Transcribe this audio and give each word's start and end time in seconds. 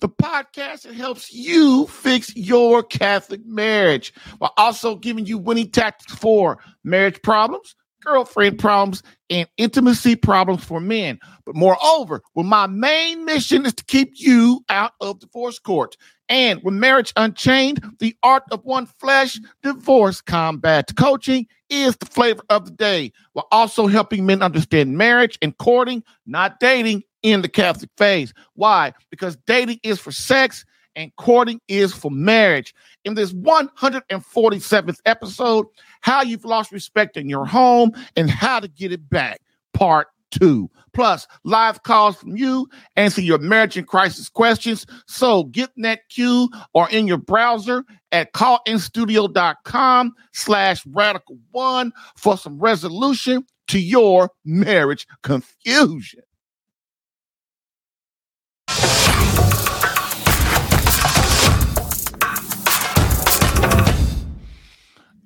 the 0.00 0.08
podcast 0.08 0.82
that 0.82 0.94
helps 0.94 1.32
you 1.32 1.86
fix 1.86 2.34
your 2.34 2.82
Catholic 2.82 3.44
marriage 3.44 4.12
while 4.38 4.52
also 4.56 4.96
giving 4.96 5.26
you 5.26 5.38
winning 5.38 5.70
tactics 5.70 6.14
for 6.14 6.58
marriage 6.84 7.20
problems, 7.22 7.74
girlfriend 8.02 8.58
problems, 8.58 9.02
and 9.28 9.46
intimacy 9.58 10.16
problems 10.16 10.64
for 10.64 10.80
men. 10.80 11.18
But 11.44 11.54
moreover, 11.54 12.22
well, 12.34 12.46
my 12.46 12.66
main 12.66 13.24
mission 13.24 13.66
is 13.66 13.74
to 13.74 13.84
keep 13.84 14.12
you 14.14 14.64
out 14.68 14.92
of 15.00 15.20
divorce 15.20 15.58
court. 15.58 15.96
And 16.28 16.62
with 16.62 16.74
Marriage 16.74 17.12
Unchained, 17.16 17.84
the 17.98 18.16
art 18.22 18.44
of 18.52 18.64
one 18.64 18.86
flesh, 18.86 19.38
divorce 19.62 20.20
combat 20.20 20.92
coaching 20.96 21.46
is 21.68 21.96
the 21.96 22.06
flavor 22.06 22.42
of 22.48 22.64
the 22.64 22.70
day, 22.70 23.12
while 23.32 23.48
also 23.50 23.86
helping 23.86 24.26
men 24.26 24.40
understand 24.40 24.96
marriage 24.96 25.38
and 25.42 25.56
courting, 25.58 26.02
not 26.26 26.60
dating, 26.60 27.02
in 27.22 27.42
the 27.42 27.48
Catholic 27.48 27.90
faith. 27.96 28.32
Why? 28.54 28.92
Because 29.10 29.36
dating 29.46 29.80
is 29.82 29.98
for 29.98 30.12
sex 30.12 30.64
and 30.96 31.14
courting 31.16 31.60
is 31.68 31.92
for 31.92 32.10
marriage. 32.10 32.74
In 33.04 33.14
this 33.14 33.32
147th 33.32 34.98
episode, 35.06 35.66
how 36.00 36.22
you've 36.22 36.44
lost 36.44 36.72
respect 36.72 37.16
in 37.16 37.28
your 37.28 37.46
home 37.46 37.92
and 38.16 38.30
how 38.30 38.60
to 38.60 38.68
get 38.68 38.92
it 38.92 39.08
back, 39.08 39.40
part 39.72 40.08
two. 40.30 40.70
Plus, 40.92 41.26
live 41.44 41.82
calls 41.84 42.16
from 42.16 42.36
you, 42.36 42.68
answer 42.96 43.20
your 43.20 43.38
marriage 43.38 43.76
and 43.76 43.86
crisis 43.86 44.28
questions. 44.28 44.86
So 45.06 45.44
get 45.44 45.70
in 45.76 45.82
that 45.82 46.08
queue 46.08 46.48
or 46.74 46.90
in 46.90 47.06
your 47.06 47.18
browser 47.18 47.84
at 48.12 48.32
callinstudio.com 48.32 50.12
slash 50.32 50.84
radical 50.86 51.38
one 51.52 51.92
for 52.16 52.36
some 52.36 52.58
resolution 52.58 53.44
to 53.68 53.78
your 53.80 54.30
marriage 54.44 55.06
confusion. 55.22 56.22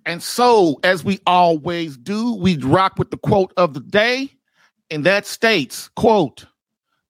And 0.06 0.22
so, 0.22 0.78
as 0.84 1.02
we 1.02 1.18
always 1.26 1.96
do, 1.96 2.34
we 2.34 2.56
rock 2.58 2.98
with 2.98 3.10
the 3.10 3.16
quote 3.16 3.52
of 3.56 3.74
the 3.74 3.80
day, 3.80 4.30
and 4.90 5.04
that 5.04 5.26
states, 5.26 5.88
quote, 5.96 6.46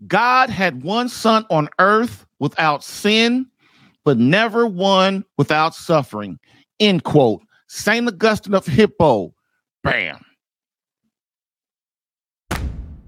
God 0.07 0.49
had 0.49 0.83
one 0.83 1.09
son 1.09 1.45
on 1.51 1.69
earth 1.79 2.25
without 2.39 2.85
sin, 2.85 3.47
but 4.05 4.19
never 4.19 4.67
one 4.67 5.25
without 5.37 5.75
suffering. 5.75 6.39
End 6.81 7.05
quote. 7.05 7.43
St. 7.69 8.07
Augustine 8.07 8.55
of 8.55 8.67
Hippo. 8.67 9.35
Bam. 9.83 10.25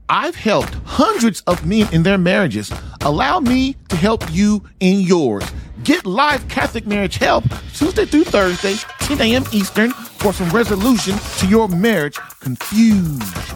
I've 0.09 0.37
helped 0.37 0.75
hundreds 0.85 1.41
of 1.43 1.67
men 1.67 1.93
in 1.93 2.03
their 2.03 2.19
marriages. 2.19 2.73
Allow 3.01 3.41
me 3.41 3.77
to 3.89 3.97
help 3.97 4.25
you 4.31 4.63
in 4.81 5.01
yours. 5.01 5.45
Get 5.83 6.07
live 6.07 6.47
Catholic 6.48 6.86
marriage 6.86 7.17
help 7.17 7.45
Tuesday 7.75 8.07
through 8.07 8.25
Thursday, 8.25 8.75
10 9.01 9.20
a.m. 9.20 9.45
Eastern, 9.53 9.91
for 9.92 10.33
some 10.33 10.51
resolution 10.51 11.17
to 11.39 11.47
your 11.47 11.69
marriage 11.69 12.19
confusion. 12.41 13.55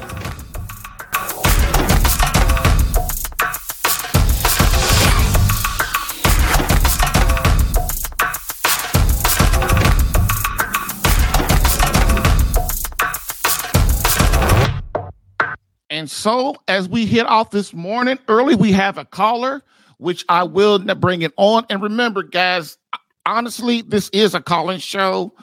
And 16.01 16.11
so, 16.11 16.57
as 16.67 16.89
we 16.89 17.05
hit 17.05 17.27
off 17.27 17.51
this 17.51 17.75
morning 17.75 18.19
early, 18.27 18.55
we 18.55 18.73
have 18.73 18.97
a 18.97 19.05
caller, 19.05 19.63
which 19.99 20.25
I 20.31 20.45
will 20.45 20.79
bring 20.79 21.21
it 21.21 21.35
on. 21.37 21.67
And 21.69 21.83
remember, 21.83 22.23
guys, 22.23 22.79
honestly, 23.27 23.83
this 23.83 24.09
is 24.15 24.35
a 24.35 24.41
calling 24.41 24.79
show. 24.79 25.35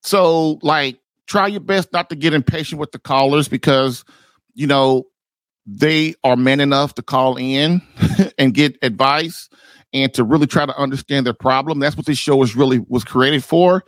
So, 0.00 0.58
like, 0.62 0.98
try 1.26 1.48
your 1.48 1.60
best 1.60 1.92
not 1.92 2.08
to 2.08 2.16
get 2.16 2.32
impatient 2.32 2.80
with 2.80 2.92
the 2.92 2.98
callers 2.98 3.46
because, 3.46 4.06
you 4.54 4.66
know, 4.66 5.04
they 5.66 6.14
are 6.24 6.34
men 6.34 6.60
enough 6.60 6.94
to 6.94 7.02
call 7.02 7.36
in 7.36 7.82
and 8.38 8.54
get 8.54 8.78
advice 8.80 9.50
and 9.92 10.14
to 10.14 10.24
really 10.24 10.46
try 10.46 10.64
to 10.64 10.78
understand 10.78 11.26
their 11.26 11.34
problem. 11.34 11.78
That's 11.78 11.94
what 11.94 12.06
this 12.06 12.16
show 12.16 12.42
is 12.42 12.56
really 12.56 12.78
was 12.88 13.04
created 13.04 13.44
for 13.44 13.84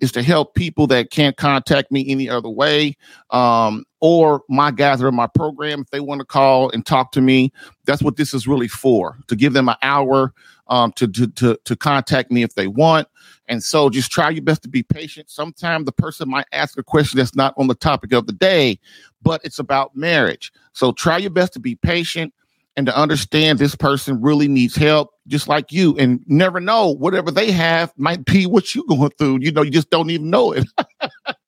is 0.00 0.12
to 0.12 0.22
help 0.22 0.54
people 0.54 0.86
that 0.86 1.10
can't 1.10 1.36
contact 1.36 1.90
me 1.90 2.04
any 2.08 2.28
other 2.28 2.48
way 2.48 2.96
um, 3.30 3.84
or 4.00 4.42
my 4.48 4.70
guys 4.70 5.02
are 5.02 5.08
in 5.08 5.14
my 5.14 5.26
program 5.26 5.80
if 5.80 5.90
they 5.90 6.00
want 6.00 6.18
to 6.18 6.24
call 6.24 6.70
and 6.70 6.84
talk 6.84 7.12
to 7.12 7.20
me 7.20 7.52
that's 7.84 8.02
what 8.02 8.16
this 8.16 8.34
is 8.34 8.46
really 8.46 8.68
for 8.68 9.16
to 9.26 9.36
give 9.36 9.52
them 9.52 9.68
an 9.68 9.76
hour 9.82 10.32
um, 10.68 10.92
to, 10.92 11.06
to, 11.06 11.28
to, 11.28 11.58
to 11.64 11.76
contact 11.76 12.32
me 12.32 12.42
if 12.42 12.56
they 12.56 12.66
want. 12.66 13.06
And 13.46 13.62
so 13.62 13.88
just 13.88 14.10
try 14.10 14.30
your 14.30 14.42
best 14.42 14.62
to 14.62 14.68
be 14.68 14.82
patient. 14.82 15.30
Sometimes 15.30 15.84
the 15.86 15.92
person 15.92 16.28
might 16.28 16.46
ask 16.50 16.76
a 16.76 16.82
question 16.82 17.18
that's 17.18 17.36
not 17.36 17.54
on 17.56 17.68
the 17.68 17.76
topic 17.76 18.12
of 18.12 18.26
the 18.26 18.32
day 18.32 18.80
but 19.26 19.44
it's 19.44 19.58
about 19.58 19.96
marriage. 19.96 20.52
So 20.72 20.92
try 20.92 21.18
your 21.18 21.32
best 21.32 21.52
to 21.54 21.58
be 21.58 21.74
patient 21.74 22.32
and 22.76 22.86
to 22.86 22.96
understand 22.96 23.58
this 23.58 23.74
person 23.74 24.20
really 24.20 24.48
needs 24.48 24.76
help, 24.76 25.10
just 25.26 25.48
like 25.48 25.72
you, 25.72 25.96
and 25.98 26.20
never 26.26 26.60
know 26.60 26.90
whatever 26.90 27.30
they 27.30 27.50
have 27.50 27.92
might 27.96 28.24
be 28.24 28.46
what 28.46 28.74
you're 28.74 28.84
going 28.88 29.10
through. 29.18 29.38
You 29.40 29.50
know, 29.50 29.62
you 29.62 29.70
just 29.70 29.90
don't 29.90 30.10
even 30.10 30.28
know 30.28 30.52
it. 30.52 30.66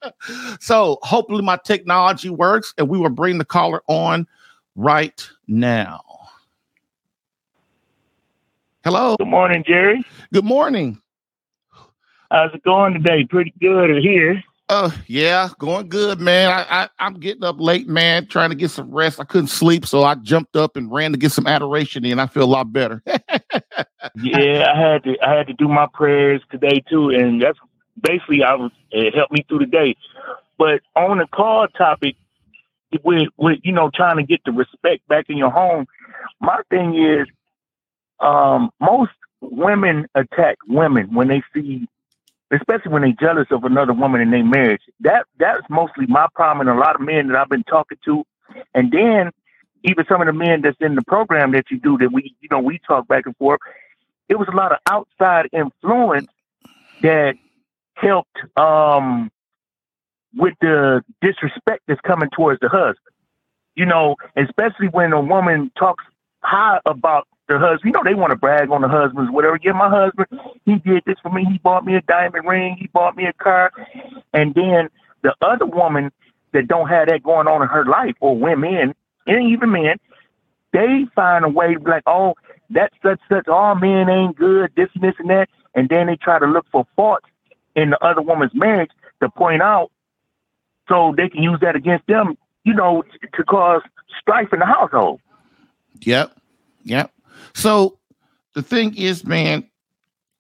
so 0.60 0.98
hopefully 1.02 1.42
my 1.42 1.58
technology 1.64 2.30
works 2.30 2.72
and 2.78 2.88
we 2.88 2.98
will 2.98 3.10
bring 3.10 3.38
the 3.38 3.44
caller 3.44 3.82
on 3.88 4.26
right 4.74 5.28
now. 5.46 6.00
Hello. 8.84 9.16
Good 9.18 9.28
morning, 9.28 9.64
Jerry. 9.66 10.02
Good 10.32 10.46
morning. 10.46 11.00
How's 12.30 12.54
it 12.54 12.62
going 12.62 12.94
today? 12.94 13.24
Pretty 13.24 13.52
good 13.60 14.02
here. 14.02 14.42
Uh, 14.68 14.90
yeah, 15.06 15.48
going 15.58 15.88
good, 15.88 16.20
man. 16.20 16.50
I, 16.50 16.82
I 16.82 16.88
I'm 16.98 17.14
getting 17.14 17.42
up 17.42 17.58
late, 17.58 17.88
man, 17.88 18.26
trying 18.26 18.50
to 18.50 18.56
get 18.56 18.70
some 18.70 18.90
rest. 18.90 19.18
I 19.18 19.24
couldn't 19.24 19.48
sleep, 19.48 19.86
so 19.86 20.04
I 20.04 20.14
jumped 20.16 20.56
up 20.56 20.76
and 20.76 20.92
ran 20.92 21.12
to 21.12 21.18
get 21.18 21.32
some 21.32 21.46
adoration 21.46 22.04
in. 22.04 22.18
I 22.18 22.26
feel 22.26 22.42
a 22.42 22.44
lot 22.44 22.70
better. 22.70 23.02
yeah, 23.06 24.70
I 24.70 24.78
had 24.78 25.04
to 25.04 25.16
I 25.22 25.34
had 25.34 25.46
to 25.46 25.54
do 25.54 25.68
my 25.68 25.86
prayers 25.94 26.42
today 26.50 26.82
too, 26.90 27.08
and 27.08 27.40
that's 27.40 27.58
basically 27.98 28.42
I 28.42 28.54
was 28.54 28.70
it 28.90 29.14
helped 29.14 29.32
me 29.32 29.44
through 29.48 29.60
the 29.60 29.66
day. 29.66 29.96
But 30.58 30.82
on 30.94 31.18
the 31.18 31.26
call 31.26 31.66
topic, 31.68 32.16
with 33.02 33.28
with 33.38 33.60
you 33.62 33.72
know 33.72 33.90
trying 33.94 34.18
to 34.18 34.22
get 34.22 34.42
the 34.44 34.52
respect 34.52 35.06
back 35.08 35.30
in 35.30 35.38
your 35.38 35.50
home, 35.50 35.86
my 36.40 36.60
thing 36.68 36.94
is, 36.94 37.26
um, 38.20 38.70
most 38.80 39.12
women 39.40 40.06
attack 40.14 40.58
women 40.66 41.14
when 41.14 41.28
they 41.28 41.42
see 41.54 41.88
especially 42.50 42.92
when 42.92 43.03
they're 43.03 43.12
jealous 43.20 43.48
of 43.50 43.64
another 43.64 43.92
woman 43.92 44.20
in 44.20 44.31
their 44.31 44.44
marriage. 44.44 44.82
That 45.00 45.26
that's 45.38 45.62
mostly 45.69 46.06
my 46.06 46.26
problem 46.34 46.66
and 46.66 46.78
a 46.78 46.81
lot 46.81 46.94
of 46.94 47.00
men 47.00 47.28
that 47.28 47.36
I've 47.36 47.48
been 47.48 47.64
talking 47.64 47.98
to. 48.04 48.25
And 48.75 48.90
then 48.90 49.31
even 49.84 50.05
some 50.08 50.20
of 50.20 50.26
the 50.26 50.32
men 50.32 50.62
that's 50.62 50.76
in 50.81 50.94
the 50.94 51.02
program 51.02 51.52
that 51.52 51.70
you 51.70 51.78
do 51.78 51.99
that 51.99 52.12
we 52.12 52.34
you 52.40 52.49
know, 52.50 52.61
we 52.61 52.81
talk 52.87 53.06
back 53.08 53.26
and 53.26 53.37
forth, 53.37 53.61
it 54.28 54.38
was 54.38 54.49
a 54.52 54.56
lot 54.56 54.72
of 54.72 54.78
outside 54.87 55.49
influence 55.52 56.28
that 57.02 57.34
helped 57.94 58.37
um 58.56 59.31
with 60.34 60.55
the 60.61 61.02
disrespect 61.20 61.82
that's 61.87 62.00
coming 62.02 62.28
towards 62.34 62.61
the 62.61 62.69
husband. 62.69 62.96
You 63.75 63.87
know, 63.87 64.17
especially 64.37 64.88
when 64.88 65.12
a 65.12 65.20
woman 65.20 65.70
talks 65.78 66.05
high 66.43 66.81
about 66.87 67.26
the 67.48 67.58
husband, 67.58 67.84
you 67.84 67.92
know, 67.92 68.02
they 68.04 68.14
want 68.14 68.30
to 68.30 68.36
brag 68.36 68.70
on 68.70 68.82
the 68.82 68.88
husbands, 68.88 69.30
whatever. 69.32 69.58
Yeah, 69.62 69.72
my 69.72 69.88
husband, 69.88 70.28
he 70.64 70.76
did 70.76 71.02
this 71.06 71.16
for 71.22 71.32
me. 71.32 71.44
He 71.50 71.58
bought 71.58 71.84
me 71.84 71.96
a 71.96 72.02
diamond 72.02 72.46
ring. 72.46 72.76
He 72.78 72.86
bought 72.88 73.16
me 73.16 73.24
a 73.24 73.32
car. 73.32 73.72
And 74.34 74.54
then 74.54 74.90
the 75.22 75.34
other 75.40 75.66
woman 75.66 76.12
that 76.52 76.68
don't 76.68 76.88
have 76.88 77.08
that 77.08 77.22
going 77.22 77.46
on 77.46 77.62
in 77.62 77.68
her 77.68 77.84
life, 77.84 78.14
or 78.20 78.36
women, 78.36 78.94
and 79.26 79.50
even 79.50 79.72
men, 79.72 79.96
they 80.72 81.06
find 81.14 81.44
a 81.44 81.48
way 81.48 81.76
like, 81.76 82.02
oh, 82.06 82.34
that's 82.70 82.94
such 83.02 83.20
such. 83.28 83.48
All 83.48 83.74
men 83.74 84.08
ain't 84.08 84.36
good. 84.36 84.70
This 84.76 84.88
and 84.94 85.02
this 85.02 85.14
and 85.18 85.30
that. 85.30 85.48
And 85.74 85.88
then 85.88 86.06
they 86.06 86.16
try 86.16 86.38
to 86.38 86.46
look 86.46 86.66
for 86.70 86.86
faults 86.96 87.26
in 87.74 87.90
the 87.90 88.04
other 88.04 88.20
woman's 88.20 88.54
marriage 88.54 88.90
to 89.22 89.30
point 89.30 89.62
out, 89.62 89.90
so 90.88 91.14
they 91.16 91.28
can 91.28 91.42
use 91.42 91.58
that 91.60 91.76
against 91.76 92.06
them. 92.06 92.36
You 92.64 92.74
know, 92.74 93.02
to 93.34 93.44
cause 93.44 93.82
strife 94.20 94.52
in 94.52 94.58
the 94.58 94.66
household. 94.66 95.20
Yep. 96.00 96.32
Yep. 96.84 97.10
So 97.55 97.99
the 98.55 98.62
thing 98.62 98.96
is, 98.96 99.25
man, 99.25 99.69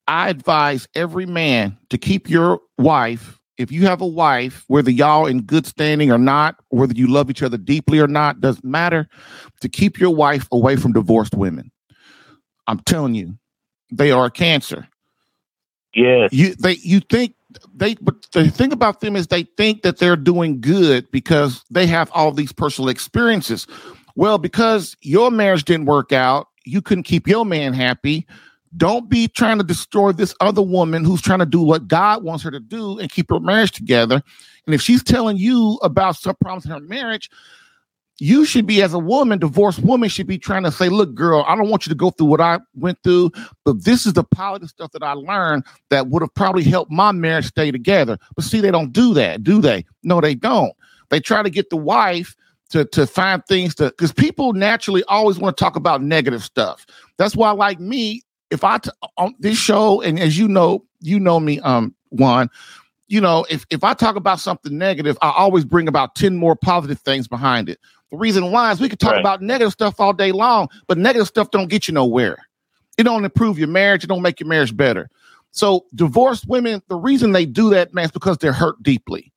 I 0.06 0.30
advise 0.30 0.88
every 0.94 1.26
man 1.26 1.76
to 1.90 1.98
keep 1.98 2.30
your 2.30 2.60
wife, 2.78 3.38
if 3.58 3.72
you 3.72 3.86
have 3.86 4.00
a 4.00 4.06
wife, 4.06 4.64
whether 4.68 4.90
y'all 4.90 5.26
in 5.26 5.42
good 5.42 5.66
standing 5.66 6.10
or 6.12 6.18
not, 6.18 6.56
whether 6.68 6.94
you 6.94 7.08
love 7.08 7.28
each 7.28 7.42
other 7.42 7.58
deeply 7.58 7.98
or 7.98 8.06
not, 8.06 8.40
doesn't 8.40 8.64
matter, 8.64 9.08
to 9.60 9.68
keep 9.68 9.98
your 9.98 10.14
wife 10.14 10.46
away 10.52 10.76
from 10.76 10.92
divorced 10.92 11.34
women. 11.34 11.70
I'm 12.66 12.80
telling 12.80 13.14
you, 13.14 13.36
they 13.92 14.10
are 14.10 14.26
a 14.26 14.30
cancer. 14.30 14.88
Yes. 15.94 16.32
You 16.32 16.54
they 16.54 16.74
you 16.74 17.00
think 17.00 17.34
they 17.74 17.94
but 17.94 18.30
the 18.32 18.50
thing 18.50 18.72
about 18.72 19.00
them 19.00 19.16
is 19.16 19.26
they 19.26 19.42
think 19.42 19.82
that 19.82 19.98
they're 19.98 20.16
doing 20.16 20.60
good 20.60 21.10
because 21.10 21.64
they 21.70 21.86
have 21.86 22.10
all 22.12 22.30
these 22.30 22.52
personal 22.52 22.88
experiences. 22.88 23.66
Well, 24.14 24.38
because 24.38 24.96
your 25.00 25.30
marriage 25.30 25.64
didn't 25.64 25.86
work 25.86 26.12
out, 26.12 26.48
you 26.68 26.82
couldn't 26.82 27.04
keep 27.04 27.26
your 27.26 27.44
man 27.44 27.72
happy. 27.72 28.26
Don't 28.76 29.08
be 29.08 29.28
trying 29.28 29.58
to 29.58 29.64
destroy 29.64 30.12
this 30.12 30.34
other 30.40 30.62
woman 30.62 31.04
who's 31.04 31.22
trying 31.22 31.38
to 31.38 31.46
do 31.46 31.62
what 31.62 31.88
God 31.88 32.22
wants 32.22 32.44
her 32.44 32.50
to 32.50 32.60
do 32.60 32.98
and 32.98 33.10
keep 33.10 33.30
her 33.30 33.40
marriage 33.40 33.72
together. 33.72 34.22
And 34.66 34.74
if 34.74 34.82
she's 34.82 35.02
telling 35.02 35.38
you 35.38 35.78
about 35.82 36.16
some 36.16 36.36
problems 36.40 36.66
in 36.66 36.70
her 36.72 36.80
marriage, 36.80 37.30
you 38.20 38.44
should 38.44 38.66
be 38.66 38.82
as 38.82 38.92
a 38.92 38.98
woman 38.98 39.38
divorced 39.38 39.78
woman 39.80 40.08
should 40.08 40.26
be 40.26 40.38
trying 40.38 40.64
to 40.64 40.72
say 40.72 40.88
look 40.88 41.14
girl 41.14 41.44
i 41.46 41.54
don't 41.54 41.70
want 41.70 41.86
you 41.86 41.90
to 41.90 41.96
go 41.96 42.10
through 42.10 42.26
what 42.26 42.40
i 42.40 42.58
went 42.74 42.98
through 43.04 43.30
but 43.64 43.84
this 43.84 44.06
is 44.06 44.12
the 44.12 44.24
positive 44.24 44.68
stuff 44.68 44.90
that 44.92 45.02
i 45.02 45.12
learned 45.12 45.64
that 45.90 46.08
would 46.08 46.22
have 46.22 46.34
probably 46.34 46.64
helped 46.64 46.90
my 46.90 47.12
marriage 47.12 47.46
stay 47.46 47.70
together 47.70 48.18
but 48.34 48.44
see 48.44 48.60
they 48.60 48.70
don't 48.70 48.92
do 48.92 49.14
that 49.14 49.42
do 49.42 49.60
they 49.60 49.84
no 50.02 50.20
they 50.20 50.34
don't 50.34 50.72
they 51.10 51.20
try 51.20 51.42
to 51.42 51.50
get 51.50 51.70
the 51.70 51.76
wife 51.76 52.34
to 52.70 52.84
to 52.86 53.06
find 53.06 53.44
things 53.46 53.74
to 53.76 53.86
because 53.86 54.12
people 54.12 54.52
naturally 54.52 55.02
always 55.04 55.38
want 55.38 55.56
to 55.56 55.62
talk 55.62 55.76
about 55.76 56.02
negative 56.02 56.42
stuff 56.42 56.86
that's 57.16 57.34
why 57.36 57.50
like 57.50 57.80
me 57.80 58.22
if 58.50 58.64
i 58.64 58.78
t- 58.78 58.90
on 59.16 59.34
this 59.38 59.56
show 59.58 60.00
and 60.02 60.18
as 60.20 60.36
you 60.38 60.48
know 60.48 60.84
you 61.00 61.18
know 61.20 61.38
me 61.40 61.60
um 61.60 61.94
Juan 62.10 62.48
you 63.08 63.20
know 63.20 63.46
if 63.50 63.64
if 63.70 63.84
i 63.84 63.94
talk 63.94 64.16
about 64.16 64.40
something 64.40 64.76
negative 64.76 65.16
i 65.22 65.30
always 65.30 65.64
bring 65.64 65.88
about 65.88 66.14
10 66.14 66.36
more 66.36 66.54
positive 66.56 67.00
things 67.00 67.26
behind 67.28 67.68
it 67.68 67.78
the 68.10 68.16
reason 68.16 68.50
why 68.52 68.72
is 68.72 68.80
we 68.80 68.88
could 68.88 69.00
talk 69.00 69.12
Right. 69.12 69.20
about 69.20 69.42
negative 69.42 69.72
stuff 69.72 70.00
all 70.00 70.14
day 70.14 70.32
long, 70.32 70.68
but 70.86 70.96
negative 70.96 71.28
stuff 71.28 71.50
don't 71.50 71.68
get 71.68 71.88
you 71.88 71.92
nowhere. 71.92 72.38
It 72.96 73.02
don't 73.02 73.22
improve 73.22 73.58
your 73.58 73.68
marriage. 73.68 74.02
It 74.02 74.06
don't 74.06 74.22
make 74.22 74.40
your 74.40 74.48
marriage 74.48 74.74
better. 74.74 75.10
So 75.50 75.84
divorced 75.94 76.46
women, 76.48 76.80
the 76.88 76.96
reason 76.96 77.32
they 77.32 77.44
do 77.44 77.68
that, 77.68 77.92
man, 77.92 78.06
is 78.06 78.10
because 78.10 78.38
they're 78.38 78.54
hurt 78.54 78.82
deeply. 78.82 79.30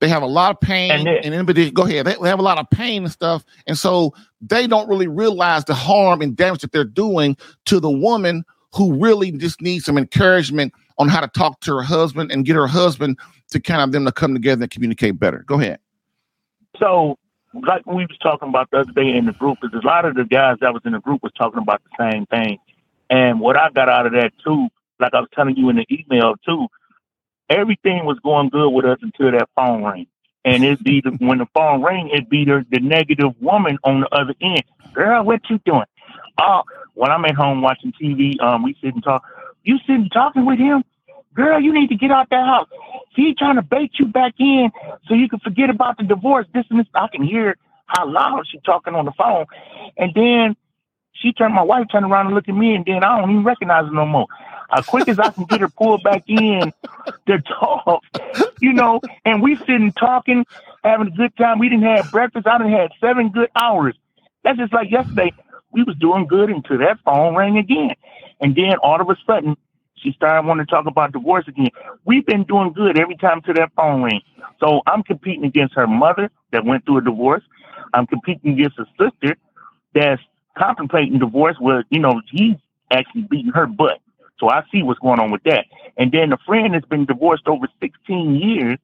They 0.00 0.08
have 0.08 0.22
a 0.22 0.26
lot 0.26 0.52
of 0.52 0.60
pain 0.60 0.92
And 0.92 1.08
and, 1.08 1.34
anybody 1.34 1.70
go 1.70 1.84
ahead. 1.84 2.06
They 2.06 2.14
they 2.20 2.28
have 2.28 2.38
a 2.38 2.42
lot 2.42 2.58
of 2.58 2.70
pain 2.70 3.02
and 3.02 3.12
stuff, 3.12 3.44
and 3.66 3.76
so 3.76 4.14
they 4.40 4.66
don't 4.66 4.88
really 4.88 5.08
realize 5.08 5.64
the 5.64 5.74
harm 5.74 6.22
and 6.22 6.36
damage 6.36 6.60
that 6.60 6.72
they're 6.72 6.84
doing 6.84 7.36
to 7.66 7.80
the 7.80 7.90
woman 7.90 8.44
who 8.74 8.94
really 8.94 9.32
just 9.32 9.60
needs 9.60 9.84
some 9.84 9.98
encouragement 9.98 10.72
on 10.98 11.08
how 11.08 11.20
to 11.20 11.28
talk 11.28 11.60
to 11.60 11.74
her 11.74 11.82
husband 11.82 12.30
and 12.30 12.44
get 12.44 12.54
her 12.56 12.66
husband 12.66 13.18
to 13.50 13.60
kind 13.60 13.80
of 13.80 13.92
them 13.92 14.04
to 14.04 14.12
come 14.12 14.34
together 14.34 14.64
and 14.64 14.70
communicate 14.70 15.18
better. 15.18 15.44
Go 15.46 15.60
ahead. 15.60 15.78
So, 16.78 17.18
like 17.54 17.86
we 17.86 18.06
was 18.06 18.18
talking 18.22 18.48
about 18.48 18.70
the 18.70 18.78
other 18.78 18.92
day 18.92 19.16
in 19.16 19.26
the 19.26 19.32
group, 19.32 19.58
is 19.62 19.70
a 19.72 19.86
lot 19.86 20.04
of 20.04 20.14
the 20.14 20.24
guys 20.24 20.58
that 20.60 20.72
was 20.72 20.82
in 20.84 20.92
the 20.92 21.00
group 21.00 21.22
was 21.22 21.32
talking 21.36 21.60
about 21.60 21.82
the 21.84 22.10
same 22.10 22.26
thing. 22.26 22.58
And 23.10 23.40
what 23.40 23.56
I 23.56 23.70
got 23.70 23.88
out 23.88 24.06
of 24.06 24.12
that 24.12 24.32
too, 24.44 24.68
like 25.00 25.14
I 25.14 25.20
was 25.20 25.28
telling 25.34 25.56
you 25.56 25.70
in 25.70 25.76
the 25.76 25.86
email 25.90 26.34
too, 26.44 26.68
everything 27.48 28.04
was 28.04 28.18
going 28.22 28.48
good 28.50 28.70
with 28.70 28.84
us 28.84 28.98
until 29.02 29.32
that 29.32 29.48
phone 29.54 29.82
rang. 29.82 30.06
And 30.44 30.64
it'd 30.64 30.84
be 30.84 31.00
the, 31.00 31.10
when 31.18 31.38
the 31.38 31.46
phone 31.54 31.82
rang, 31.82 32.10
it'd 32.10 32.30
be 32.30 32.44
the, 32.44 32.64
the 32.70 32.80
negative 32.80 33.32
woman 33.40 33.78
on 33.84 34.00
the 34.00 34.08
other 34.14 34.34
end. 34.40 34.62
Girl, 34.94 35.24
what 35.24 35.40
you 35.50 35.58
doing? 35.64 35.84
Oh, 36.40 36.62
when 36.94 37.10
I'm 37.10 37.24
at 37.24 37.34
home 37.34 37.62
watching 37.62 37.92
TV, 38.00 38.40
um, 38.40 38.62
we 38.62 38.76
sit 38.80 38.94
and 38.94 39.02
talk. 39.02 39.24
You 39.64 39.78
sitting 39.86 40.08
talking 40.12 40.46
with 40.46 40.58
him? 40.58 40.84
Girl, 41.34 41.60
you 41.60 41.72
need 41.72 41.88
to 41.88 41.96
get 41.96 42.10
out 42.10 42.30
that 42.30 42.46
house. 42.46 42.68
He 43.14 43.34
trying 43.34 43.56
to 43.56 43.62
bait 43.62 43.92
you 43.98 44.06
back 44.06 44.34
in 44.38 44.70
so 45.06 45.14
you 45.14 45.28
can 45.28 45.40
forget 45.40 45.70
about 45.70 45.98
the 45.98 46.04
divorce. 46.04 46.46
This 46.54 46.64
and 46.70 46.80
this. 46.80 46.86
I 46.94 47.08
can 47.08 47.22
hear 47.22 47.56
how 47.86 48.08
loud 48.08 48.44
she 48.50 48.58
talking 48.64 48.94
on 48.94 49.04
the 49.04 49.12
phone. 49.12 49.46
And 49.96 50.12
then 50.14 50.56
she 51.12 51.32
turned 51.32 51.54
my 51.54 51.62
wife 51.62 51.86
turned 51.90 52.06
around 52.06 52.26
and 52.26 52.34
looked 52.34 52.48
at 52.48 52.54
me 52.54 52.74
and 52.74 52.84
then 52.84 53.02
I 53.02 53.18
don't 53.18 53.30
even 53.30 53.44
recognize 53.44 53.86
her 53.86 53.92
no 53.92 54.06
more. 54.06 54.26
As 54.70 54.86
quick 54.86 55.08
as 55.08 55.18
I 55.18 55.30
can 55.30 55.44
get 55.44 55.60
her 55.60 55.68
pulled 55.68 56.02
back 56.02 56.24
in 56.28 56.72
to 57.26 57.38
talk, 57.42 58.02
you 58.60 58.72
know, 58.72 59.00
and 59.24 59.42
we 59.42 59.56
sitting 59.56 59.92
talking, 59.92 60.44
having 60.84 61.08
a 61.08 61.10
good 61.10 61.36
time. 61.36 61.58
We 61.58 61.68
didn't 61.68 61.84
have 61.84 62.10
breakfast. 62.10 62.46
I 62.46 62.58
done 62.58 62.70
had 62.70 62.90
seven 63.00 63.30
good 63.30 63.50
hours. 63.56 63.94
That's 64.44 64.58
just 64.58 64.72
like 64.72 64.90
yesterday. 64.90 65.32
We 65.72 65.82
was 65.84 65.96
doing 65.96 66.26
good 66.26 66.50
until 66.50 66.78
that 66.78 66.98
phone 67.04 67.34
rang 67.34 67.58
again. 67.58 67.94
And 68.40 68.54
then 68.54 68.76
all 68.82 69.00
of 69.00 69.08
a 69.08 69.16
sudden 69.26 69.56
she 69.96 70.12
started 70.12 70.46
wanting 70.46 70.66
to 70.66 70.70
talk 70.70 70.86
about 70.86 71.12
divorce 71.12 71.46
again. 71.48 71.70
We've 72.04 72.24
been 72.24 72.44
doing 72.44 72.72
good 72.72 72.98
every 72.98 73.16
time 73.16 73.42
till 73.42 73.54
that 73.54 73.72
phone 73.76 74.02
ring. 74.02 74.20
So 74.60 74.82
I'm 74.86 75.02
competing 75.02 75.44
against 75.44 75.74
her 75.74 75.86
mother 75.86 76.30
that 76.52 76.64
went 76.64 76.84
through 76.84 76.98
a 76.98 77.02
divorce. 77.02 77.42
I'm 77.94 78.06
competing 78.06 78.52
against 78.52 78.78
a 78.78 78.86
sister 78.98 79.36
that's 79.94 80.22
contemplating 80.56 81.18
divorce 81.18 81.56
where, 81.58 81.84
you 81.90 82.00
know, 82.00 82.20
he's 82.30 82.56
actually 82.90 83.22
beating 83.22 83.52
her 83.52 83.66
butt. 83.66 84.00
So 84.38 84.48
I 84.50 84.62
see 84.72 84.82
what's 84.82 85.00
going 85.00 85.20
on 85.20 85.30
with 85.30 85.42
that. 85.44 85.66
And 85.96 86.12
then 86.12 86.32
a 86.32 86.38
friend 86.38 86.74
that's 86.74 86.86
been 86.86 87.06
divorced 87.06 87.48
over 87.48 87.66
16 87.80 88.36
years 88.36 88.78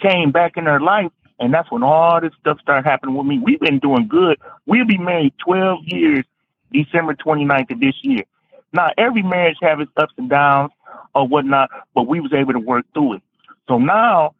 came 0.00 0.30
back 0.30 0.56
in 0.56 0.64
her 0.66 0.80
life. 0.80 1.12
And 1.40 1.54
that's 1.54 1.70
when 1.70 1.82
all 1.82 2.20
this 2.20 2.32
stuff 2.40 2.60
started 2.60 2.88
happening 2.88 3.14
with 3.14 3.26
me. 3.26 3.38
We've 3.38 3.60
been 3.60 3.78
doing 3.78 4.08
good. 4.08 4.38
We'll 4.66 4.86
be 4.86 4.98
married 4.98 5.34
12 5.44 5.84
years, 5.84 6.24
December 6.72 7.14
29th 7.14 7.70
of 7.70 7.80
this 7.80 7.94
year. 8.02 8.24
Now, 8.72 8.90
every 8.98 9.22
marriage 9.22 9.56
have 9.62 9.80
its 9.80 9.92
ups 9.96 10.14
and 10.18 10.28
downs 10.28 10.72
or 11.14 11.26
whatnot, 11.26 11.70
but 11.94 12.06
we 12.06 12.20
was 12.20 12.32
able 12.32 12.52
to 12.54 12.58
work 12.58 12.86
through 12.92 13.14
it. 13.14 13.22
So 13.68 13.78
now, 13.78 14.34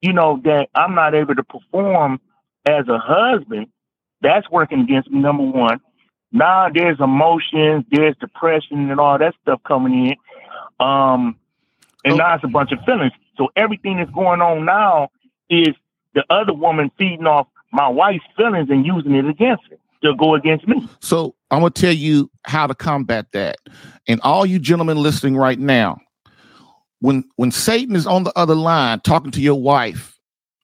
you 0.00 0.12
know, 0.12 0.40
that 0.44 0.68
I'm 0.74 0.94
not 0.94 1.14
able 1.14 1.34
to 1.34 1.42
perform 1.42 2.20
as 2.66 2.86
a 2.88 2.98
husband, 2.98 3.68
that's 4.20 4.48
working 4.50 4.80
against 4.80 5.10
me, 5.10 5.20
number 5.20 5.42
one. 5.42 5.80
Now 6.32 6.68
there's 6.72 6.98
emotions, 7.00 7.84
there's 7.90 8.16
depression 8.20 8.90
and 8.90 8.98
all 8.98 9.18
that 9.18 9.34
stuff 9.42 9.60
coming 9.64 10.06
in. 10.08 10.16
Um, 10.86 11.36
and 12.04 12.14
Oh. 12.14 12.16
now 12.16 12.34
it's 12.34 12.44
a 12.44 12.48
bunch 12.48 12.72
of 12.72 12.78
feelings. 12.84 13.12
So 13.36 13.48
everything 13.56 13.98
that's 13.98 14.10
going 14.10 14.40
on 14.40 14.64
now 14.64 15.08
is 15.50 15.74
the 16.14 16.24
other 16.30 16.52
woman 16.52 16.90
feeding 16.98 17.26
off 17.26 17.46
my 17.72 17.88
wife's 17.88 18.24
feelings 18.36 18.68
and 18.70 18.84
using 18.84 19.14
it 19.14 19.26
against 19.26 19.62
her 19.70 19.76
to 20.04 20.14
go 20.16 20.34
against 20.34 20.66
me. 20.66 20.86
So 21.00 21.34
I'm 21.50 21.60
gonna 21.60 21.70
tell 21.70 21.92
you 21.92 22.30
how 22.44 22.66
to 22.66 22.74
combat 22.74 23.26
that. 23.32 23.56
And 24.08 24.20
all 24.22 24.44
you 24.44 24.58
gentlemen 24.58 24.96
listening 24.98 25.36
right 25.36 25.58
now, 25.58 25.98
when 27.00 27.24
when 27.36 27.50
Satan 27.50 27.94
is 27.96 28.06
on 28.06 28.24
the 28.24 28.32
other 28.36 28.54
line 28.54 29.00
talking 29.00 29.30
to 29.32 29.40
your 29.40 29.60
wife, 29.60 30.18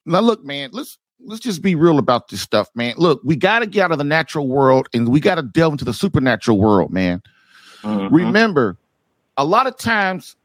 now 0.05 0.19
look, 0.19 0.43
man, 0.43 0.69
let's 0.73 0.97
let's 1.25 1.41
just 1.41 1.61
be 1.61 1.75
real 1.75 1.99
about 1.99 2.29
this 2.29 2.41
stuff, 2.41 2.69
man. 2.75 2.95
Look, 2.97 3.21
we 3.23 3.35
got 3.35 3.59
to 3.59 3.67
get 3.67 3.85
out 3.85 3.91
of 3.91 3.97
the 3.97 4.03
natural 4.03 4.47
world 4.47 4.87
and 4.93 5.09
we 5.09 5.19
got 5.19 5.35
to 5.35 5.43
delve 5.43 5.73
into 5.73 5.85
the 5.85 5.93
supernatural 5.93 6.59
world, 6.59 6.91
man. 6.91 7.21
Mhm. 7.83 8.09
Remember, 8.11 8.77
a 9.37 9.45
lot 9.45 9.67
of 9.67 9.77
times 9.77 10.35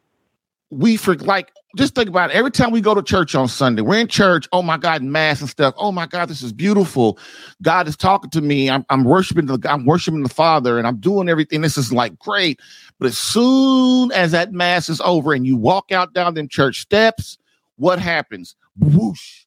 we 0.71 0.97
for 0.97 1.15
like 1.17 1.53
just 1.77 1.97
think 1.97 2.09
about 2.09 2.31
it. 2.31 2.37
Every 2.37 2.53
time 2.53 2.71
we 2.71 2.81
go 2.81 2.95
to 2.95 3.03
church 3.03 3.35
on 3.35 3.49
Sunday, 3.49 3.83
we're 3.83 3.99
in 3.99 4.07
church. 4.07 4.47
Oh 4.53 4.63
my 4.63 4.77
God, 4.77 5.03
mass 5.03 5.41
and 5.41 5.51
stuff. 5.51 5.75
Oh 5.77 5.91
my 5.91 6.07
God, 6.07 6.29
this 6.29 6.43
is 6.43 6.53
beautiful. 6.53 7.19
God 7.63 7.89
is 7.89 7.97
talking 7.97 8.31
to 8.31 8.41
me. 8.41 8.71
I'm, 8.71 8.87
I'm 8.91 9.03
worshiping 9.03 9.47
the 9.47 9.59
I'm 9.69 9.85
worshiping 9.85 10.23
the 10.23 10.29
Father, 10.29 10.79
and 10.79 10.87
I'm 10.87 10.99
doing 10.99 11.29
everything. 11.29 11.63
This 11.63 11.77
is 11.77 11.93
like 11.93 12.17
great. 12.19 12.61
But 12.99 13.07
as 13.07 13.19
soon 13.19 14.13
as 14.13 14.31
that 14.33 14.53
mass 14.53 14.89
is 14.89 15.01
over 15.01 15.33
and 15.33 15.47
you 15.47 15.57
walk 15.57 15.91
out 15.91 16.13
down 16.15 16.35
them 16.35 16.49
church 16.49 16.81
steps, 16.81 17.39
what 17.77 17.99
happens? 17.99 18.55
Whoosh 18.79 19.44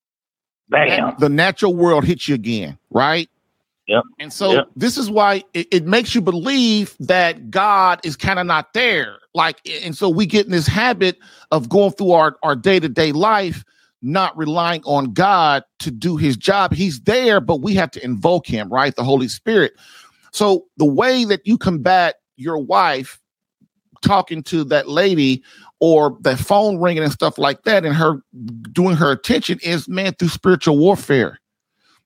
Bam. 0.69 1.15
the 1.19 1.29
natural 1.29 1.75
world 1.75 2.03
hits 2.05 2.27
you 2.27 2.35
again, 2.35 2.77
right? 2.89 3.29
Yep. 3.87 4.03
And 4.19 4.33
so 4.33 4.51
Yep. 4.51 4.69
this 4.75 4.97
is 4.97 5.09
why 5.09 5.43
it, 5.53 5.67
it 5.71 5.85
makes 5.85 6.13
you 6.13 6.21
believe 6.21 6.95
that 6.99 7.49
God 7.49 8.01
is 8.03 8.17
kind 8.17 8.37
of 8.37 8.45
not 8.45 8.73
there. 8.73 9.17
Like, 9.33 9.61
and 9.83 9.95
so 9.95 10.09
we 10.09 10.25
get 10.25 10.45
in 10.45 10.51
this 10.51 10.67
habit 10.67 11.17
of 11.51 11.69
going 11.69 11.91
through 11.91 12.11
our, 12.11 12.35
our 12.43 12.55
day-to-day 12.55 13.13
life, 13.13 13.63
not 14.01 14.37
relying 14.37 14.83
on 14.83 15.13
God 15.13 15.63
to 15.79 15.89
do 15.89 16.17
his 16.17 16.35
job. 16.35 16.73
He's 16.73 16.99
there, 17.01 17.39
but 17.39 17.61
we 17.61 17.73
have 17.75 17.91
to 17.91 18.03
invoke 18.03 18.45
him, 18.45 18.67
right? 18.69 18.95
The 18.95 19.03
Holy 19.03 19.29
Spirit. 19.29 19.73
So 20.31 20.65
the 20.75 20.85
way 20.85 21.23
that 21.23 21.47
you 21.47 21.57
combat 21.57 22.15
your 22.35 22.57
wife 22.57 23.21
talking 24.01 24.43
to 24.43 24.63
that 24.65 24.89
lady 24.89 25.43
or 25.79 26.17
the 26.21 26.35
phone 26.35 26.79
ringing 26.79 27.03
and 27.03 27.11
stuff 27.11 27.37
like 27.37 27.63
that 27.63 27.85
and 27.85 27.95
her 27.95 28.21
doing 28.71 28.95
her 28.95 29.11
attention 29.11 29.59
is 29.61 29.87
man 29.87 30.13
through 30.13 30.29
spiritual 30.29 30.77
warfare. 30.77 31.39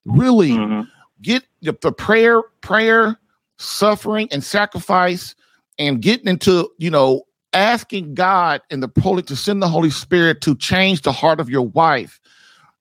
Really 0.05 0.51
Mhm. 0.51 0.87
get 1.21 1.43
the, 1.61 1.77
the 1.81 1.91
prayer 1.91 2.41
prayer 2.61 3.17
suffering 3.57 4.27
and 4.31 4.43
sacrifice 4.43 5.35
and 5.77 6.01
getting 6.01 6.27
into 6.27 6.69
you 6.79 6.89
know 6.89 7.21
asking 7.53 8.13
god 8.13 8.61
and 8.71 8.81
the 8.81 9.01
holy 9.01 9.21
to 9.23 9.35
send 9.35 9.61
the 9.61 9.67
holy 9.67 9.89
spirit 9.89 10.41
to 10.41 10.55
change 10.55 11.01
the 11.01 11.11
heart 11.11 11.39
of 11.39 11.49
your 11.49 11.67
wife. 11.67 12.19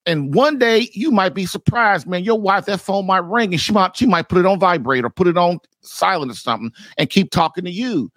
And 0.06 0.34
one 0.34 0.58
day 0.58 0.88
you 0.94 1.10
might 1.10 1.34
be 1.34 1.44
surprised 1.46 2.06
man 2.06 2.24
your 2.24 2.40
wife 2.40 2.64
that 2.66 2.80
phone 2.80 3.06
might 3.06 3.24
ring 3.24 3.52
and 3.52 3.60
she 3.60 3.72
might 3.72 3.96
she 3.96 4.06
might 4.06 4.28
put 4.28 4.38
it 4.38 4.46
on 4.46 4.58
vibrate 4.58 5.04
or 5.04 5.10
put 5.10 5.26
it 5.26 5.36
on 5.36 5.58
silent 5.82 6.32
or 6.32 6.34
something 6.34 6.72
and 6.98 7.10
keep 7.10 7.30
talking 7.30 7.64
to 7.64 7.70
you 7.70 8.10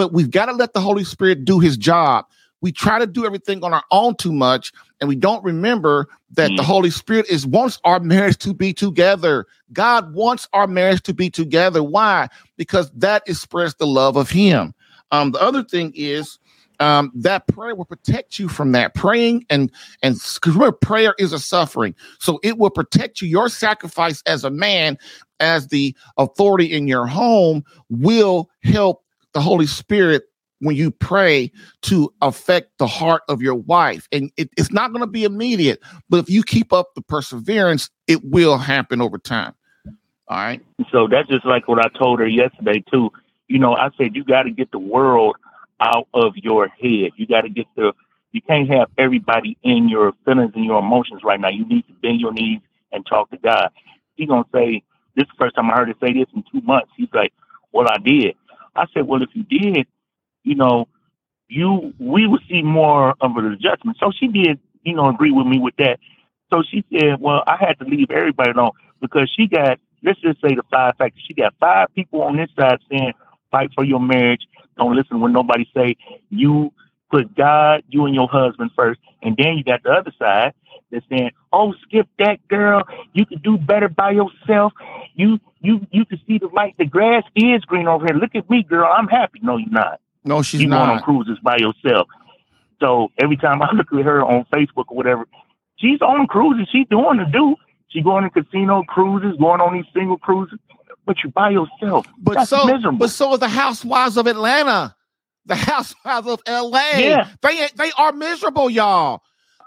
but 0.00 0.14
we've 0.14 0.30
got 0.30 0.46
to 0.46 0.52
let 0.52 0.72
the 0.72 0.80
Holy 0.80 1.04
Spirit 1.04 1.44
do 1.44 1.58
his 1.60 1.76
job. 1.76 2.24
We 2.62 2.72
try 2.72 2.98
to 2.98 3.06
do 3.06 3.26
everything 3.26 3.62
on 3.62 3.74
our 3.74 3.84
own 3.90 4.14
too 4.14 4.32
much, 4.32 4.72
and 4.98 5.10
we 5.10 5.14
don't 5.14 5.44
remember 5.44 6.08
that 6.30 6.52
mm. 6.52 6.56
the 6.56 6.62
Holy 6.62 6.88
Spirit 6.88 7.28
is 7.28 7.46
wants 7.46 7.78
our 7.84 8.00
marriage 8.00 8.38
to 8.38 8.54
be 8.54 8.72
together. 8.72 9.46
God 9.74 10.14
wants 10.14 10.48
our 10.54 10.66
marriage 10.66 11.02
to 11.02 11.12
be 11.12 11.28
together. 11.28 11.82
Why? 11.82 12.28
Because 12.56 12.90
that 12.92 13.24
expresses 13.26 13.74
the 13.74 13.86
love 13.86 14.16
of 14.16 14.30
Him. 14.30 14.72
Um, 15.10 15.32
the 15.32 15.42
other 15.42 15.62
thing 15.62 15.92
is 15.94 16.38
um, 16.78 17.12
that 17.14 17.46
prayer 17.46 17.74
will 17.74 17.84
protect 17.84 18.38
you 18.38 18.48
from 18.48 18.72
that 18.72 18.94
praying 18.94 19.44
and 19.50 19.70
and 20.02 20.14
because 20.14 20.54
remember 20.54 20.72
prayer 20.72 21.14
is 21.18 21.34
a 21.34 21.38
suffering 21.38 21.94
so 22.20 22.40
it 22.42 22.56
will 22.56 22.70
protect 22.70 23.20
you 23.20 23.28
your 23.28 23.50
sacrifice 23.50 24.22
as 24.24 24.44
a 24.44 24.50
man 24.50 24.96
as 25.40 25.68
the 25.68 25.94
authority 26.16 26.72
in 26.72 26.88
your 26.88 27.06
home 27.06 27.62
will 27.90 28.48
help 28.62 29.04
the 29.34 29.40
holy 29.40 29.66
spirit 29.66 30.24
when 30.62 30.76
you 30.76 30.90
pray 30.90 31.50
to 31.82 32.12
affect 32.20 32.76
the 32.78 32.86
heart 32.86 33.22
of 33.28 33.40
your 33.40 33.54
wife 33.54 34.06
and 34.12 34.30
it, 34.36 34.50
it's 34.56 34.72
not 34.72 34.92
going 34.92 35.00
to 35.00 35.06
be 35.06 35.24
immediate 35.24 35.80
but 36.08 36.18
if 36.18 36.28
you 36.30 36.42
keep 36.42 36.72
up 36.72 36.94
the 36.94 37.02
perseverance 37.02 37.90
it 38.06 38.24
will 38.24 38.58
happen 38.58 39.00
over 39.00 39.18
time 39.18 39.54
all 40.28 40.36
right 40.36 40.62
so 40.92 41.08
that's 41.08 41.28
just 41.28 41.46
like 41.46 41.66
what 41.68 41.78
i 41.84 41.88
told 41.98 42.20
her 42.20 42.28
yesterday 42.28 42.82
too 42.92 43.10
you 43.48 43.58
know 43.58 43.74
i 43.76 43.88
said 43.96 44.14
you 44.14 44.24
got 44.24 44.42
to 44.42 44.50
get 44.50 44.70
the 44.70 44.78
world 44.78 45.36
out 45.80 46.08
of 46.14 46.36
your 46.36 46.68
head. 46.68 47.10
You 47.16 47.26
got 47.26 47.42
to 47.42 47.48
get 47.48 47.66
the, 47.76 47.92
you 48.32 48.40
can't 48.42 48.68
have 48.70 48.88
everybody 48.98 49.56
in 49.62 49.88
your 49.88 50.12
feelings 50.24 50.52
and 50.54 50.64
your 50.64 50.78
emotions 50.78 51.22
right 51.24 51.40
now. 51.40 51.48
You 51.48 51.66
need 51.66 51.86
to 51.88 51.92
bend 51.94 52.20
your 52.20 52.32
knees 52.32 52.60
and 52.92 53.04
talk 53.06 53.30
to 53.30 53.38
God. 53.38 53.70
He's 54.14 54.28
going 54.28 54.44
to 54.44 54.50
say, 54.52 54.82
this 55.16 55.24
is 55.24 55.28
the 55.28 55.44
first 55.44 55.56
time 55.56 55.70
I 55.70 55.74
heard 55.74 55.88
him 55.88 55.96
say 56.00 56.12
this 56.12 56.26
in 56.34 56.44
two 56.52 56.60
months. 56.64 56.90
He's 56.96 57.08
like, 57.12 57.32
well, 57.72 57.88
I 57.88 57.98
did. 57.98 58.36
I 58.74 58.86
said, 58.94 59.06
well, 59.06 59.22
if 59.22 59.30
you 59.34 59.44
did, 59.44 59.86
you 60.44 60.54
know, 60.54 60.88
you, 61.48 61.94
we 61.98 62.26
would 62.26 62.42
see 62.48 62.62
more 62.62 63.14
of 63.20 63.36
an 63.36 63.46
adjustment. 63.52 63.98
So 64.00 64.12
she 64.18 64.28
did, 64.28 64.60
you 64.82 64.94
know, 64.94 65.08
agree 65.08 65.32
with 65.32 65.46
me 65.46 65.58
with 65.58 65.76
that. 65.78 65.98
So 66.50 66.62
she 66.68 66.84
said, 66.92 67.20
well, 67.20 67.42
I 67.46 67.56
had 67.58 67.78
to 67.80 67.84
leave 67.84 68.10
everybody 68.10 68.50
alone 68.52 68.72
because 69.00 69.32
she 69.36 69.46
got, 69.46 69.78
let's 70.02 70.20
just 70.20 70.40
say 70.40 70.54
the 70.54 70.62
five 70.70 70.96
factors. 70.96 71.22
She 71.26 71.34
got 71.34 71.54
five 71.60 71.88
people 71.94 72.22
on 72.22 72.36
this 72.36 72.50
side 72.58 72.78
saying, 72.90 73.12
fight 73.50 73.70
for 73.74 73.84
your 73.84 74.00
marriage. 74.00 74.42
Don't 74.76 74.96
listen 74.96 75.20
when 75.20 75.32
nobody 75.32 75.68
say 75.76 75.96
you 76.30 76.72
put 77.10 77.34
God, 77.36 77.82
you 77.88 78.06
and 78.06 78.14
your 78.14 78.28
husband 78.28 78.70
first, 78.76 79.00
and 79.22 79.36
then 79.36 79.58
you 79.58 79.64
got 79.64 79.82
the 79.82 79.90
other 79.90 80.12
side 80.18 80.54
that's 80.90 81.04
saying, 81.08 81.30
"Oh, 81.52 81.74
skip 81.82 82.08
that, 82.18 82.46
girl. 82.48 82.82
You 83.12 83.26
can 83.26 83.38
do 83.40 83.58
better 83.58 83.88
by 83.88 84.12
yourself. 84.12 84.72
You 85.14 85.40
you 85.60 85.86
you 85.90 86.04
can 86.04 86.20
see 86.26 86.38
the 86.38 86.48
light. 86.48 86.74
The 86.78 86.86
grass 86.86 87.24
is 87.34 87.62
green 87.64 87.88
over 87.88 88.06
here. 88.06 88.14
Look 88.16 88.34
at 88.34 88.48
me, 88.50 88.62
girl. 88.62 88.90
I'm 88.90 89.08
happy. 89.08 89.40
No, 89.42 89.56
you're 89.56 89.68
not. 89.70 90.00
No, 90.24 90.42
she's 90.42 90.60
you 90.62 90.68
not. 90.68 90.86
going 90.86 90.98
on 90.98 91.02
cruises 91.02 91.38
by 91.42 91.56
yourself. 91.56 92.08
So 92.80 93.08
every 93.18 93.36
time 93.36 93.62
I 93.62 93.72
look 93.72 93.92
at 93.92 94.04
her 94.04 94.24
on 94.24 94.46
Facebook 94.52 94.86
or 94.88 94.96
whatever, 94.96 95.26
she's 95.76 96.00
on 96.00 96.26
cruises. 96.26 96.68
She's 96.72 96.86
doing 96.88 97.18
the 97.18 97.26
do. 97.32 97.56
She 97.88 98.02
going 98.02 98.22
to 98.22 98.30
casino 98.30 98.84
cruises, 98.84 99.36
going 99.40 99.60
on 99.60 99.74
these 99.74 99.86
single 99.92 100.16
cruises 100.16 100.58
but 101.06 101.16
you're 101.24 101.32
by 101.32 101.50
yourself. 101.50 102.06
But 102.18 102.34
That's 102.34 102.50
so, 102.50 102.64
miserable. 102.66 102.98
but 102.98 103.10
so 103.10 103.32
are 103.32 103.38
the 103.38 103.48
housewives 103.48 104.16
of 104.16 104.28
Atlanta, 104.28 104.94
the 105.46 105.54
housewives 105.56 106.26
of 106.28 106.40
LA. 106.46 106.90
Yeah. 106.98 107.28
They 107.42 107.68
they 107.74 107.90
are 107.98 108.12
miserable, 108.12 108.70
y'all. 108.70 109.22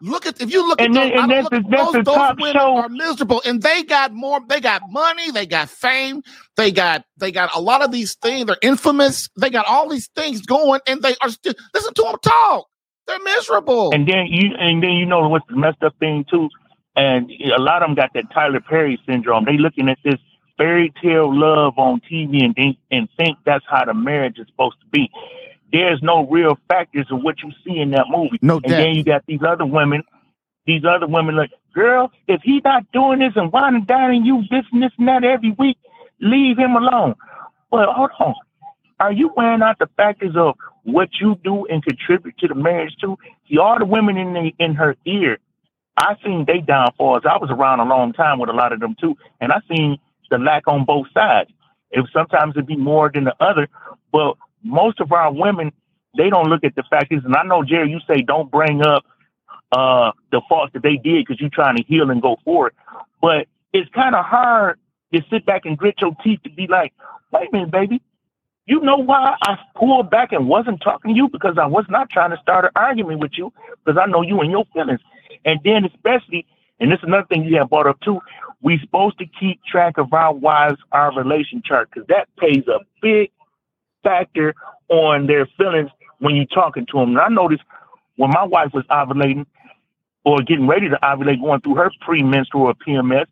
Look 0.06 0.26
at 0.26 0.42
if 0.42 0.52
you 0.52 0.68
look 0.68 0.82
and 0.82 0.98
at 0.98 1.02
then, 1.02 1.10
those, 1.12 1.22
and 1.22 1.32
that's, 1.32 1.94
those, 1.94 1.94
those 1.94 2.16
top 2.16 2.38
women 2.38 2.56
show. 2.56 2.76
are 2.76 2.90
miserable, 2.90 3.42
and 3.46 3.62
they 3.62 3.84
got 3.84 4.14
more. 4.14 4.42
They 4.46 4.60
got 4.60 4.82
money. 4.92 5.32
They 5.32 5.46
got 5.46 5.70
fame. 5.70 6.24
They 6.58 6.72
got 6.72 7.06
they 7.16 7.32
got 7.32 7.56
a 7.56 7.62
lot 7.62 7.82
of 7.82 7.94
these 7.94 8.16
things. 8.16 8.48
They're 8.48 8.58
infamous. 8.62 9.30
They 9.40 9.50
got 9.50 9.66
all 9.66 9.88
these 9.88 10.10
things 10.14 10.42
going, 10.42 10.82
and 10.88 11.02
they 11.02 11.16
are 11.22 11.30
still 11.30 11.54
listen 11.74 11.94
to 11.94 12.02
them 12.04 12.18
talk. 12.22 12.68
They're 13.08 13.24
miserable. 13.24 13.92
And 13.94 14.06
then 14.06 14.28
you 14.28 14.50
and 14.60 14.84
then 14.84 14.92
you 14.92 15.06
know 15.06 15.30
what's 15.30 15.48
the 15.48 15.56
messed 15.56 15.82
up 15.82 15.96
thing 16.02 16.26
too, 16.30 16.50
and 16.98 17.32
a 17.56 17.62
lot 17.62 17.82
of 17.82 17.88
them 17.88 17.96
got 17.96 18.10
that 18.14 18.26
Tyler 18.34 18.60
Perry 18.60 19.00
syndrome. 19.08 19.46
They 19.46 19.58
looking 19.58 19.88
at 19.88 20.00
this 20.04 20.20
fairy 20.58 20.94
tale 21.02 21.34
love 21.34 21.76
on 21.78 22.02
TV 22.12 22.44
and 22.44 22.54
think, 22.56 22.78
and 22.92 23.08
think 23.18 23.38
that's 23.46 23.66
how 23.70 23.86
the 23.86 23.94
marriage 23.94 24.38
is 24.38 24.48
supposed 24.48 24.76
to 24.82 24.88
be. 24.92 25.10
There's 25.74 26.02
no 26.04 26.28
real 26.28 26.58
factors 26.68 27.08
of 27.10 27.24
what 27.24 27.42
you 27.44 27.52
see 27.66 27.80
in 27.80 27.92
that 27.92 28.06
movie. 28.08 28.38
No 28.44 28.62
and 28.64 28.72
then 28.72 28.96
you 28.96 29.04
got 29.04 29.26
these 29.26 29.42
other 29.46 29.66
women, 29.66 30.04
these 30.68 30.84
other 30.86 31.08
women 31.08 31.36
like, 31.36 31.50
girl, 31.74 32.12
if 32.28 32.42
he's 32.44 32.64
not 32.64 32.90
doing 32.92 33.20
this 33.20 33.34
and 33.36 33.52
winding 33.52 33.86
down 33.86 34.12
and 34.12 34.24
you 34.24 34.44
this 34.52 34.66
and 34.72 34.84
this 34.84 34.92
and 35.00 35.08
that 35.08 35.24
every 35.24 35.52
week, 35.58 35.78
leave 36.22 36.60
him 36.60 36.76
alone. 36.76 37.16
Well, 37.72 37.92
hold 37.92 38.12
on. 38.20 38.36
Are 39.00 39.12
you 39.12 39.32
weighing 39.36 39.64
out 39.64 39.80
the 39.80 39.90
factors 39.98 40.36
of 40.36 40.56
what 40.84 41.10
you 41.20 41.40
do 41.44 41.66
and 41.66 41.84
contribute 41.84 42.38
to 42.38 42.48
the 42.48 42.56
marriage 42.56 42.96
too? 43.02 43.18
See, 43.50 43.58
all 43.58 43.80
the 43.80 43.86
women 43.86 44.16
in 44.16 44.34
the, 44.34 44.52
in 44.60 44.76
her 44.76 44.96
ear, 45.08 45.40
I 45.98 46.16
seen 46.24 46.46
they 46.46 46.60
downfalls. 46.60 47.24
I 47.26 47.38
was 47.38 47.50
around 47.50 47.80
a 47.80 47.86
long 47.86 48.14
time 48.14 48.38
with 48.38 48.52
a 48.52 48.54
lot 48.54 48.74
of 48.74 48.80
them 48.80 48.96
too, 49.02 49.16
and 49.42 49.52
I 49.52 49.60
seen 49.68 49.98
the 50.30 50.38
lack 50.38 50.68
on 50.68 50.86
both 50.86 51.08
sides. 51.14 51.50
If 51.90 52.06
sometimes 52.14 52.54
it'd 52.56 52.68
be 52.68 52.76
more 52.76 53.10
than 53.12 53.24
the 53.24 53.36
other, 53.40 53.68
but 54.12 54.36
most 54.64 55.00
of 55.00 55.12
our 55.12 55.32
women 55.32 55.72
they 56.18 56.30
don't 56.30 56.48
look 56.48 56.64
at 56.64 56.76
the 56.76 56.84
factors. 56.90 57.24
And 57.26 57.36
I 57.36 57.44
know 57.44 57.64
Jerry, 57.64 57.90
you 57.90 58.00
say 58.08 58.22
don't 58.22 58.52
bring 58.52 58.86
up 58.86 59.04
uh, 59.72 60.12
the 60.32 60.42
faults 60.48 60.74
that 60.74 60.84
they 60.84 60.98
did 60.98 61.26
because 61.26 61.40
you're 61.42 61.50
trying 61.50 61.78
to 61.78 61.84
heal 61.84 62.12
and 62.12 62.22
go 62.22 62.38
forward, 62.46 62.74
but 63.22 63.48
it's 63.74 63.90
kind 63.92 64.14
of 64.14 64.24
hard 64.24 64.80
to 65.14 65.22
sit 65.32 65.46
back 65.46 65.66
and 65.66 65.78
grit 65.78 65.96
your 66.00 66.16
teeth 66.24 66.40
to 66.44 66.50
be 66.52 66.68
like, 66.68 66.94
wait 67.32 67.50
a 67.50 67.52
minute, 67.52 67.72
baby. 67.72 68.02
You 68.66 68.80
know 68.80 68.96
why 68.96 69.36
I 69.42 69.58
pulled 69.76 70.10
back 70.10 70.32
and 70.32 70.48
wasn't 70.48 70.82
talking 70.82 71.14
to 71.14 71.18
you? 71.18 71.28
Because 71.28 71.58
I 71.58 71.66
was 71.66 71.86
not 71.90 72.10
trying 72.10 72.32
to 72.32 72.38
start 72.38 72.66
an 72.66 72.72
argument 72.76 73.20
with 73.20 73.32
you 73.36 73.52
because 73.84 74.00
I 74.02 74.10
know 74.10 74.22
you 74.22 74.40
and 74.40 74.52
your 74.52 74.66
feelings. 74.74 75.02
And 75.44 75.60
then 75.66 75.84
especially, 75.86 76.46
and 76.80 76.90
this 76.90 77.00
is 77.00 77.04
another 77.04 77.28
thing 77.28 77.44
you 77.44 77.58
have 77.58 77.70
brought 77.70 77.88
up 77.88 78.00
too, 78.02 78.22
we 78.62 78.80
supposed 78.80 79.18
to 79.18 79.26
keep 79.26 79.62
track 79.66 79.98
of 79.98 80.14
our 80.14 80.34
wives, 80.34 80.80
our 80.94 81.14
relation 81.14 81.62
chart, 81.66 81.90
because 81.92 82.08
that 82.08 82.30
plays 82.38 82.64
a 82.68 82.80
big 83.02 83.32
factor 84.04 84.54
on 84.90 85.28
their 85.28 85.48
feelings 85.58 85.90
when 86.20 86.36
you're 86.36 86.46
talking 86.46 86.86
to 86.92 87.00
them. 87.00 87.10
And 87.10 87.20
I 87.20 87.30
noticed 87.30 87.64
when 88.16 88.30
my 88.30 88.44
wife 88.44 88.72
was 88.74 88.86
ovulating 88.90 89.46
or 90.26 90.42
getting 90.42 90.68
ready 90.68 90.90
to 90.90 91.00
ovulate, 91.04 91.42
going 91.42 91.62
through 91.62 91.76
her 91.76 91.92
premenstrual 92.02 92.66
or 92.66 92.74
PMS, 92.76 93.26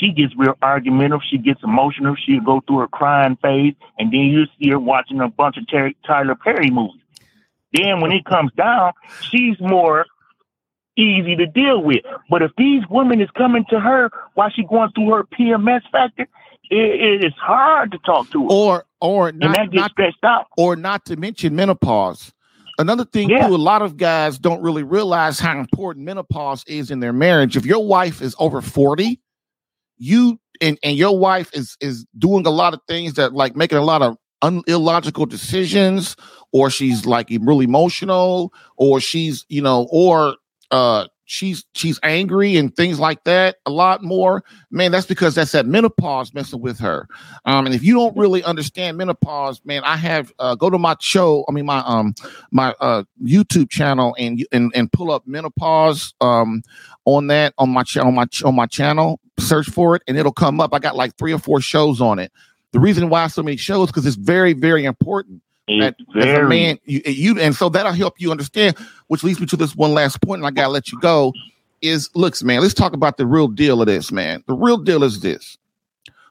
she 0.00 0.12
gets 0.12 0.34
real 0.36 0.56
argumentative. 0.62 1.20
She 1.28 1.38
gets 1.38 1.60
emotional. 1.62 2.16
She'll 2.16 2.40
go 2.40 2.62
through 2.66 2.78
her 2.78 2.88
crying 2.88 3.36
phase, 3.42 3.74
and 3.98 4.12
then 4.12 4.20
you 4.20 4.44
see 4.58 4.70
her 4.70 4.78
watching 4.78 5.20
a 5.20 5.28
bunch 5.28 5.58
of 5.58 5.68
Ter- 5.68 5.92
Tyler 6.06 6.34
Perry 6.34 6.70
movies. 6.70 7.00
Then 7.72 8.00
when 8.00 8.12
it 8.12 8.24
comes 8.24 8.52
down, 8.52 8.92
she's 9.30 9.58
more 9.60 10.06
easy 10.96 11.36
to 11.36 11.46
deal 11.46 11.82
with. 11.82 12.02
But 12.30 12.42
if 12.42 12.52
these 12.56 12.82
women 12.90 13.20
is 13.20 13.30
coming 13.30 13.64
to 13.70 13.80
her 13.80 14.10
while 14.34 14.50
she 14.50 14.64
going 14.64 14.90
through 14.92 15.10
her 15.10 15.24
PMS 15.24 15.82
factor, 15.90 16.28
it, 16.72 17.22
it 17.22 17.24
is 17.24 17.32
hard 17.40 17.92
to 17.92 17.98
talk 17.98 18.30
to 18.30 18.42
her. 18.44 18.48
Or 18.50 18.84
or 19.00 19.32
not, 19.32 19.58
and 19.58 19.72
not, 19.72 19.90
stressed 19.92 20.24
out. 20.24 20.46
Or 20.56 20.76
not 20.76 21.04
to 21.06 21.16
mention 21.16 21.54
menopause. 21.56 22.32
Another 22.78 23.04
thing 23.04 23.28
Yeah. 23.28 23.46
too, 23.46 23.54
a 23.54 23.56
lot 23.56 23.82
of 23.82 23.96
guys 23.96 24.38
don't 24.38 24.62
really 24.62 24.82
realize 24.82 25.38
how 25.38 25.58
important 25.58 26.06
menopause 26.06 26.64
is 26.66 26.90
in 26.90 27.00
their 27.00 27.12
marriage. 27.12 27.56
If 27.56 27.66
your 27.66 27.84
wife 27.86 28.22
is 28.22 28.34
over 28.38 28.62
40, 28.62 29.20
you 29.98 30.38
and, 30.60 30.78
and 30.82 30.96
your 30.96 31.18
wife 31.18 31.50
is 31.52 31.76
is 31.80 32.06
doing 32.18 32.46
a 32.46 32.50
lot 32.50 32.74
of 32.74 32.80
things 32.88 33.14
that 33.14 33.34
like 33.34 33.54
making 33.56 33.78
a 33.78 33.82
lot 33.84 34.02
of 34.02 34.16
un, 34.40 34.62
illogical 34.66 35.26
decisions, 35.26 36.16
or 36.52 36.70
she's 36.70 37.04
like 37.04 37.28
really 37.42 37.64
emotional, 37.66 38.52
or 38.76 39.00
she's, 39.00 39.44
you 39.48 39.60
know, 39.62 39.86
or 39.90 40.36
uh 40.70 41.06
she's 41.32 41.64
she's 41.74 41.98
angry 42.02 42.56
and 42.56 42.76
things 42.76 43.00
like 43.00 43.24
that 43.24 43.56
a 43.64 43.70
lot 43.70 44.02
more 44.02 44.44
man 44.70 44.92
that's 44.92 45.06
because 45.06 45.34
that's 45.34 45.52
that 45.52 45.66
menopause 45.66 46.34
messing 46.34 46.60
with 46.60 46.78
her. 46.78 47.08
Um 47.44 47.66
and 47.66 47.74
if 47.74 47.82
you 47.82 47.94
don't 47.94 48.16
really 48.16 48.44
understand 48.44 48.98
menopause 48.98 49.60
man 49.64 49.82
i 49.84 49.96
have 49.96 50.32
uh 50.38 50.54
go 50.54 50.68
to 50.68 50.78
my 50.78 50.94
show 51.00 51.44
i 51.48 51.52
mean 51.52 51.64
my 51.64 51.78
um 51.86 52.14
my 52.50 52.74
uh 52.80 53.02
youtube 53.22 53.70
channel 53.70 54.14
and 54.18 54.44
and, 54.52 54.70
and 54.74 54.92
pull 54.92 55.10
up 55.10 55.26
menopause 55.26 56.12
um 56.20 56.62
on 57.06 57.28
that 57.28 57.54
on 57.58 57.70
my 57.70 57.82
channel 57.82 58.08
on 58.08 58.14
my 58.14 58.26
on 58.44 58.54
my 58.54 58.66
channel 58.66 59.18
search 59.38 59.68
for 59.68 59.96
it 59.96 60.02
and 60.06 60.16
it'll 60.16 60.32
come 60.32 60.60
up. 60.60 60.74
I 60.74 60.78
got 60.78 60.96
like 60.96 61.16
three 61.16 61.32
or 61.32 61.38
four 61.38 61.60
shows 61.60 62.00
on 62.00 62.18
it. 62.18 62.32
The 62.72 62.80
reason 62.80 63.08
why 63.08 63.26
so 63.26 63.42
many 63.42 63.56
shows 63.56 63.88
because 63.88 64.06
it's 64.06 64.16
very 64.16 64.52
very 64.52 64.84
important 64.84 65.42
It's 65.80 65.98
as 66.16 66.38
a 66.38 66.42
man, 66.42 66.78
you, 66.84 67.00
you 67.06 67.40
and 67.40 67.54
so 67.54 67.68
that'll 67.68 67.92
help 67.92 68.20
you 68.20 68.30
understand. 68.30 68.76
Which 69.06 69.24
leads 69.24 69.40
me 69.40 69.46
to 69.46 69.56
this 69.56 69.74
one 69.74 69.94
last 69.94 70.20
point, 70.20 70.40
and 70.40 70.46
I 70.46 70.50
gotta 70.50 70.72
let 70.72 70.92
you 70.92 71.00
go. 71.00 71.32
Is 71.80 72.10
looks, 72.14 72.42
man. 72.42 72.60
Let's 72.60 72.74
talk 72.74 72.92
about 72.92 73.16
the 73.16 73.26
real 73.26 73.48
deal 73.48 73.80
of 73.80 73.86
this, 73.86 74.12
man. 74.12 74.44
The 74.46 74.54
real 74.54 74.78
deal 74.78 75.02
is 75.02 75.20
this. 75.20 75.58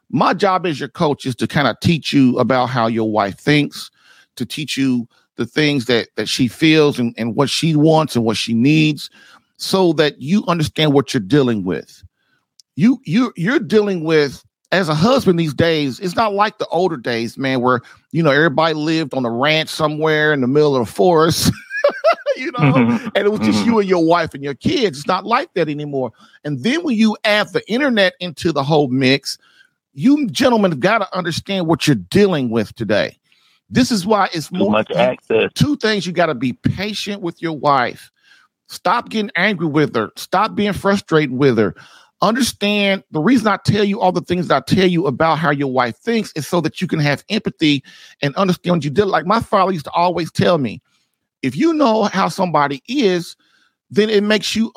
My 0.10 0.34
job 0.34 0.66
as 0.66 0.80
your 0.80 0.90
coach 0.90 1.26
is 1.26 1.36
to 1.36 1.48
kind 1.48 1.68
of 1.68 1.80
teach 1.82 2.14
you 2.14 2.38
about 2.38 2.68
how 2.68 2.88
your 2.88 3.10
wife 3.10 3.38
thinks, 3.38 3.92
to 4.36 4.46
teach 4.46 4.78
you 4.78 5.08
the 5.36 5.46
things 5.46 5.86
that 5.86 6.10
that 6.16 6.30
she 6.30 6.48
feels 6.48 7.00
and, 7.00 7.14
and 7.18 7.36
what 7.36 7.50
she 7.50 7.76
wants 7.76 8.16
and 8.16 8.24
what 8.24 8.38
she 8.38 8.54
needs, 8.54 9.10
so 9.58 9.94
that 9.94 10.22
you 10.22 10.46
understand 10.48 10.94
what 10.94 11.14
you're 11.14 11.22
dealing 11.22 11.64
with. 11.64 12.04
You 12.76 13.02
you 13.06 13.34
you're 13.36 13.60
dealing 13.60 14.04
with 14.04 14.44
as 14.72 14.88
a 14.88 14.96
husband 14.96 15.40
these 15.40 15.54
days, 15.54 16.00
it's 16.00 16.16
not 16.16 16.34
like 16.34 16.58
the 16.58 16.68
older 16.68 16.98
days, 16.98 17.38
man, 17.38 17.62
where 17.62 17.82
you 18.12 18.24
know 18.24 18.32
everybody 18.32 18.74
lived 18.74 19.14
on 19.14 19.26
a 19.26 19.32
ranch 19.32 19.70
somewhere 19.70 20.34
in 20.34 20.42
the 20.42 20.48
middle 20.48 20.76
of 20.76 20.86
the 20.86 20.92
forest. 20.92 21.52
you 22.38 22.52
know, 22.54 22.60
mm-hmm. 22.60 23.08
and 23.16 23.26
it 23.26 23.32
was 23.32 23.42
just 23.42 23.60
mm-hmm. 23.60 23.70
you 23.70 23.80
and 23.80 23.90
your 23.90 24.04
wife 24.06 24.34
and 24.34 24.44
your 24.44 24.54
kids. 24.54 25.00
It's 25.00 25.08
not 25.08 25.26
like 25.26 25.54
that 25.56 25.70
anymore. 25.70 26.12
And 26.44 26.64
then 26.64 26.84
when 26.84 26.96
you 26.96 27.18
add 27.24 27.50
the 27.50 27.70
internet 27.70 28.14
into 28.20 28.52
the 28.52 28.64
whole 28.64 28.88
mix, 28.88 29.38
you 29.94 30.28
gentlemen 30.28 30.72
have 30.72 30.80
got 30.80 31.00
to 31.00 31.18
understand 31.18 31.68
what 31.68 31.86
you're 31.86 31.96
dealing 31.96 32.50
with 32.50 32.74
today. 32.76 33.18
This 33.70 33.92
is 33.92 34.06
why 34.06 34.30
it's 34.34 34.50
Too 34.50 34.58
more 34.58 34.72
much 34.72 34.92
access. 34.92 35.52
Two 35.54 35.76
things 35.78 36.06
you 36.06 36.14
got 36.14 36.28
to 36.28 36.36
be 36.36 36.54
patient 36.54 37.22
with 37.22 37.42
your 37.42 37.54
wife. 37.54 38.12
Stop 38.68 39.10
getting 39.10 39.32
angry 39.36 39.68
with 39.68 39.96
her. 39.96 40.12
Stop 40.16 40.56
being 40.56 40.74
frustrated 40.74 41.32
with 41.32 41.58
her. 41.58 41.76
Understand 42.22 43.04
the 43.12 43.20
reason 43.20 43.48
I 43.48 43.58
tell 43.58 43.84
you 43.84 44.00
all 44.00 44.12
the 44.12 44.22
things 44.22 44.52
I 44.52 44.60
tell 44.60 44.86
you 44.86 45.08
about 45.08 45.40
how 45.40 45.50
your 45.50 45.72
wife 45.72 45.98
thinks 45.98 46.32
is 46.34 46.48
so 46.48 46.62
that 46.62 46.80
you 46.80 46.88
can 46.88 47.00
have 47.00 47.24
empathy 47.30 47.84
and 48.22 48.36
understand 48.36 48.76
what 48.78 48.84
you 48.84 48.92
did. 48.92 49.06
Like 49.06 49.26
my 49.26 49.40
father 49.40 49.72
used 49.72 49.86
to 49.86 49.92
always 49.92 50.32
tell 50.32 50.60
me, 50.60 50.82
if 51.42 51.56
you 51.56 51.74
know 51.74 52.04
how 52.04 52.28
somebody 52.30 52.84
is, 52.88 53.36
then 53.90 54.10
it 54.10 54.24
makes 54.24 54.56
you 54.56 54.72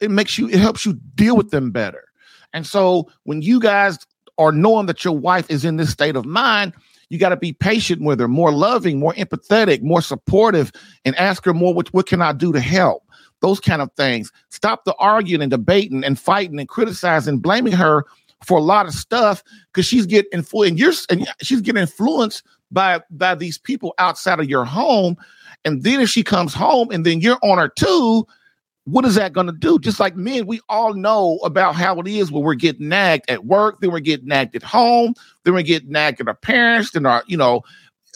it 0.00 0.10
makes 0.10 0.38
you 0.38 0.48
it 0.48 0.60
helps 0.60 0.86
you 0.86 0.94
deal 1.16 1.36
with 1.36 1.50
them 1.50 1.72
better. 1.72 2.04
And 2.52 2.66
so 2.66 3.10
when 3.24 3.42
you 3.42 3.58
guys 3.58 3.98
are 4.38 4.52
knowing 4.52 4.86
that 4.86 5.04
your 5.04 5.16
wife 5.16 5.50
is 5.50 5.64
in 5.64 5.76
this 5.76 5.90
state 5.90 6.14
of 6.14 6.24
mind, 6.24 6.72
you 7.08 7.18
got 7.18 7.30
to 7.30 7.36
be 7.36 7.52
patient 7.52 8.02
with 8.02 8.20
her, 8.20 8.28
more 8.28 8.52
loving, 8.52 8.98
more 8.98 9.14
empathetic, 9.14 9.82
more 9.82 10.02
supportive, 10.02 10.72
and 11.04 11.14
ask 11.16 11.44
her 11.44 11.54
more, 11.54 11.74
what, 11.74 11.92
what 11.94 12.06
can 12.06 12.22
I 12.22 12.32
do 12.32 12.52
to 12.52 12.60
help? 12.60 13.05
Those 13.40 13.60
kind 13.60 13.82
of 13.82 13.90
things. 13.96 14.32
Stop 14.50 14.84
the 14.84 14.94
arguing 14.94 15.42
and 15.42 15.50
debating 15.50 16.04
and 16.04 16.18
fighting 16.18 16.58
and 16.58 16.68
criticizing, 16.68 17.38
blaming 17.38 17.74
her 17.74 18.04
for 18.44 18.58
a 18.58 18.62
lot 18.62 18.86
of 18.86 18.92
stuff 18.92 19.42
because 19.72 19.86
she's 19.86 20.06
getting 20.06 20.30
influenced 20.32 21.10
and 21.10 21.20
you're 21.20 21.28
and 21.28 21.28
she's 21.42 21.60
getting 21.60 21.80
influenced 21.80 22.42
by 22.70 23.00
by 23.10 23.34
these 23.34 23.58
people 23.58 23.94
outside 23.98 24.40
of 24.40 24.48
your 24.48 24.64
home 24.64 25.16
and 25.66 25.82
then 25.82 26.00
if 26.00 26.08
she 26.08 26.22
comes 26.22 26.54
home 26.54 26.90
and 26.92 27.04
then 27.04 27.20
you're 27.20 27.38
on 27.42 27.58
her 27.58 27.68
too, 27.68 28.24
what 28.84 29.04
is 29.04 29.16
that 29.16 29.32
going 29.32 29.48
to 29.48 29.52
do? 29.52 29.80
Just 29.80 29.98
like 29.98 30.14
men, 30.14 30.46
we 30.46 30.60
all 30.68 30.94
know 30.94 31.38
about 31.42 31.74
how 31.74 31.98
it 31.98 32.06
is 32.06 32.30
when 32.30 32.44
we're 32.44 32.54
getting 32.54 32.88
nagged 32.88 33.28
at 33.28 33.46
work, 33.46 33.80
then 33.80 33.90
we're 33.90 33.98
getting 33.98 34.28
nagged 34.28 34.54
at 34.54 34.62
home, 34.62 35.14
then 35.42 35.54
we 35.54 35.64
get 35.64 35.88
nagged 35.88 36.20
at 36.20 36.28
our 36.28 36.34
parents, 36.34 36.92
then 36.92 37.04
our, 37.04 37.24
you 37.26 37.36
know, 37.36 37.62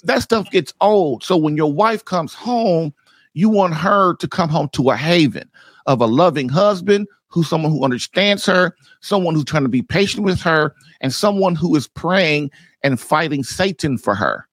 that 0.05 0.23
stuff 0.23 0.49
gets 0.51 0.73
old. 0.81 1.25
So 1.25 1.37
when 1.37 1.57
your 1.57 1.73
wife 1.73 2.05
comes 2.05 2.33
home, 2.33 2.95
you 3.35 3.49
want 3.49 3.75
her 3.75 4.15
to 4.17 4.29
come 4.29 4.49
home 4.49 4.69
to 4.73 4.91
a 4.91 4.97
haven 4.97 5.49
of 5.87 6.01
a 6.01 6.07
loving 6.07 6.49
husband 6.49 7.07
who's 7.29 7.49
someone 7.49 7.71
who 7.71 7.85
understands 7.85 8.45
her, 8.47 8.75
someone 9.01 9.35
who's 9.35 9.45
trying 9.45 9.63
to 9.63 9.69
be 9.69 9.83
patient 9.83 10.25
with 10.25 10.41
her, 10.41 10.75
and 11.01 11.13
someone 11.13 11.55
who 11.55 11.75
is 11.77 11.87
praying 11.87 12.51
and 12.83 13.01
fighting 13.01 13.45
Satan 13.45 13.97
for 13.99 14.15
her. 14.15 14.49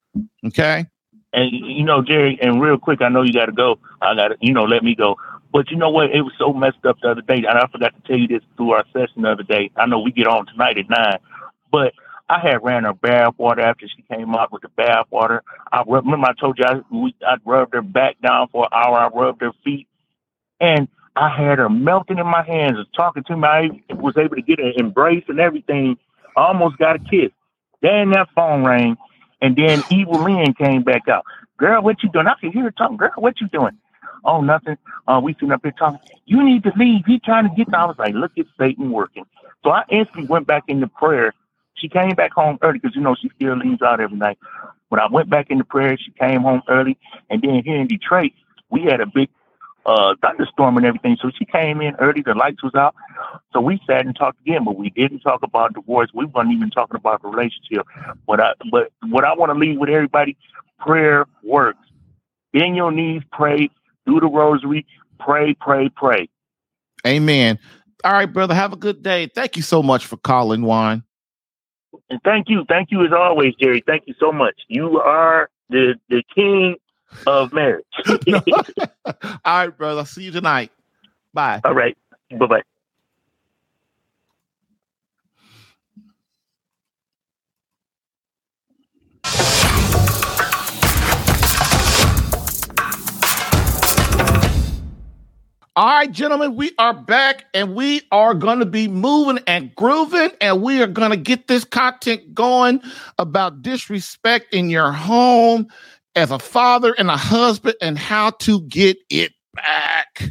Okay. 0.46 0.86
And 1.32 1.50
you 1.52 1.84
know, 1.84 2.02
Jerry, 2.02 2.38
and 2.40 2.60
real 2.60 2.78
quick, 2.78 3.02
I 3.02 3.08
know 3.08 3.22
you 3.22 3.32
got 3.32 3.46
to 3.46 3.52
go. 3.52 3.78
I 4.00 4.14
got 4.14 4.28
to, 4.28 4.36
you 4.40 4.52
know, 4.52 4.64
let 4.64 4.82
me 4.82 4.94
go. 4.94 5.16
But 5.52 5.70
you 5.70 5.76
know 5.76 5.90
what? 5.90 6.10
It 6.10 6.22
was 6.22 6.32
so 6.38 6.52
messed 6.52 6.84
up 6.84 6.98
the 7.02 7.10
other 7.10 7.22
day, 7.22 7.36
and 7.36 7.58
I 7.58 7.66
forgot 7.70 7.94
to 7.94 8.00
tell 8.06 8.18
you 8.18 8.28
this 8.28 8.42
through 8.56 8.72
our 8.72 8.84
session 8.92 9.22
the 9.22 9.30
other 9.30 9.42
day. 9.42 9.70
I 9.76 9.86
know 9.86 9.98
we 9.98 10.12
get 10.12 10.26
on 10.26 10.46
tonight 10.46 10.78
at 10.78 10.88
nine, 10.88 11.18
but 11.70 11.94
I 12.28 12.40
had 12.40 12.62
ran 12.62 12.84
her 12.84 12.92
bath 12.94 13.34
water 13.38 13.62
after 13.62 13.88
she 13.88 14.02
came 14.02 14.34
out 14.34 14.52
with 14.52 14.62
the 14.62 14.68
bath 14.68 15.06
water. 15.10 15.42
I 15.72 15.82
remember 15.86 16.26
I 16.28 16.34
told 16.34 16.58
you 16.58 16.64
I 16.66 16.80
we, 16.90 17.14
I 17.26 17.36
rubbed 17.44 17.74
her 17.74 17.82
back 17.82 18.16
down 18.20 18.48
for 18.48 18.64
an 18.64 18.70
hour. 18.72 18.98
I 18.98 19.08
rubbed 19.08 19.40
her 19.42 19.52
feet, 19.64 19.88
and 20.60 20.88
I 21.16 21.30
had 21.30 21.58
her 21.58 21.68
melting 21.70 22.18
in 22.18 22.26
my 22.26 22.42
hands, 22.44 22.76
and 22.78 22.86
talking 22.96 23.24
to 23.24 23.36
me. 23.36 23.48
I 23.48 23.70
was 23.94 24.16
able 24.16 24.36
to 24.36 24.42
get 24.42 24.58
an 24.60 24.74
embrace 24.76 25.24
and 25.28 25.40
everything. 25.40 25.96
I 26.36 26.46
almost 26.48 26.78
got 26.78 26.96
a 26.96 26.98
kiss. 27.00 27.30
Then 27.82 28.10
that 28.10 28.28
phone 28.34 28.64
rang, 28.64 28.96
and 29.40 29.56
then 29.56 29.84
Evil-Lyn 29.90 30.54
came 30.54 30.82
back 30.82 31.08
out. 31.08 31.24
Girl, 31.56 31.82
what 31.82 32.02
you 32.02 32.10
doing? 32.10 32.26
I 32.26 32.34
can 32.40 32.52
hear 32.52 32.64
her 32.64 32.70
talking. 32.70 32.96
Girl, 32.96 33.10
what 33.16 33.40
you 33.40 33.48
doing? 33.48 33.78
Oh, 34.24 34.40
nothing. 34.40 34.76
Uh, 35.06 35.20
we 35.22 35.34
sitting 35.34 35.52
up 35.52 35.60
here 35.62 35.72
talking. 35.78 36.00
You 36.26 36.44
need 36.44 36.62
to 36.64 36.72
leave. 36.76 37.04
He 37.06 37.20
trying 37.20 37.48
to 37.48 37.54
get. 37.56 37.72
I 37.74 37.86
was 37.86 37.96
like, 37.98 38.14
look 38.14 38.32
at 38.38 38.46
Satan 38.58 38.90
working. 38.92 39.24
So 39.64 39.70
I 39.70 39.84
instantly 39.90 40.26
went 40.26 40.46
back 40.46 40.64
into 40.68 40.86
prayer. 40.88 41.32
She 41.80 41.88
came 41.88 42.10
back 42.10 42.32
home 42.32 42.58
early 42.62 42.78
because 42.78 42.94
you 42.94 43.02
know 43.02 43.14
she 43.20 43.30
still 43.36 43.56
leaves 43.56 43.82
out 43.82 44.00
every 44.00 44.16
night. 44.16 44.38
When 44.88 45.00
I 45.00 45.06
went 45.10 45.30
back 45.30 45.50
into 45.50 45.64
prayer, 45.64 45.96
she 45.98 46.10
came 46.12 46.42
home 46.42 46.62
early. 46.68 46.98
And 47.30 47.42
then 47.42 47.62
here 47.64 47.80
in 47.80 47.86
Detroit, 47.86 48.32
we 48.70 48.82
had 48.82 49.00
a 49.00 49.06
big 49.06 49.28
uh, 49.86 50.14
thunderstorm 50.20 50.76
and 50.76 50.86
everything. 50.86 51.16
So 51.20 51.30
she 51.36 51.44
came 51.44 51.80
in 51.80 51.94
early. 51.96 52.22
The 52.22 52.34
lights 52.34 52.62
was 52.62 52.74
out. 52.74 52.94
So 53.52 53.60
we 53.60 53.80
sat 53.86 54.06
and 54.06 54.14
talked 54.16 54.40
again, 54.40 54.64
but 54.64 54.76
we 54.76 54.90
didn't 54.90 55.20
talk 55.20 55.42
about 55.42 55.74
divorce. 55.74 56.10
We 56.14 56.26
weren't 56.26 56.52
even 56.52 56.70
talking 56.70 56.96
about 56.96 57.22
the 57.22 57.28
relationship. 57.28 57.86
But 58.26 58.40
I, 58.40 58.52
but 58.70 58.92
what 59.08 59.24
I 59.24 59.34
want 59.34 59.52
to 59.52 59.58
leave 59.58 59.78
with 59.78 59.90
everybody, 59.90 60.36
prayer 60.78 61.26
works. 61.42 61.78
Bend 62.52 62.76
your 62.76 62.90
knees, 62.92 63.22
pray, 63.32 63.70
do 64.06 64.20
the 64.20 64.26
rosary, 64.26 64.86
pray, 65.20 65.54
pray, 65.54 65.90
pray. 65.90 66.28
Amen. 67.06 67.58
All 68.04 68.12
right, 68.12 68.26
brother. 68.26 68.54
Have 68.54 68.72
a 68.72 68.76
good 68.76 69.02
day. 69.02 69.26
Thank 69.26 69.56
you 69.56 69.62
so 69.62 69.82
much 69.82 70.06
for 70.06 70.16
calling, 70.16 70.62
Juan. 70.62 71.04
And 72.10 72.20
thank 72.24 72.48
you. 72.48 72.64
Thank 72.68 72.90
you 72.90 73.04
as 73.04 73.12
always, 73.12 73.54
Jerry. 73.60 73.82
Thank 73.86 74.04
you 74.06 74.14
so 74.18 74.32
much. 74.32 74.54
You 74.68 75.00
are 75.00 75.50
the 75.70 75.94
the 76.08 76.22
king 76.34 76.76
of 77.26 77.52
marriage. 77.52 77.84
All 79.06 79.12
right, 79.44 79.68
brother. 79.68 80.00
I'll 80.00 80.06
see 80.06 80.24
you 80.24 80.30
tonight. 80.32 80.70
Bye. 81.32 81.60
All 81.64 81.74
right. 81.74 81.96
Bye 82.30 82.46
bye. 82.46 82.62
All 95.78 95.86
right, 95.86 96.10
gentlemen, 96.10 96.56
we 96.56 96.72
are 96.80 96.92
back 96.92 97.44
and 97.54 97.76
we 97.76 98.02
are 98.10 98.34
going 98.34 98.58
to 98.58 98.66
be 98.66 98.88
moving 98.88 99.38
and 99.46 99.72
grooving, 99.76 100.32
and 100.40 100.60
we 100.60 100.82
are 100.82 100.88
going 100.88 101.12
to 101.12 101.16
get 101.16 101.46
this 101.46 101.62
content 101.62 102.34
going 102.34 102.82
about 103.16 103.62
disrespect 103.62 104.52
in 104.52 104.70
your 104.70 104.90
home 104.90 105.68
as 106.16 106.32
a 106.32 106.38
father 106.40 106.96
and 106.98 107.08
a 107.10 107.16
husband 107.16 107.76
and 107.80 107.96
how 107.96 108.30
to 108.30 108.60
get 108.62 108.98
it 109.08 109.30
back. 109.54 110.24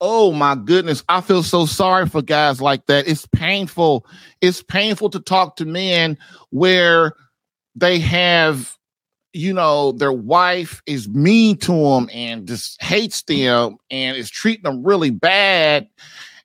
Oh 0.00 0.32
my 0.32 0.56
goodness. 0.56 1.04
I 1.08 1.20
feel 1.20 1.44
so 1.44 1.64
sorry 1.64 2.08
for 2.08 2.20
guys 2.20 2.60
like 2.60 2.86
that. 2.86 3.06
It's 3.06 3.26
painful. 3.26 4.04
It's 4.40 4.64
painful 4.64 5.10
to 5.10 5.20
talk 5.20 5.54
to 5.58 5.64
men 5.64 6.18
where 6.50 7.12
they 7.76 8.00
have 8.00 8.76
you 9.34 9.52
know, 9.52 9.92
their 9.92 10.12
wife 10.12 10.80
is 10.86 11.08
mean 11.08 11.58
to 11.58 11.72
them 11.72 12.08
and 12.12 12.46
just 12.46 12.80
hates 12.80 13.22
them 13.22 13.76
and 13.90 14.16
is 14.16 14.30
treating 14.30 14.62
them 14.62 14.84
really 14.84 15.10
bad 15.10 15.88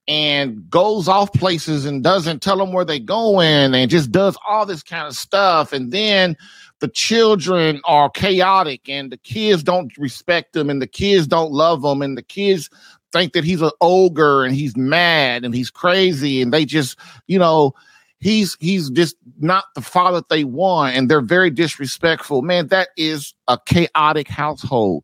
and 0.08 0.68
goes 0.72 1.08
off 1.08 1.32
places 1.34 1.86
and 1.86 2.04
doesn't 2.04 2.42
tell 2.42 2.58
them 2.58 2.74
where 2.74 2.84
they're 2.84 2.98
going 2.98 3.76
and 3.76 3.92
just 3.92 4.12
does 4.12 4.36
all 4.48 4.66
this 4.66 4.82
kind 4.82 5.06
of 5.06 5.16
stuff. 5.16 5.72
And 5.72 5.92
then 5.92 6.36
the 6.80 6.88
children 6.88 7.80
are 7.86 8.10
chaotic 8.10 8.90
and 8.90 9.12
the 9.12 9.18
kids 9.18 9.62
don't 9.62 9.96
respect 10.00 10.54
them 10.54 10.68
and 10.68 10.82
the 10.82 10.88
kids 10.88 11.28
don't 11.28 11.52
love 11.52 11.84
them 11.84 12.02
and 12.02 12.18
the 12.18 12.24
kids 12.24 12.72
think 13.12 13.34
that 13.34 13.44
he's 13.44 13.62
an 13.62 13.72
ogre 13.82 14.44
and 14.44 14.56
he's 14.56 14.76
mad 14.76 15.46
and 15.46 15.54
he's 15.54 15.70
crazy 15.70 16.42
and 16.42 16.52
they 16.52 16.66
just, 16.66 16.98
you 17.28 17.38
know, 17.38 17.74
he's 18.20 18.58
he's 18.60 18.90
just 18.90 19.16
not 19.40 19.66
the 19.76 19.82
father 19.82 20.22
they 20.30 20.44
want 20.44 20.96
and 20.96 21.10
they're 21.10 21.22
very 21.22 21.50
disrespectful. 21.50 22.42
Man 22.42 22.68
that 22.68 22.90
is 22.98 23.34
a 23.48 23.58
chaotic 23.66 24.28
household. 24.28 25.04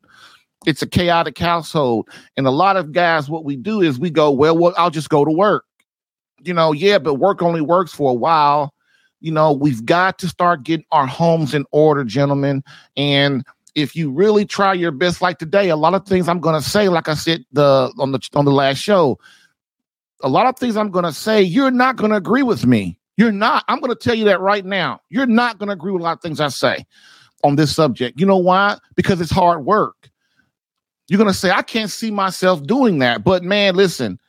It's 0.65 0.82
a 0.82 0.88
chaotic 0.88 1.38
household. 1.38 2.10
And 2.38 2.47
a 2.47 2.51
lot 2.51 2.75
of 2.78 2.91
guys 2.91 3.30
what 3.30 3.45
we 3.45 3.56
do 3.56 3.82
is 3.82 3.99
we 3.99 4.10
go 4.10 4.32
well 4.32 4.58
well 4.58 4.73
i'll 4.78 4.89
just 4.89 5.10
go 5.10 5.25
to 5.25 5.32
work. 5.32 5.65
You 6.43 6.54
know 6.54 6.71
yeah 6.71 6.99
but 6.99 7.15
work 7.15 7.41
only 7.41 7.62
works 7.62 7.93
for 7.93 8.12
a 8.12 8.15
while. 8.15 8.73
You 9.21 9.32
know 9.32 9.54
we've 9.54 9.86
got 9.86 10.19
to 10.19 10.28
start 10.28 10.63
getting 10.63 10.86
our 10.91 11.08
homes 11.08 11.54
in 11.54 11.65
order 11.71 12.04
gentlemen. 12.04 12.63
And 12.97 13.43
if 13.75 13.95
you 13.95 14.10
really 14.10 14.45
try 14.45 14.73
your 14.73 14.91
best 14.91 15.21
like 15.21 15.38
today 15.38 15.69
a 15.69 15.75
lot 15.75 15.93
of 15.93 16.06
things 16.06 16.30
i'm 16.30 16.39
going 16.39 16.60
to 16.60 16.67
say 16.67 16.88
like 16.88 17.10
i 17.10 17.13
said 17.13 17.43
the 17.51 17.93
on 17.99 18.13
the 18.13 18.30
on 18.34 18.45
the 18.45 18.51
last 18.51 18.78
show 18.78 19.19
a 20.23 20.30
lot 20.30 20.47
of 20.47 20.58
things 20.58 20.78
i'm 20.78 20.89
going 20.89 21.04
to 21.04 21.12
say 21.12 21.41
you're 21.41 21.71
not 21.71 21.97
going 21.97 22.10
to 22.10 22.15
agree 22.17 22.41
with 22.41 22.65
me 22.65 22.97
you're 23.17 23.32
not. 23.32 23.63
I'm 23.67 23.80
going 23.80 23.95
to 23.95 23.99
tell 23.99 24.15
you 24.15 24.25
that 24.25 24.41
right 24.41 24.65
now. 24.65 25.01
You're 25.10 25.25
not 25.25 25.58
going 25.58 25.67
to 25.67 25.73
agree 25.73 25.91
with 25.91 26.01
a 26.01 26.04
lot 26.04 26.17
of 26.17 26.21
things 26.21 26.39
I 26.39 26.49
say 26.49 26.86
on 27.43 27.56
this 27.56 27.73
subject. 27.73 28.19
You 28.19 28.25
know 28.25 28.38
why? 28.38 28.78
Because 28.95 29.21
it's 29.21 29.32
hard 29.32 29.65
work. 29.65 30.10
You're 31.08 31.19
going 31.19 31.30
to 31.30 31.38
say, 31.38 31.51
I 31.51 31.62
can't 31.62 31.91
see 31.91 32.12
myself 32.12 32.63
doing 32.63 32.99
that. 32.99 33.23
But 33.23 33.43
man, 33.43 33.75
listen, 33.75 34.19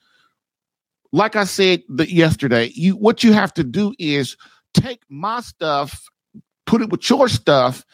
like 1.13 1.35
I 1.35 1.45
said 1.45 1.83
the, 1.89 2.11
yesterday, 2.11 2.71
you 2.75 2.97
what 2.97 3.25
you 3.25 3.33
have 3.33 3.55
to 3.55 3.65
do 3.65 3.95
is 3.99 4.37
take 4.75 5.01
my 5.09 5.41
stuff, 5.41 6.07
put 6.67 6.83
it 6.83 6.91
with 6.91 7.09
your 7.09 7.29
stuff, 7.29 7.85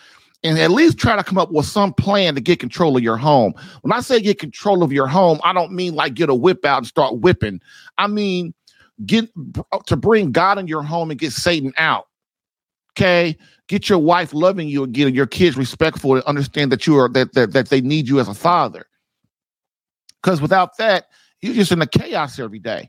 and 0.42 0.58
at 0.58 0.72
least 0.72 0.98
try 0.98 1.14
to 1.14 1.22
come 1.22 1.38
up 1.38 1.52
with 1.52 1.66
some 1.66 1.94
plan 1.94 2.34
to 2.34 2.40
get 2.40 2.58
control 2.58 2.96
of 2.96 3.02
your 3.02 3.16
home. 3.16 3.54
When 3.82 3.92
I 3.92 4.00
say 4.00 4.20
get 4.20 4.40
control 4.40 4.82
of 4.82 4.92
your 4.92 5.06
home, 5.06 5.40
I 5.44 5.52
don't 5.52 5.72
mean 5.72 5.94
like 5.94 6.14
get 6.14 6.30
a 6.30 6.34
whip 6.34 6.64
out 6.64 6.78
and 6.78 6.86
start 6.86 7.20
whipping. 7.20 7.60
I 7.98 8.08
mean 8.08 8.52
get 9.06 9.28
to 9.86 9.96
bring 9.96 10.32
God 10.32 10.58
in 10.58 10.66
your 10.66 10.82
home 10.82 11.10
and 11.10 11.18
get 11.18 11.32
Satan 11.32 11.72
out. 11.76 12.08
Okay, 12.92 13.36
get 13.68 13.88
your 13.88 13.98
wife 13.98 14.34
loving 14.34 14.68
you 14.68 14.84
and 14.84 14.96
your 14.96 15.26
kids 15.26 15.56
respectful 15.56 16.14
and 16.14 16.24
understand 16.24 16.70
that 16.72 16.86
you 16.86 16.98
are 16.98 17.08
that 17.10 17.32
that, 17.34 17.52
that 17.52 17.68
they 17.70 17.80
need 17.80 18.08
you 18.08 18.20
as 18.20 18.28
a 18.28 18.34
father. 18.34 18.86
Because 20.22 20.40
without 20.40 20.76
that, 20.76 21.06
you're 21.40 21.54
just 21.54 21.72
in 21.72 21.78
the 21.78 21.86
chaos 21.86 22.38
every 22.38 22.58
day. 22.58 22.88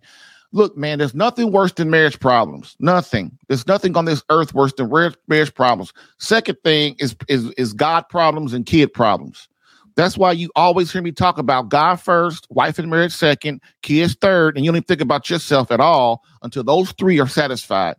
Look, 0.52 0.78
man, 0.78 1.00
there's 1.00 1.16
nothing 1.16 1.52
worse 1.52 1.72
than 1.72 1.90
marriage 1.90 2.20
problems. 2.20 2.76
Nothing. 2.80 3.36
There's 3.48 3.66
nothing 3.66 3.98
on 3.98 4.06
this 4.06 4.24
earth 4.30 4.54
worse 4.54 4.72
than 4.74 4.92
marriage 5.28 5.54
problems. 5.56 5.94
Second 6.20 6.58
thing 6.64 6.96
is 7.00 7.16
is 7.28 7.50
is 7.52 7.74
God 7.74 8.08
problems 8.10 8.54
and 8.54 8.66
kid 8.66 8.94
problems. 8.94 9.48
That's 9.96 10.18
why 10.18 10.32
you 10.32 10.50
always 10.56 10.92
hear 10.92 11.02
me 11.02 11.12
talk 11.12 11.38
about 11.38 11.70
God 11.70 11.96
first, 11.96 12.48
wife 12.50 12.80
and 12.80 12.90
marriage 12.90 13.14
second, 13.14 13.62
kids 13.82 14.16
third, 14.16 14.56
and 14.56 14.66
you 14.66 14.72
don't 14.72 14.78
even 14.78 14.86
think 14.86 15.02
about 15.02 15.30
yourself 15.30 15.72
at 15.72 15.80
all 15.80 16.24
until 16.42 16.64
those 16.64 16.92
three 16.94 17.20
are 17.20 17.28
satisfied. 17.28 17.96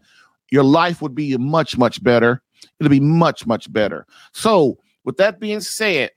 Your 0.51 0.65
life 0.65 1.01
would 1.03 1.15
be 1.15 1.37
much, 1.37 1.79
much 1.79 2.03
better. 2.03 2.43
It'll 2.81 2.91
be 2.91 3.01
much, 3.01 3.47
much 3.47 3.73
better. 3.73 4.07
So, 4.33 4.79
with 5.05 5.17
that 5.19 5.39
being 5.39 5.61
said, 5.61 6.11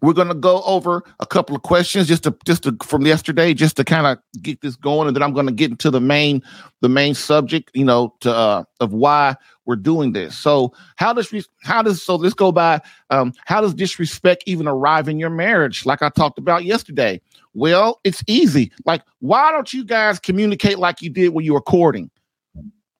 we're 0.00 0.12
going 0.12 0.28
to 0.28 0.34
go 0.34 0.62
over 0.62 1.02
a 1.20 1.26
couple 1.26 1.56
of 1.56 1.62
questions 1.62 2.08
just 2.08 2.24
to 2.24 2.36
just 2.44 2.64
to, 2.64 2.76
from 2.82 3.06
yesterday, 3.06 3.54
just 3.54 3.76
to 3.76 3.84
kind 3.84 4.06
of 4.06 4.18
get 4.42 4.60
this 4.60 4.76
going, 4.76 5.08
and 5.08 5.16
then 5.16 5.22
I'm 5.22 5.32
going 5.32 5.46
to 5.46 5.52
get 5.52 5.70
into 5.70 5.90
the 5.90 6.00
main 6.00 6.42
the 6.80 6.88
main 6.88 7.14
subject, 7.14 7.70
you 7.74 7.84
know, 7.84 8.14
to 8.20 8.32
uh, 8.32 8.64
of 8.80 8.92
why 8.92 9.36
we're 9.64 9.76
doing 9.76 10.12
this. 10.12 10.36
So 10.36 10.72
how 10.96 11.12
does 11.12 11.32
how 11.62 11.82
does 11.82 12.02
so 12.02 12.16
let's 12.16 12.34
go 12.34 12.52
by 12.52 12.80
um, 13.10 13.32
how 13.44 13.60
does 13.60 13.74
disrespect 13.74 14.44
even 14.46 14.68
arrive 14.68 15.08
in 15.08 15.18
your 15.18 15.30
marriage? 15.30 15.84
Like 15.84 16.02
I 16.02 16.08
talked 16.08 16.38
about 16.38 16.64
yesterday. 16.64 17.20
Well, 17.54 18.00
it's 18.04 18.22
easy. 18.26 18.72
Like 18.84 19.02
why 19.20 19.50
don't 19.52 19.72
you 19.72 19.84
guys 19.84 20.18
communicate 20.18 20.78
like 20.78 21.02
you 21.02 21.10
did 21.10 21.30
when 21.30 21.44
you 21.44 21.54
were 21.54 21.60
courting? 21.60 22.10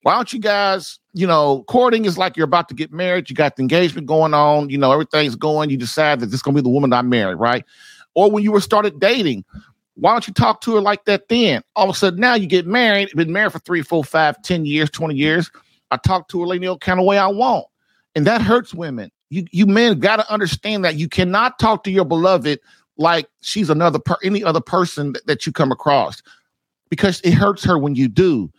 Why 0.03 0.15
don't 0.15 0.33
you 0.33 0.39
guys, 0.39 0.99
you 1.13 1.27
know, 1.27 1.65
courting 1.69 2.05
is 2.05 2.17
like 2.17 2.37
you're 2.37 2.45
about 2.45 2.69
to 2.69 2.75
get 2.75 2.93
married, 2.93 3.29
you 3.29 3.37
got 3.37 3.57
the 3.57 3.63
engagement 3.63 4.07
going 4.07 4.33
on, 4.33 4.71
you 4.71 4.79
know, 4.79 4.93
everything's 4.93 5.35
going, 5.35 5.71
you 5.71 5.77
decide 5.77 6.21
that 6.21 6.27
this 6.27 6.37
is 6.37 6.43
gonna 6.43 6.55
be 6.55 6.63
the 6.63 6.69
woman 6.69 6.93
I 6.93 7.03
marry, 7.03 7.35
right? 7.35 7.65
Or 8.15 8.31
when 8.31 8.43
you 8.43 8.53
were 8.53 8.61
started 8.61 9.01
dating, 9.01 9.45
why 9.95 10.13
don't 10.13 10.27
you 10.29 10.35
talk 10.35 10.61
to 10.63 10.77
her 10.77 10.81
like 10.81 11.05
that 11.07 11.29
then? 11.29 11.63
All 11.75 11.91
of 11.91 11.97
a 11.97 11.99
sudden 11.99 12.21
now 12.21 12.35
you 12.35 12.47
get 12.47 12.67
married, 12.67 13.11
been 13.17 13.33
married 13.33 13.53
for 13.53 13.59
three, 13.59 13.83
four, 13.83 14.05
five, 14.05 14.41
ten 14.43 14.65
years, 14.65 14.91
20 14.91 15.15
years. 15.15 15.51
I 15.91 15.97
talk 15.97 16.29
to 16.29 16.41
her 16.45 16.55
any 16.55 16.77
kind 16.79 17.01
of 17.01 17.07
way 17.07 17.19
I 17.19 17.27
want. 17.27 17.67
And 18.15 18.27
that 18.27 18.41
hurts 18.41 18.73
women. 18.73 19.11
You 19.31 19.47
you 19.51 19.67
men 19.67 19.99
got 19.99 20.17
to 20.17 20.33
understand 20.33 20.85
that 20.85 20.97
you 20.97 21.09
cannot 21.09 21.59
talk 21.59 21.85
to 21.85 21.91
your 21.91 22.05
beloved 22.05 22.61
like 22.97 23.29
she's 23.43 23.71
another 23.71 23.99
per 23.99 24.17
any 24.25 24.43
other 24.43 24.61
person 24.61 25.13
that, 25.13 25.27
that 25.27 25.47
you 25.47 25.53
come 25.53 25.71
across 25.71 26.23
because 26.89 27.21
it 27.23 27.35
hurts 27.35 27.63
her 27.65 27.79
when 27.79 27.95
you 27.95 28.09
do. 28.09 28.51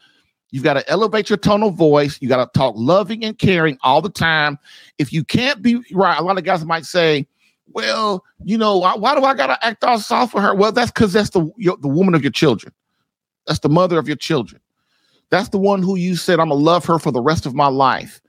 You've 0.51 0.63
got 0.63 0.73
to 0.73 0.89
elevate 0.89 1.29
your 1.29 1.37
tone 1.37 1.63
of 1.63 1.75
voice. 1.75 2.17
You 2.21 2.27
got 2.27 2.43
to 2.43 2.59
talk 2.59 2.73
loving 2.77 3.23
and 3.23 3.37
caring 3.37 3.77
all 3.81 4.01
the 4.01 4.09
time. 4.09 4.57
If 4.97 5.13
you 5.13 5.23
can't 5.23 5.61
be 5.61 5.83
right, 5.93 6.17
a 6.17 6.23
lot 6.23 6.37
of 6.37 6.43
guys 6.43 6.65
might 6.65 6.85
say, 6.85 7.27
"Well, 7.67 8.23
you 8.43 8.57
know, 8.57 8.77
why, 8.77 9.15
do 9.15 9.23
I 9.23 9.35
got 9.35 9.47
to 9.47 9.65
act 9.65 9.83
all 9.83 9.99
soft 9.99 10.31
for 10.31 10.41
her?" 10.41 10.55
Well, 10.55 10.71
that's 10.71 10.91
because 10.91 11.13
that's 11.13 11.29
the 11.29 11.49
your, 11.57 11.77
the 11.77 11.87
woman 11.87 12.15
of 12.15 12.23
your 12.23 12.31
children. 12.31 12.73
That's 13.45 13.59
the 13.59 13.69
mother 13.69 13.99
of 13.99 14.07
your 14.07 14.17
children. 14.17 14.61
That's 15.29 15.49
the 15.49 15.59
one 15.59 15.83
who 15.83 15.95
you 15.95 16.15
said 16.15 16.39
I'm 16.39 16.49
gonna 16.49 16.61
love 16.61 16.85
her 16.85 16.97
for 16.97 17.11
the 17.11 17.21
rest 17.21 17.45
of 17.45 17.53
my 17.53 17.67
life. 17.67 18.19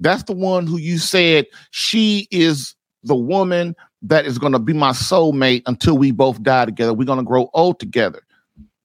That's 0.00 0.24
the 0.24 0.32
one 0.32 0.66
who 0.66 0.78
you 0.78 0.98
said 0.98 1.46
she 1.70 2.26
is 2.30 2.74
the 3.04 3.14
woman 3.14 3.76
that 4.02 4.26
is 4.26 4.38
going 4.38 4.52
to 4.52 4.58
be 4.58 4.72
my 4.72 4.90
soulmate 4.90 5.62
until 5.66 5.96
we 5.96 6.10
both 6.10 6.42
die 6.42 6.64
together. 6.64 6.92
We're 6.92 7.04
going 7.04 7.18
to 7.18 7.24
grow 7.24 7.48
old 7.54 7.78
together. 7.78 8.22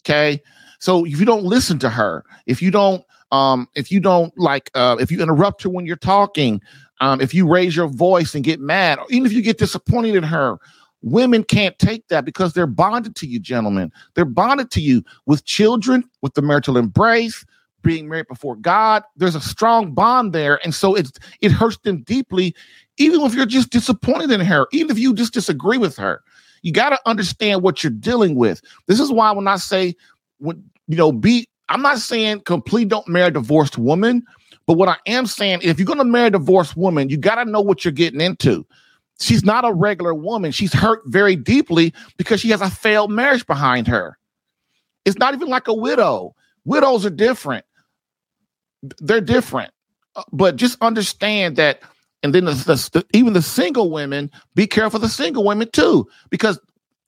Okay. 0.04 0.42
So 0.80 1.06
if 1.06 1.20
you 1.20 1.26
don't 1.26 1.44
listen 1.44 1.80
to 1.80 1.90
her, 1.90 2.24
if 2.46 2.62
you 2.62 2.72
don't, 2.72 3.04
um, 3.32 3.68
if 3.76 3.92
you 3.92 4.00
don't 4.00 4.38
like, 4.38 4.72
uh, 4.74 4.98
if 5.00 5.12
you 5.12 5.22
interrupt 5.22 5.64
her 5.64 5.70
when 5.70 5.86
you're 5.86 5.96
talking, 5.96 6.62
um, 7.02 7.22
if 7.22 7.34
you 7.34 7.48
raise 7.48 7.76
your 7.76 7.88
voice 7.88 8.34
and 8.34 8.44
get 8.44 8.60
mad, 8.60 9.00
or 9.00 9.06
even 9.10 9.26
if 9.26 9.34
you 9.34 9.42
get 9.42 9.58
disappointed 9.58 10.16
in 10.16 10.24
her, 10.24 10.58
women 11.02 11.44
can't 11.44 11.78
take 11.80 12.08
that 12.08 12.26
because 12.26 12.54
they're 12.54 12.68
bonded 12.68 13.16
to 13.18 13.28
you, 13.28 13.40
gentlemen. 13.40 13.92
They're 14.16 14.26
bonded 14.26 14.72
to 14.72 14.82
you 14.82 15.04
with 15.26 15.46
children, 15.46 16.04
with 16.22 16.34
the 16.34 16.42
marital 16.42 16.78
embrace, 16.78 17.46
being 17.84 18.10
married 18.10 18.28
before 18.28 18.56
God. 18.56 19.04
There's 19.16 19.36
a 19.36 19.42
strong 19.42 19.94
bond 19.94 20.34
there, 20.34 20.60
and 20.64 20.74
so 20.74 20.96
it 20.96 21.18
it 21.42 21.52
hurts 21.52 21.78
them 21.84 22.04
deeply, 22.04 22.56
even 22.98 23.22
if 23.22 23.34
you're 23.34 23.46
just 23.46 23.70
disappointed 23.70 24.32
in 24.32 24.42
her, 24.42 24.68
even 24.72 24.92
if 24.92 25.00
you 25.00 25.14
just 25.14 25.34
disagree 25.34 25.78
with 25.78 25.96
her. 25.98 26.22
You 26.64 26.74
got 26.74 26.90
to 26.90 27.00
understand 27.06 27.62
what 27.62 27.84
you're 27.84 27.92
dealing 27.92 28.36
with. 28.36 28.62
This 28.88 29.00
is 29.00 29.12
why 29.12 29.32
when 29.32 29.48
I 29.48 29.58
say 29.58 29.96
when 30.40 30.64
you 30.88 30.98
know, 30.98 31.12
be 31.12 31.48
I'm 31.70 31.82
not 31.82 32.00
saying 32.00 32.42
complete 32.42 32.88
don't 32.88 33.08
marry 33.08 33.28
a 33.28 33.32
divorced 33.32 33.78
woman, 33.78 34.24
but 34.66 34.74
what 34.74 34.90
I 34.90 34.98
am 35.06 35.26
saying, 35.26 35.60
if 35.64 35.80
you're 35.80 35.86
going 35.86 35.98
to 35.98 36.06
marry 36.06 36.28
a 36.28 36.32
divorced 36.32 36.78
woman, 36.78 37.10
you 37.10 37.18
got 37.18 37.44
to 37.44 37.50
know 37.50 37.62
what 37.62 37.84
you're 37.84 37.92
getting 37.92 38.22
into. 38.22 38.66
She's 39.20 39.44
not 39.44 39.66
a 39.66 39.74
regular 39.74 40.14
woman. 40.14 40.52
She's 40.52 40.74
hurt 40.74 41.02
very 41.06 41.36
deeply 41.36 41.94
because 42.18 42.40
she 42.40 42.50
has 42.50 42.62
a 42.62 42.70
failed 42.70 43.12
marriage 43.12 43.46
behind 43.48 43.88
her. 43.88 44.18
It's 45.06 45.18
not 45.18 45.34
even 45.34 45.48
like 45.48 45.68
a 45.68 45.74
widow. 45.74 46.36
Widows 46.66 47.06
are 47.06 47.12
different. 47.12 47.66
They're 49.00 49.22
different. 49.22 49.72
Uh, 50.16 50.24
but 50.32 50.56
just 50.56 50.78
understand 50.82 51.56
that 51.56 51.82
and 52.24 52.34
then 52.34 52.46
the, 52.46 52.54
the, 52.54 53.06
even 53.14 53.34
the 53.34 53.42
single 53.42 53.92
women, 53.92 54.32
be 54.56 54.68
careful 54.68 55.00
the 55.00 55.10
single 55.10 55.44
women 55.44 55.70
too, 55.72 56.08
because 56.30 56.60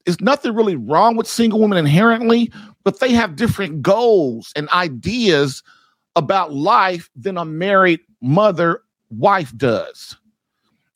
there's 0.10 0.22
nothing 0.22 0.56
really 0.56 0.76
wrong 0.76 1.15
with 1.15 1.28
single 1.28 1.60
women 1.60 1.78
inherently, 1.78 2.52
but 2.84 3.00
they 3.00 3.12
have 3.12 3.36
different 3.36 3.84
goals 3.84 4.52
and 4.56 4.67
ideas 4.69 5.62
about 6.15 6.52
life 6.52 7.12
than 7.15 7.38
a 7.38 7.45
married 7.45 8.00
mother 8.19 8.82
wife 9.12 9.56
does. 9.56 10.17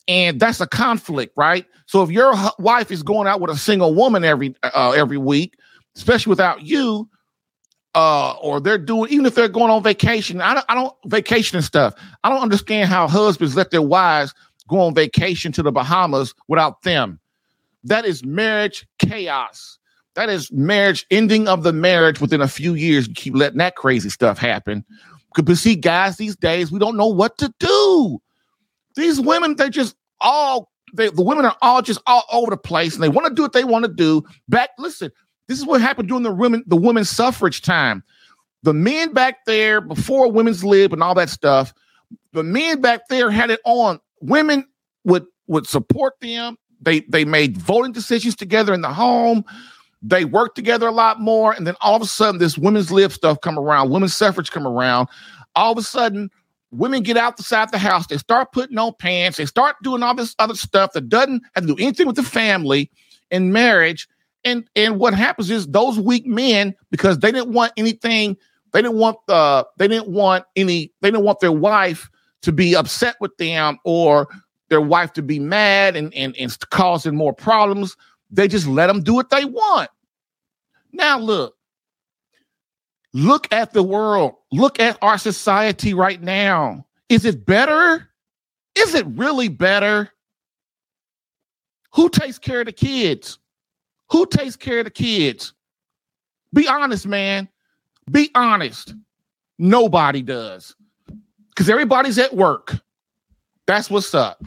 And 0.07 0.39
that's 0.39 0.59
a 0.61 0.65
conflict, 0.65 1.33
right? 1.37 1.67
So 1.85 2.01
if 2.01 2.09
your 2.09 2.33
wife 2.57 2.89
is 2.89 3.03
going 3.03 3.27
out 3.27 3.39
with 3.39 3.51
a 3.51 3.55
single 3.55 3.93
woman 3.93 4.23
every 4.23 4.55
uh, 4.63 4.93
every 4.97 5.19
week, 5.19 5.53
especially 5.95 6.31
without 6.31 6.63
you, 6.63 7.07
uh, 7.93 8.31
or 8.41 8.59
they're 8.59 8.79
doing 8.79 9.11
even 9.11 9.27
if 9.27 9.35
they're 9.35 9.47
going 9.47 9.69
on 9.69 9.83
vacation, 9.83 10.41
I 10.41 10.55
don't, 10.55 10.65
I 10.69 10.73
don't 10.73 10.95
vacation 11.05 11.57
and 11.57 11.63
stuff. 11.63 11.93
I 12.23 12.29
don't 12.29 12.41
understand 12.41 12.89
how 12.89 13.07
husbands 13.07 13.55
let 13.55 13.69
their 13.69 13.83
wives 13.83 14.33
go 14.67 14.79
on 14.79 14.95
vacation 14.95 15.51
to 15.51 15.61
the 15.61 15.71
Bahamas 15.71 16.33
without 16.47 16.81
them. 16.81 17.19
That 17.83 18.05
is 18.05 18.23
marriage 18.23 18.87
chaos. 18.99 19.77
That 20.15 20.29
is 20.29 20.51
marriage, 20.51 21.05
ending 21.09 21.47
of 21.47 21.63
the 21.63 21.73
marriage 21.73 22.21
within 22.21 22.41
a 22.41 22.47
few 22.47 22.75
years. 22.75 23.07
You 23.07 23.13
keep 23.13 23.35
letting 23.35 23.57
that 23.57 23.75
crazy 23.75 24.09
stuff 24.09 24.37
happen. 24.37 24.85
But 25.35 25.57
see, 25.57 25.75
guys, 25.75 26.17
these 26.17 26.35
days 26.35 26.71
we 26.71 26.79
don't 26.79 26.97
know 26.97 27.07
what 27.07 27.37
to 27.39 27.51
do. 27.59 28.21
These 28.95 29.19
women, 29.19 29.55
they 29.55 29.69
just 29.69 29.95
all 30.21 30.71
they, 30.93 31.09
the 31.09 31.23
women 31.23 31.45
are 31.45 31.57
all 31.61 31.81
just 31.81 31.99
all 32.05 32.23
over 32.31 32.51
the 32.51 32.57
place, 32.57 32.93
and 32.93 33.03
they 33.03 33.09
want 33.09 33.27
to 33.27 33.33
do 33.33 33.41
what 33.41 33.53
they 33.53 33.63
want 33.63 33.85
to 33.85 33.91
do. 33.91 34.23
Back, 34.47 34.69
listen, 34.77 35.11
this 35.47 35.57
is 35.57 35.65
what 35.65 35.81
happened 35.81 36.07
during 36.07 36.23
the 36.23 36.33
women 36.33 36.63
the 36.67 36.75
women's 36.75 37.09
suffrage 37.09 37.61
time. 37.61 38.03
The 38.61 38.73
men 38.73 39.13
back 39.13 39.45
there 39.45 39.81
before 39.81 40.31
women's 40.31 40.63
lib 40.63 40.93
and 40.93 41.01
all 41.01 41.15
that 41.15 41.29
stuff, 41.29 41.73
the 42.31 42.43
men 42.43 42.79
back 42.79 43.07
there 43.09 43.31
had 43.31 43.49
it 43.49 43.59
on. 43.65 43.99
Women 44.21 44.65
would 45.03 45.25
would 45.47 45.67
support 45.67 46.13
them. 46.21 46.57
They 46.83 47.01
they 47.01 47.25
made 47.25 47.57
voting 47.57 47.91
decisions 47.91 48.35
together 48.35 48.73
in 48.73 48.81
the 48.81 48.93
home. 48.93 49.43
They 50.01 50.25
worked 50.25 50.55
together 50.55 50.87
a 50.87 50.91
lot 50.91 51.21
more, 51.21 51.53
and 51.53 51.65
then 51.65 51.75
all 51.79 51.95
of 51.95 52.01
a 52.01 52.05
sudden, 52.05 52.39
this 52.39 52.57
women's 52.57 52.91
lib 52.91 53.11
stuff 53.11 53.39
come 53.41 53.57
around, 53.57 53.89
women's 53.89 54.15
suffrage 54.15 54.51
come 54.51 54.67
around. 54.67 55.07
All 55.55 55.71
of 55.71 55.77
a 55.77 55.83
sudden, 55.83 56.29
women 56.71 57.03
get 57.03 57.15
out 57.15 57.37
the 57.37 57.43
side 57.43 57.63
of 57.63 57.71
the 57.71 57.77
house. 57.77 58.07
They 58.07 58.17
start 58.17 58.51
putting 58.51 58.77
on 58.77 58.93
pants. 58.99 59.37
They 59.37 59.45
start 59.45 59.77
doing 59.81 60.03
all 60.03 60.13
this 60.13 60.35
other 60.39 60.55
stuff 60.55 60.91
that 60.93 61.07
doesn't 61.07 61.43
have 61.55 61.65
to 61.65 61.75
do 61.75 61.81
anything 61.81 62.07
with 62.07 62.17
the 62.17 62.23
family 62.23 62.91
and 63.31 63.53
marriage. 63.53 64.07
And 64.43 64.67
and 64.75 64.99
what 64.99 65.13
happens 65.13 65.49
is 65.49 65.67
those 65.67 65.97
weak 65.97 66.25
men, 66.25 66.75
because 66.91 67.19
they 67.19 67.31
didn't 67.31 67.53
want 67.53 67.71
anything, 67.77 68.35
they 68.73 68.81
didn't 68.81 68.97
want 68.97 69.17
the 69.27 69.35
uh, 69.35 69.63
they 69.77 69.87
didn't 69.87 70.09
want 70.09 70.43
any, 70.57 70.91
they 70.99 71.11
didn't 71.11 71.23
want 71.23 71.39
their 71.39 71.51
wife 71.51 72.09
to 72.41 72.51
be 72.51 72.75
upset 72.75 73.15
with 73.21 73.35
them 73.37 73.79
or 73.85 74.27
their 74.73 74.81
wife 74.81 75.13
to 75.13 75.21
be 75.21 75.37
mad 75.37 75.95
and, 75.95 76.11
and, 76.15 76.35
and 76.35 76.59
causing 76.71 77.15
more 77.15 77.31
problems. 77.31 77.95
They 78.31 78.47
just 78.47 78.65
let 78.65 78.87
them 78.87 79.03
do 79.03 79.13
what 79.13 79.29
they 79.29 79.45
want. 79.45 79.91
Now, 80.91 81.19
look, 81.19 81.55
look 83.13 83.53
at 83.53 83.71
the 83.71 83.83
world. 83.83 84.33
Look 84.51 84.79
at 84.79 84.97
our 85.03 85.19
society 85.19 85.93
right 85.93 86.19
now. 86.19 86.87
Is 87.07 87.23
it 87.23 87.45
better? 87.45 88.09
Is 88.73 88.95
it 88.95 89.05
really 89.09 89.47
better? 89.47 90.09
Who 91.93 92.09
takes 92.09 92.39
care 92.39 92.61
of 92.61 92.65
the 92.65 92.71
kids? 92.71 93.37
Who 94.09 94.25
takes 94.25 94.55
care 94.55 94.79
of 94.79 94.85
the 94.85 94.91
kids? 94.91 95.53
Be 96.51 96.67
honest, 96.67 97.05
man. 97.05 97.47
Be 98.09 98.31
honest. 98.33 98.95
Nobody 99.59 100.23
does. 100.23 100.75
Because 101.49 101.69
everybody's 101.69 102.17
at 102.17 102.35
work. 102.35 102.79
That's 103.67 103.91
what's 103.91 104.15
up 104.15 104.43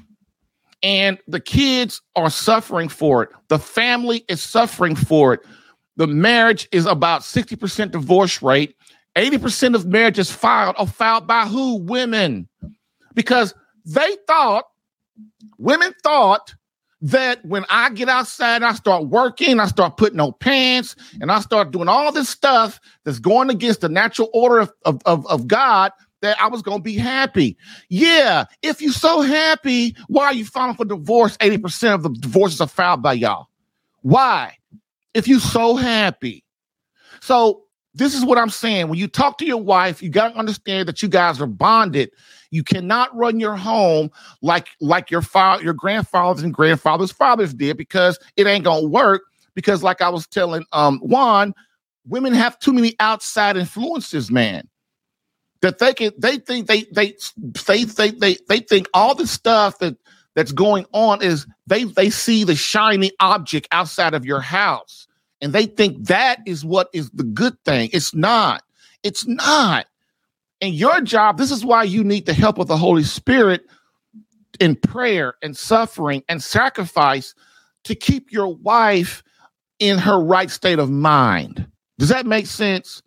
and 0.83 1.19
the 1.27 1.41
kids 1.41 2.03
are 2.15 2.31
suffering 2.31 2.89
for 2.89 3.23
it. 3.23 3.31
The 3.49 3.59
family 3.59 4.25
is 4.29 4.43
suffering 4.43 4.95
for 4.95 5.35
it. 5.35 5.41
The 5.97 6.07
marriage 6.07 6.69
is 6.73 6.87
about 6.87 7.23
60% 7.23 7.91
divorce 7.91 8.43
rate. 8.43 8.77
80% 9.17 9.75
of 9.75 9.87
marriages 9.87 10.31
filed 10.31 10.77
are 10.79 10.87
filed 10.87 11.27
by 11.27 11.47
who? 11.47 11.77
Women. 11.77 12.49
Because 13.15 13.55
they 13.87 14.17
thought, 14.27 14.65
women 15.59 15.95
thought 16.03 16.55
that 17.01 17.45
when 17.45 17.65
I 17.71 17.91
get 17.91 18.09
outside, 18.09 18.62
I 18.62 18.73
start 18.75 19.07
working, 19.07 19.61
I 19.61 19.67
start 19.67 19.97
putting 19.97 20.21
on 20.21 20.35
pants, 20.41 20.97
and 21.21 21.31
I 21.31 21.41
start 21.41 21.71
doing 21.71 21.89
all 21.89 22.12
this 22.12 22.29
stuff 22.29 22.81
that's 23.05 23.19
going 23.19 23.49
against 23.51 23.81
the 23.81 23.89
natural 23.89 24.29
order 24.35 24.61
of, 24.61 24.73
of, 24.85 25.01
of, 25.07 25.27
of 25.27 25.47
God, 25.47 25.93
that 26.27 26.41
I 26.41 26.49
was 26.49 26.62
going 26.62 26.79
to 26.79 26.83
be 26.83 26.97
happy. 26.97 27.57
Yeah, 27.89 28.45
if 28.62 28.83
you're 28.83 28.93
so 28.93 29.21
happy, 29.23 29.97
why 30.09 30.27
are 30.27 30.35
you 30.35 30.45
filing 30.45 30.75
for 30.75 30.85
divorce? 30.85 31.37
80% 31.39 31.95
of 31.95 32.03
the 32.03 32.11
divorces 32.11 32.61
are 32.61 32.67
filed 32.67 33.03
by 33.03 33.12
y'all. 33.15 33.49
Why? 34.03 34.57
If 35.15 35.29
you're 35.29 35.41
so 35.41 35.77
happy. 35.77 36.45
So 37.21 37.62
this 37.95 38.15
is 38.15 38.25
what 38.25 38.39
I'm 38.39 38.51
saying. 38.51 38.89
When 38.89 38.99
you 38.99 39.09
talk 39.09 39.39
to 39.39 39.47
your 39.47 39.62
wife, 39.62 40.03
you 40.03 40.11
got 40.11 40.33
to 40.33 40.39
understand 40.39 40.89
that 40.89 41.03
you 41.03 41.09
guys 41.09 41.41
are 41.41 41.47
bonded. 41.47 42.11
You 42.51 42.62
cannot 42.62 43.15
run 43.17 43.41
your 43.41 43.57
home 43.57 44.11
like 44.43 44.69
like 44.81 45.11
your 45.11 45.23
father, 45.23 45.62
your 45.62 45.75
grandfathers 45.75 46.43
and 46.43 46.53
grandfathers' 46.53 47.12
fathers 47.12 47.55
did 47.55 47.77
because 47.77 48.19
it 48.37 48.47
ain't 48.47 48.65
gonna 48.65 48.87
work. 48.87 49.23
Because 49.55 49.83
like 49.83 50.03
I 50.03 50.09
was 50.09 50.27
telling 50.27 50.65
um 50.73 50.99
Juan, 51.01 51.55
women 52.07 52.35
have 52.35 52.59
too 52.59 52.73
many 52.73 52.95
outside 53.01 53.57
influences, 53.57 54.31
man. 54.31 54.69
That 55.66 55.79
they 55.79 55.94
can 55.94 56.12
they 56.18 56.38
think 56.38 56.66
they 56.66 56.85
they 56.92 57.14
they 57.66 57.85
they 57.85 58.11
they, 58.11 58.37
they 58.48 58.61
think 58.61 58.88
all 58.94 59.14
the 59.14 59.26
stuff 59.26 59.79
that 59.79 59.96
that's 60.35 60.52
going 60.52 60.87
on 60.92 61.22
is 61.22 61.46
they 61.66 61.85
they 61.85 62.11
see 62.11 62.44
the 62.44 62.57
shiny 62.57 63.12
object 63.20 63.68
outside 63.72 64.14
of 64.14 64.24
your 64.24 64.40
house 64.40 65.07
and 65.40 65.52
they 65.52 65.66
think 65.66 66.07
that 66.07 66.40
is 66.46 66.64
what 66.64 66.88
is 66.92 67.11
the 67.11 67.24
good 67.24 67.62
thing. 67.64 67.90
It's 67.92 68.14
not. 68.14 68.62
It's 69.02 69.26
not. 69.26 69.87
And 70.61 70.74
your 70.74 71.00
job, 71.02 71.37
this 71.37 71.50
is 71.50 71.64
why 71.64 71.85
you 71.85 72.02
need 72.02 72.26
the 72.26 72.33
help 72.33 72.59
of 72.59 72.66
the 72.66 72.76
Holy 72.76 73.05
Spirit 73.05 73.62
in 74.59 74.74
prayer 74.76 75.35
and 75.42 75.57
suffering 75.57 76.22
and 76.29 76.42
sacrifice 76.42 77.35
to 77.85 77.94
keep 77.94 78.33
your 78.33 78.55
wife 78.57 79.22
in 79.79 79.98
her 79.98 80.18
right 80.18 80.50
state 80.50 80.79
of 80.79 80.90
mind. 80.90 81.66
Does 81.98 82.09
that 82.09 82.26
make 82.26 82.46
sense? 82.46 83.02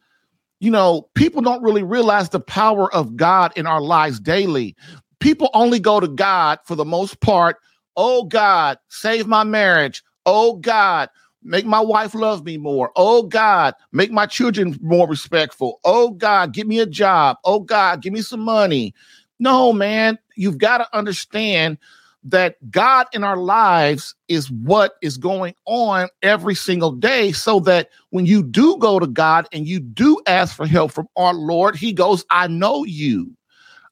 You 0.59 0.71
know, 0.71 1.09
people 1.15 1.41
don't 1.41 1.63
really 1.63 1.83
realize 1.83 2.29
the 2.29 2.39
power 2.39 2.93
of 2.93 3.15
God 3.15 3.53
in 3.55 3.65
our 3.65 3.81
lives 3.81 4.19
daily. 4.19 4.75
People 5.19 5.49
only 5.53 5.79
go 5.79 5.99
to 5.99 6.07
God 6.07 6.59
for 6.65 6.75
the 6.75 6.85
most 6.85 7.19
part. 7.21 7.57
Oh, 7.95 8.23
God, 8.23 8.77
save 8.89 9.27
my 9.27 9.43
marriage. 9.43 10.03
Oh, 10.25 10.57
God, 10.57 11.09
Make 11.43 11.65
my 11.65 11.79
wife 11.79 12.13
love 12.13 12.43
me 12.43 12.57
more. 12.57 12.91
Oh 12.95 13.23
God, 13.23 13.73
make 13.93 14.11
my 14.11 14.25
children 14.25 14.77
more 14.81 15.07
respectful. 15.07 15.79
Oh 15.85 16.11
God, 16.11 16.53
give 16.53 16.67
me 16.67 16.79
a 16.79 16.85
job. 16.85 17.37
Oh 17.45 17.61
God, 17.61 18.01
give 18.01 18.11
me 18.11 18.21
some 18.21 18.41
money. 18.41 18.93
No, 19.39 19.71
man, 19.71 20.19
you've 20.35 20.57
got 20.57 20.79
to 20.79 20.97
understand 20.97 21.77
that 22.23 22.55
God 22.69 23.07
in 23.13 23.23
our 23.23 23.37
lives 23.37 24.13
is 24.27 24.51
what 24.51 24.93
is 25.01 25.17
going 25.17 25.55
on 25.65 26.09
every 26.21 26.55
single 26.55 26.91
day, 26.91 27.31
so 27.31 27.59
that 27.61 27.89
when 28.09 28.25
you 28.25 28.43
do 28.43 28.77
go 28.77 28.99
to 28.99 29.07
God 29.07 29.47
and 29.53 29.67
you 29.67 29.79
do 29.79 30.19
ask 30.27 30.55
for 30.55 30.67
help 30.67 30.91
from 30.91 31.07
our 31.15 31.33
Lord, 31.33 31.75
He 31.75 31.93
goes, 31.93 32.25
I 32.29 32.47
know 32.47 32.83
you. 32.83 33.35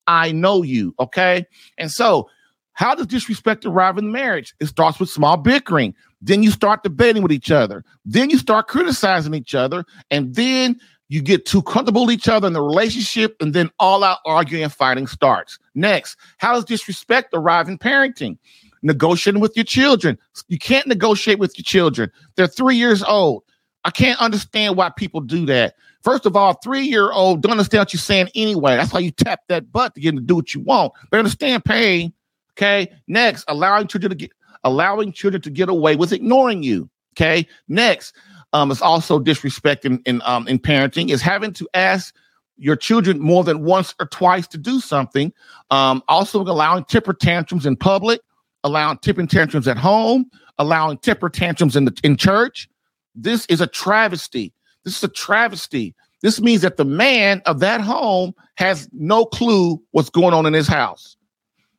I 0.08 0.32
know 0.32 0.64
you. 0.64 0.94
Okay. 1.00 1.46
And 1.78 1.92
so, 1.92 2.30
how 2.74 2.94
does 2.94 3.08
disrespect 3.08 3.66
arrive 3.66 3.98
in 3.98 4.12
marriage? 4.12 4.54
It 4.60 4.68
starts 4.68 5.00
with 5.00 5.10
small 5.10 5.36
bickering. 5.36 5.96
Then 6.22 6.44
you 6.44 6.52
start 6.52 6.84
debating 6.84 7.24
with 7.24 7.32
each 7.32 7.50
other. 7.50 7.84
Then 8.06 8.30
you 8.30 8.38
start 8.38 8.68
criticizing 8.68 9.34
each 9.34 9.56
other. 9.56 9.84
And 10.12 10.36
then 10.36 10.80
you 11.10 11.22
get 11.22 11.46
too 11.46 11.62
comfortable 11.62 12.06
with 12.06 12.14
each 12.14 12.28
other 12.28 12.48
in 12.48 12.54
the 12.54 12.62
relationship. 12.62 13.36
And 13.42 13.54
then 13.54 13.70
all 13.80 14.04
out 14.04 14.20
arguing 14.26 14.64
and 14.64 14.74
fighting 14.74 15.08
starts. 15.08 15.58
Next, 15.76 16.18
how 16.38 16.54
does 16.54 16.66
disrespect 16.66 17.30
arrive 17.34 17.70
in 17.70 17.78
parenting? 17.78 18.38
Negotiating 18.82 19.42
with 19.42 19.56
your 19.56 19.66
children. 19.66 20.18
You 20.48 20.60
can't 20.60 20.88
negotiate 20.88 21.40
with 21.40 21.58
your 21.58 21.64
children. 21.64 22.12
They're 22.36 22.48
three 22.48 22.76
years 22.76 23.04
old. 23.04 23.44
I 23.84 23.90
can't 23.90 24.20
understand 24.22 24.76
why 24.76 24.90
people 24.90 25.22
do 25.22 25.46
that. 25.46 25.76
First 26.04 26.26
of 26.26 26.36
all, 26.36 26.54
three 26.56 26.84
year 26.84 27.12
old 27.12 27.42
don't 27.42 27.54
understand 27.54 27.82
what 27.82 27.94
you're 27.94 28.00
saying 28.00 28.30
anyway. 28.36 28.76
That's 28.76 28.94
why 28.94 29.00
you 29.00 29.12
tap 29.12 29.42
that 29.48 29.72
butt 29.72 29.96
to 29.96 30.02
get 30.02 30.12
them 30.12 30.18
to 30.18 30.26
do 30.26 30.36
what 30.36 30.54
you 30.54 30.62
want. 30.62 30.94
They 31.12 31.18
understand 31.18 31.66
pain. 31.66 32.14
Okay. 32.54 32.92
Next, 33.08 33.46
allowing 33.48 33.88
children 33.88 34.10
to 34.10 34.16
get 34.16 34.32
allowing 34.64 35.12
children 35.12 35.42
to 35.42 35.50
get 35.50 35.70
away 35.70 35.96
with 35.96 36.12
ignoring 36.12 36.64
you. 36.64 36.90
Okay. 37.14 37.48
Next, 37.68 38.14
um, 38.54 38.72
is 38.72 38.82
also 38.82 39.20
disrespect 39.20 39.86
in, 39.86 40.02
in, 40.06 40.22
um, 40.26 40.48
in 40.48 40.60
parenting 40.60 41.10
is 41.10 41.22
having 41.22 41.54
to 41.54 41.68
ask 41.74 42.16
your 42.58 42.76
children 42.76 43.20
more 43.20 43.44
than 43.44 43.64
once 43.64 43.94
or 44.00 44.08
twice 44.08 44.48
to 44.48 44.58
do 44.58 44.80
something. 44.80 45.32
Um, 45.70 46.02
also 46.08 46.42
allowing 46.42 46.86
temper 46.86 47.14
tantrums 47.14 47.66
in 47.66 47.76
public, 47.76 48.22
allowing 48.64 48.98
temper 49.00 49.26
tantrums 49.28 49.68
at 49.68 49.78
home, 49.78 50.30
allowing 50.58 50.98
temper 50.98 51.30
tantrums 51.30 51.76
in 51.76 51.86
the 51.86 52.00
in 52.04 52.18
church. 52.18 52.68
This 53.14 53.46
is 53.48 53.62
a 53.62 53.68
travesty. 53.68 54.54
This 54.84 54.98
is 54.98 55.04
a 55.04 55.10
travesty. 55.10 55.94
This 56.22 56.42
means 56.42 56.62
that 56.62 56.78
the 56.78 56.86
man 56.86 57.42
of 57.46 57.60
that 57.60 57.82
home 57.82 58.34
has 58.56 58.90
no 58.92 59.26
clue 59.26 59.82
what's 59.92 60.10
going 60.10 60.34
on 60.34 60.48
in 60.48 60.54
his 60.54 60.68
house 60.68 61.18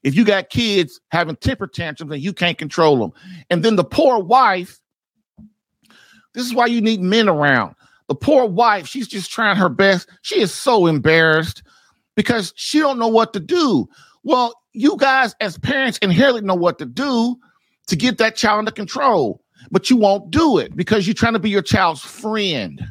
if 0.02 0.14
you 0.14 0.24
got 0.24 0.50
kids 0.50 1.00
having 1.10 1.36
temper 1.36 1.66
tantrums 1.66 2.12
and 2.12 2.22
you 2.22 2.32
can't 2.32 2.58
control 2.58 2.96
them. 2.98 3.12
And 3.50 3.64
then 3.64 3.76
the 3.76 3.84
poor 3.84 4.22
wife, 4.22 4.80
this 6.38 6.46
is 6.46 6.54
why 6.54 6.66
you 6.66 6.80
need 6.80 7.00
men 7.00 7.28
around. 7.28 7.74
The 8.08 8.14
poor 8.14 8.46
wife, 8.46 8.86
she's 8.86 9.08
just 9.08 9.30
trying 9.30 9.56
her 9.56 9.68
best. 9.68 10.08
She 10.22 10.40
is 10.40 10.52
so 10.52 10.86
embarrassed 10.86 11.62
because 12.16 12.52
she 12.56 12.78
don't 12.78 12.98
know 12.98 13.08
what 13.08 13.32
to 13.32 13.40
do. 13.40 13.88
Well, 14.22 14.54
you 14.72 14.96
guys 14.96 15.34
as 15.40 15.58
parents 15.58 15.98
inherently 15.98 16.42
know 16.42 16.54
what 16.54 16.78
to 16.78 16.86
do 16.86 17.36
to 17.88 17.96
get 17.96 18.18
that 18.18 18.36
child 18.36 18.60
under 18.60 18.70
control, 18.70 19.42
but 19.70 19.90
you 19.90 19.96
won't 19.96 20.30
do 20.30 20.58
it 20.58 20.76
because 20.76 21.06
you're 21.06 21.14
trying 21.14 21.32
to 21.32 21.38
be 21.38 21.50
your 21.50 21.62
child's 21.62 22.02
friend. 22.02 22.82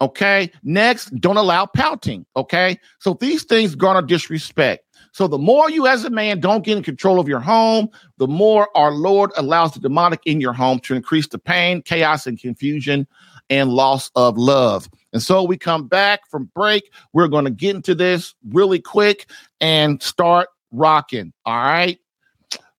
Okay. 0.00 0.50
Next, 0.62 1.10
don't 1.20 1.36
allow 1.36 1.66
pouting. 1.66 2.26
Okay. 2.36 2.78
So 2.98 3.14
these 3.14 3.44
things 3.44 3.74
garner 3.74 4.02
disrespect. 4.02 4.84
So 5.18 5.26
the 5.26 5.36
more 5.36 5.68
you 5.68 5.88
as 5.88 6.04
a 6.04 6.10
man 6.10 6.38
don't 6.38 6.64
get 6.64 6.76
in 6.76 6.84
control 6.84 7.18
of 7.18 7.26
your 7.26 7.40
home, 7.40 7.88
the 8.18 8.28
more 8.28 8.68
our 8.76 8.92
Lord 8.92 9.32
allows 9.36 9.72
the 9.72 9.80
demonic 9.80 10.20
in 10.26 10.40
your 10.40 10.52
home 10.52 10.78
to 10.84 10.94
increase 10.94 11.26
the 11.26 11.40
pain, 11.40 11.82
chaos, 11.82 12.28
and 12.28 12.40
confusion 12.40 13.04
and 13.50 13.70
loss 13.70 14.12
of 14.14 14.38
love. 14.38 14.88
And 15.12 15.20
so 15.20 15.42
we 15.42 15.58
come 15.58 15.88
back 15.88 16.20
from 16.30 16.48
break. 16.54 16.92
We're 17.14 17.26
going 17.26 17.46
to 17.46 17.50
get 17.50 17.74
into 17.74 17.96
this 17.96 18.36
really 18.50 18.78
quick 18.78 19.28
and 19.60 20.00
start 20.00 20.50
rocking. 20.70 21.32
All 21.44 21.64
right. 21.64 21.98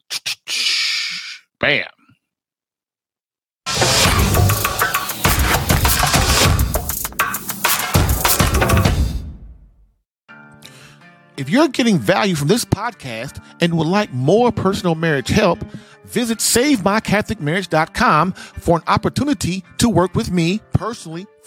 Bam. 1.60 1.88
If 11.40 11.50
you're 11.50 11.70
getting 11.70 11.98
value 11.98 12.36
from 12.36 12.50
this 12.50 12.66
podcast 12.66 13.42
and 13.62 13.78
would 13.78 13.88
like 13.88 14.12
more 14.12 14.52
personal 14.52 14.94
marriage 14.94 15.30
help, 15.30 15.60
visit 16.04 16.40
SaveMyCatholicMarriage.com 16.40 18.34
for 18.34 18.76
an 18.80 18.84
opportunity 18.88 19.64
to 19.78 19.88
work 19.88 20.16
with 20.16 20.30
me 20.32 20.60
personally 20.74 21.28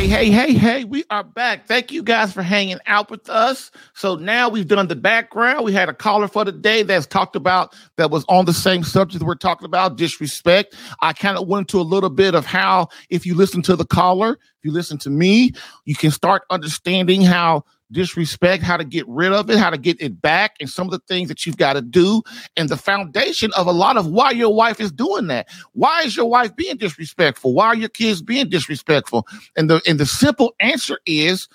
Hey, 0.00 0.06
hey, 0.06 0.30
hey, 0.30 0.54
hey, 0.54 0.84
we 0.84 1.04
are 1.10 1.22
back. 1.22 1.66
Thank 1.66 1.92
you 1.92 2.02
guys 2.02 2.32
for 2.32 2.40
hanging 2.40 2.78
out 2.86 3.10
with 3.10 3.28
us. 3.28 3.70
So 3.92 4.14
now 4.14 4.48
we've 4.48 4.66
done 4.66 4.88
the 4.88 4.96
background. 4.96 5.62
We 5.62 5.74
had 5.74 5.90
a 5.90 5.92
caller 5.92 6.26
for 6.26 6.42
the 6.42 6.52
day 6.52 6.82
that's 6.82 7.06
talked 7.06 7.36
about 7.36 7.74
that 7.98 8.10
was 8.10 8.24
on 8.26 8.46
the 8.46 8.54
same 8.54 8.82
subject 8.82 9.22
we're 9.22 9.34
talking 9.34 9.66
about 9.66 9.98
disrespect. 9.98 10.74
I 11.02 11.12
kind 11.12 11.36
of 11.36 11.46
went 11.46 11.64
into 11.64 11.80
a 11.80 11.82
little 11.82 12.08
bit 12.08 12.34
of 12.34 12.46
how, 12.46 12.88
if 13.10 13.26
you 13.26 13.34
listen 13.34 13.60
to 13.60 13.76
the 13.76 13.84
caller, 13.84 14.38
if 14.40 14.64
you 14.64 14.72
listen 14.72 14.96
to 15.00 15.10
me, 15.10 15.52
you 15.84 15.94
can 15.94 16.10
start 16.10 16.44
understanding 16.48 17.20
how 17.20 17.66
disrespect, 17.92 18.62
how 18.62 18.76
to 18.76 18.84
get 18.84 19.06
rid 19.08 19.32
of 19.32 19.50
it, 19.50 19.58
how 19.58 19.70
to 19.70 19.78
get 19.78 20.00
it 20.00 20.20
back, 20.20 20.56
and 20.60 20.68
some 20.68 20.86
of 20.86 20.92
the 20.92 21.00
things 21.08 21.28
that 21.28 21.44
you've 21.44 21.56
got 21.56 21.74
to 21.74 21.82
do, 21.82 22.22
and 22.56 22.68
the 22.68 22.76
foundation 22.76 23.50
of 23.56 23.66
a 23.66 23.72
lot 23.72 23.96
of 23.96 24.06
why 24.06 24.30
your 24.30 24.54
wife 24.54 24.80
is 24.80 24.92
doing 24.92 25.26
that. 25.28 25.48
Why 25.72 26.02
is 26.02 26.16
your 26.16 26.26
wife 26.26 26.54
being 26.56 26.76
disrespectful? 26.76 27.54
Why 27.54 27.66
are 27.66 27.76
your 27.76 27.88
kids 27.88 28.22
being 28.22 28.48
disrespectful? 28.48 29.26
And 29.56 29.70
the 29.70 29.80
and 29.86 29.98
the 29.98 30.06
simple 30.06 30.54
answer 30.60 30.98
is 31.06 31.48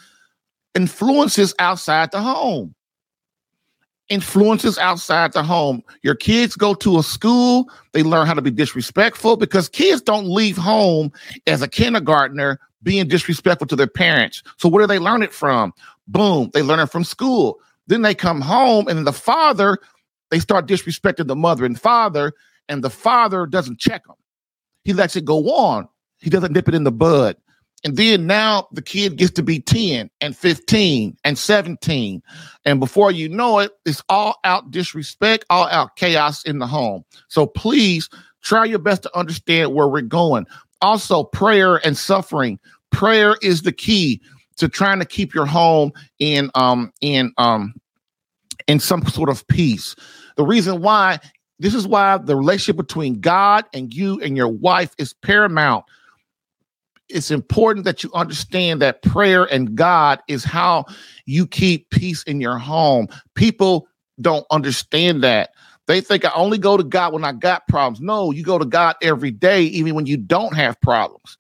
influences 0.76 1.54
outside 1.60 2.12
the 2.12 2.22
home. 2.22 2.76
Influences 4.10 4.78
outside 4.78 5.34
the 5.34 5.42
home. 5.42 5.82
Your 6.04 6.14
kids 6.14 6.56
go 6.56 6.76
to 6.76 7.00
a 7.00 7.04
school, 7.04 7.72
they 7.94 8.04
learn 8.04 8.28
how 8.28 8.36
to 8.36 8.42
be 8.42 8.52
disrespectful 8.52 9.36
because 9.36 9.68
kids 9.68 10.02
don't 10.02 10.28
leave 10.28 10.58
home 10.58 11.12
as 11.48 11.64
a 11.64 11.68
kindergartner 11.68 12.60
being 12.84 13.08
disrespectful 13.08 13.68
to 13.68 13.76
their 13.76 13.88
parents. 13.88 14.44
So 14.58 14.70
where 14.70 14.84
do 14.84 14.88
they 14.88 15.00
learn 15.00 15.24
it 15.24 15.34
from? 15.34 15.74
Boom, 16.08 16.52
they 16.54 16.62
learn 16.62 16.80
it 16.80 16.92
from 16.92 17.04
school. 17.04 17.60
Then 17.88 18.02
they 18.02 18.16
come 18.16 18.42
home 18.42 18.88
and 18.88 19.06
the 19.06 19.14
father, 19.14 19.78
they 20.32 20.40
start 20.40 20.68
disrespecting 20.68 21.28
the 21.28 21.36
mother 21.36 21.66
and 21.66 21.80
father, 21.80 22.34
and 22.68 22.84
the 22.84 22.90
father 22.90 23.46
doesn't 23.46 23.80
check 23.80 24.06
them. 24.06 24.16
He 24.84 24.94
lets 24.94 25.16
it 25.16 25.26
go 25.26 25.54
on. 25.56 25.88
He 26.18 26.30
doesn't 26.30 26.54
nip 26.54 26.68
it 26.68 26.76
in 26.76 26.84
the 26.84 26.92
bud. 26.92 27.38
And 27.84 27.98
then 27.98 28.26
now 28.26 28.68
the 28.72 28.82
kid 28.82 29.18
gets 29.18 29.34
to 29.34 29.44
be 29.44 29.60
10 29.60 30.10
and 30.20 30.36
15 30.36 31.18
and 31.24 31.38
17. 31.38 32.24
And 32.66 32.80
before 32.80 33.12
you 33.12 33.30
know 33.30 33.60
it, 33.60 33.72
it's 33.86 34.02
all 34.10 34.38
out 34.44 34.72
disrespect, 34.72 35.46
all 35.52 35.68
out 35.68 35.96
chaos 35.96 36.44
in 36.46 36.58
the 36.58 36.66
home. 36.66 37.06
So 37.28 37.46
please 37.46 38.10
try 38.42 38.66
your 38.66 38.80
best 38.80 39.04
to 39.04 39.18
understand 39.18 39.74
where 39.74 39.88
we're 39.88 40.02
going. 40.02 40.48
Also, 40.82 41.24
prayer 41.24 41.78
and 41.86 41.96
suffering. 41.96 42.60
Prayer 42.92 43.38
is 43.44 43.62
the 43.62 43.72
key 43.72 44.20
to 44.58 44.70
trying 44.70 45.00
to 45.00 45.06
keep 45.06 45.34
your 45.34 45.46
home 45.46 45.92
in 46.20 46.50
um 46.56 46.92
in 47.02 47.32
um 47.38 47.74
in 48.68 48.80
some 48.80 49.06
sort 49.08 49.30
of 49.30 49.46
peace. 49.48 49.96
The 50.38 50.46
reason 50.46 50.82
why 50.82 51.20
this 51.60 51.74
is 51.74 51.88
why 51.88 52.18
the 52.18 52.36
relationship 52.36 52.78
between 52.78 53.20
God 53.22 53.66
and 53.74 53.94
you 53.94 54.20
and 54.22 54.36
your 54.36 54.50
wife 54.50 54.94
is 54.98 55.14
paramount. 55.14 55.86
It's 57.08 57.32
important 57.32 57.86
that 57.86 58.04
you 58.04 58.12
understand 58.14 58.82
that 58.82 59.04
prayer 59.04 59.46
and 59.46 59.76
God 59.76 60.20
is 60.28 60.44
how 60.44 60.86
you 61.26 61.46
keep 61.46 61.90
peace 61.92 62.24
in 62.24 62.42
your 62.42 62.58
home. 62.58 63.08
People 63.36 63.88
don't 64.20 64.46
understand 64.50 65.24
that. 65.24 65.52
They 65.88 66.02
think 66.02 66.26
I 66.26 66.32
only 66.34 66.58
go 66.58 66.78
to 66.78 66.84
God 66.84 67.14
when 67.14 67.24
I 67.24 67.32
got 67.32 67.68
problems. 67.68 68.02
No, 68.02 68.32
you 68.32 68.44
go 68.44 68.58
to 68.58 68.66
God 68.66 68.96
every 69.04 69.30
day, 69.30 69.62
even 69.64 69.94
when 69.94 70.08
you 70.08 70.18
don't 70.18 70.56
have 70.56 70.82
problems 70.82 71.38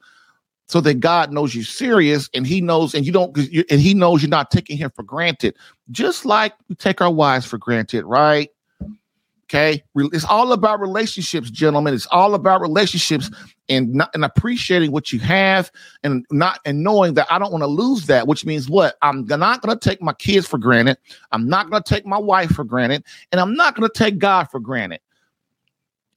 so 0.67 0.81
that 0.81 0.99
God 0.99 1.31
knows 1.31 1.53
you're 1.53 1.63
serious 1.63 2.29
and 2.33 2.47
he 2.47 2.61
knows 2.61 2.95
and 2.95 3.05
you 3.05 3.11
don't 3.11 3.37
and 3.37 3.79
he 3.79 3.93
knows 3.93 4.21
you're 4.21 4.29
not 4.29 4.51
taking 4.51 4.77
him 4.77 4.91
for 4.95 5.03
granted. 5.03 5.55
Just 5.91 6.25
like 6.25 6.53
we 6.69 6.75
take 6.75 7.01
our 7.01 7.11
wives 7.11 7.45
for 7.45 7.57
granted 7.57 8.05
right? 8.05 8.49
Okay? 9.45 9.83
It's 9.95 10.25
all 10.25 10.53
about 10.53 10.79
relationships 10.79 11.51
gentlemen. 11.51 11.93
It's 11.93 12.07
all 12.07 12.33
about 12.33 12.61
relationships 12.61 13.29
and 13.69 13.93
not 13.93 14.09
and 14.15 14.25
appreciating 14.25 14.91
what 14.91 15.11
you 15.11 15.19
have 15.19 15.71
and 16.03 16.25
not 16.31 16.59
and 16.65 16.83
knowing 16.83 17.13
that 17.13 17.27
I 17.29 17.37
don't 17.37 17.51
want 17.51 17.61
to 17.63 17.67
lose 17.67 18.07
that 18.07 18.27
which 18.27 18.43
means 18.43 18.67
what? 18.67 18.95
I'm 19.03 19.25
not 19.25 19.61
going 19.61 19.77
to 19.77 19.89
take 19.89 20.01
my 20.01 20.13
kids 20.13 20.47
for 20.47 20.57
granted. 20.57 20.97
I'm 21.31 21.47
not 21.47 21.69
going 21.69 21.81
to 21.81 21.87
take 21.87 22.07
my 22.07 22.17
wife 22.17 22.51
for 22.51 22.63
granted. 22.63 23.03
And 23.31 23.39
I'm 23.39 23.53
not 23.53 23.75
going 23.75 23.87
to 23.87 23.97
take 23.97 24.17
God 24.17 24.45
for 24.45 24.59
granted 24.59 24.99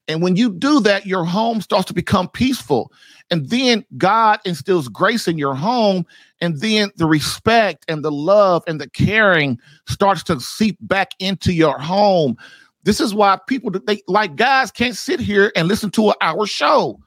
and 0.09 0.23
when 0.23 0.37
you 0.37 0.51
do 0.51 0.81
that, 0.81 1.07
your 1.07 1.25
home 1.25 1.61
starts 1.61 1.87
to 1.87 1.95
become 1.95 2.29
peaceful. 2.29 2.91
And 3.31 3.51
then 3.51 3.85
God 3.99 4.41
instills 4.47 4.89
grace 4.89 5.29
in 5.29 5.37
your 5.37 5.55
home. 5.55 6.07
And 6.41 6.61
then 6.61 6.91
the 6.97 7.07
respect 7.07 7.85
and 7.89 8.03
the 8.03 8.11
love 8.11 8.65
and 8.67 8.81
the 8.81 8.89
caring 8.89 9.61
starts 9.87 10.23
to 10.25 10.41
seep 10.41 10.79
back 10.81 11.13
into 11.19 11.53
your 11.53 11.79
home. 11.79 12.37
This 12.85 13.01
is 13.01 13.15
why 13.15 13.39
people 13.47 13.71
they 13.71 14.03
like 14.07 14.37
guys 14.37 14.71
can't 14.71 14.97
sit 14.97 15.21
here 15.21 15.53
and 15.55 15.69
listen 15.69 15.91
to 15.91 16.09
an 16.09 16.15
hour 16.23 16.47
show. 16.47 16.99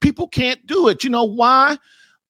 People 0.00 0.26
can't 0.26 0.64
do 0.66 0.88
it. 0.88 1.04
You 1.04 1.10
know 1.10 1.24
why? 1.24 1.76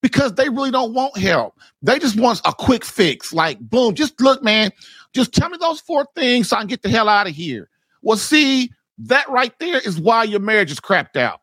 Because 0.02 0.34
they 0.34 0.48
really 0.48 0.72
don't 0.72 0.92
want 0.92 1.16
help. 1.16 1.56
They 1.82 2.00
just 2.00 2.18
want 2.18 2.40
a 2.44 2.52
quick 2.52 2.84
fix. 2.84 3.32
Like, 3.32 3.60
boom, 3.60 3.94
just 3.94 4.20
look, 4.20 4.42
man, 4.42 4.72
just 5.12 5.32
tell 5.32 5.50
me 5.50 5.58
those 5.60 5.80
four 5.80 6.04
things 6.16 6.48
so 6.48 6.56
I 6.56 6.60
can 6.60 6.68
get 6.68 6.82
the 6.82 6.88
hell 6.88 7.08
out 7.08 7.28
of 7.28 7.34
here. 7.34 7.68
Well, 8.02 8.16
see, 8.16 8.72
that 9.06 9.28
right 9.30 9.56
there 9.58 9.78
is 9.78 9.98
why 9.98 10.24
your 10.24 10.40
marriage 10.40 10.70
is 10.70 10.80
crapped 10.80 11.16
out. 11.16 11.40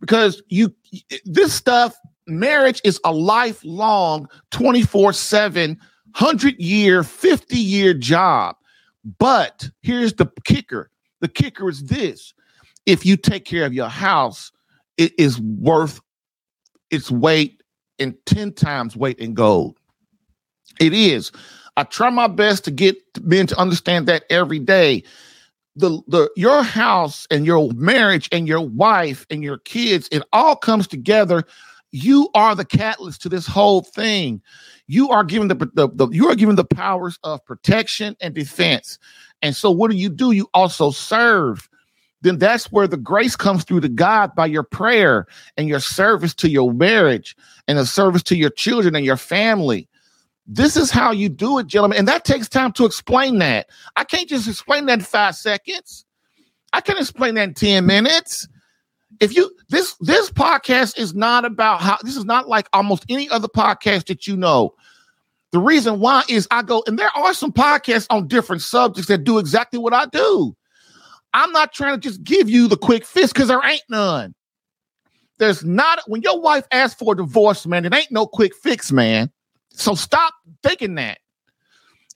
Because 0.00 0.42
you, 0.48 0.74
this 1.24 1.52
stuff, 1.52 1.94
marriage 2.26 2.80
is 2.84 3.00
a 3.04 3.12
lifelong 3.12 4.28
24 4.50 5.12
7, 5.12 5.70
100 5.70 6.58
year, 6.58 7.02
50 7.02 7.56
year 7.56 7.94
job. 7.94 8.56
But 9.18 9.68
here's 9.82 10.14
the 10.14 10.26
kicker 10.44 10.90
the 11.20 11.28
kicker 11.28 11.68
is 11.68 11.84
this 11.84 12.34
if 12.86 13.06
you 13.06 13.16
take 13.16 13.44
care 13.44 13.64
of 13.64 13.72
your 13.72 13.88
house, 13.88 14.52
it 14.96 15.12
is 15.18 15.40
worth 15.40 16.00
its 16.90 17.10
weight 17.10 17.62
in 17.98 18.16
10 18.26 18.52
times 18.52 18.96
weight 18.96 19.18
in 19.18 19.34
gold. 19.34 19.78
It 20.80 20.92
is. 20.92 21.32
I 21.76 21.84
try 21.84 22.10
my 22.10 22.26
best 22.26 22.64
to 22.64 22.70
get 22.70 22.96
men 23.22 23.46
to 23.48 23.58
understand 23.58 24.06
that 24.06 24.24
every 24.30 24.58
day 24.58 25.02
the 25.76 26.00
the 26.06 26.30
your 26.36 26.62
house 26.62 27.26
and 27.30 27.46
your 27.46 27.70
marriage 27.72 28.28
and 28.32 28.46
your 28.46 28.60
wife 28.60 29.26
and 29.30 29.42
your 29.42 29.58
kids 29.58 30.08
it 30.12 30.22
all 30.32 30.56
comes 30.56 30.86
together. 30.86 31.44
You 31.90 32.28
are 32.34 32.54
the 32.54 32.64
catalyst 32.64 33.22
to 33.22 33.28
this 33.28 33.46
whole 33.46 33.82
thing. 33.82 34.42
You 34.88 35.10
are 35.10 35.24
given 35.24 35.48
the, 35.48 35.54
the, 35.54 35.88
the 35.92 36.08
you 36.08 36.28
are 36.28 36.34
given 36.34 36.56
the 36.56 36.64
powers 36.64 37.18
of 37.22 37.44
protection 37.44 38.16
and 38.20 38.34
defense. 38.34 38.98
And 39.42 39.54
so 39.54 39.70
what 39.70 39.90
do 39.90 39.96
you 39.96 40.08
do? 40.08 40.32
You 40.32 40.48
also 40.54 40.90
serve. 40.90 41.68
Then 42.22 42.38
that's 42.38 42.72
where 42.72 42.88
the 42.88 42.96
grace 42.96 43.36
comes 43.36 43.64
through 43.64 43.80
to 43.80 43.88
God 43.88 44.34
by 44.34 44.46
your 44.46 44.62
prayer 44.62 45.26
and 45.56 45.68
your 45.68 45.80
service 45.80 46.34
to 46.36 46.48
your 46.48 46.72
marriage 46.72 47.36
and 47.68 47.76
the 47.78 47.84
service 47.84 48.22
to 48.24 48.36
your 48.36 48.50
children 48.50 48.96
and 48.96 49.04
your 49.04 49.18
family. 49.18 49.88
This 50.46 50.76
is 50.76 50.90
how 50.90 51.10
you 51.10 51.28
do 51.28 51.58
it, 51.58 51.66
gentlemen. 51.66 51.98
And 51.98 52.08
that 52.08 52.24
takes 52.24 52.48
time 52.48 52.72
to 52.72 52.84
explain 52.84 53.38
that. 53.38 53.68
I 53.96 54.04
can't 54.04 54.28
just 54.28 54.48
explain 54.48 54.86
that 54.86 54.98
in 54.98 55.04
five 55.04 55.36
seconds. 55.36 56.04
I 56.72 56.80
can 56.80 56.98
explain 56.98 57.34
that 57.36 57.48
in 57.48 57.54
10 57.54 57.86
minutes. 57.86 58.48
If 59.20 59.34
you 59.34 59.50
this 59.68 59.94
this 60.00 60.28
podcast 60.30 60.98
is 60.98 61.14
not 61.14 61.44
about 61.44 61.80
how 61.80 61.98
this 62.02 62.16
is 62.16 62.24
not 62.24 62.48
like 62.48 62.68
almost 62.72 63.04
any 63.08 63.30
other 63.30 63.48
podcast 63.48 64.06
that 64.06 64.26
you 64.26 64.36
know. 64.36 64.74
The 65.52 65.60
reason 65.60 66.00
why 66.00 66.24
is 66.28 66.48
I 66.50 66.62
go, 66.62 66.82
and 66.88 66.98
there 66.98 67.16
are 67.16 67.32
some 67.32 67.52
podcasts 67.52 68.08
on 68.10 68.26
different 68.26 68.60
subjects 68.60 69.06
that 69.06 69.22
do 69.22 69.38
exactly 69.38 69.78
what 69.78 69.94
I 69.94 70.06
do. 70.06 70.56
I'm 71.32 71.52
not 71.52 71.72
trying 71.72 71.94
to 71.94 72.00
just 72.00 72.24
give 72.24 72.50
you 72.50 72.66
the 72.66 72.76
quick 72.76 73.04
fix 73.04 73.32
because 73.32 73.48
there 73.48 73.64
ain't 73.64 73.84
none. 73.88 74.34
There's 75.38 75.64
not 75.64 76.00
when 76.08 76.22
your 76.22 76.40
wife 76.40 76.66
asks 76.72 76.98
for 76.98 77.12
a 77.12 77.16
divorce, 77.16 77.66
man, 77.66 77.84
it 77.84 77.94
ain't 77.94 78.10
no 78.10 78.26
quick 78.26 78.52
fix, 78.56 78.90
man. 78.90 79.30
So 79.74 79.94
stop 79.94 80.34
thinking 80.62 80.94
that. 80.96 81.18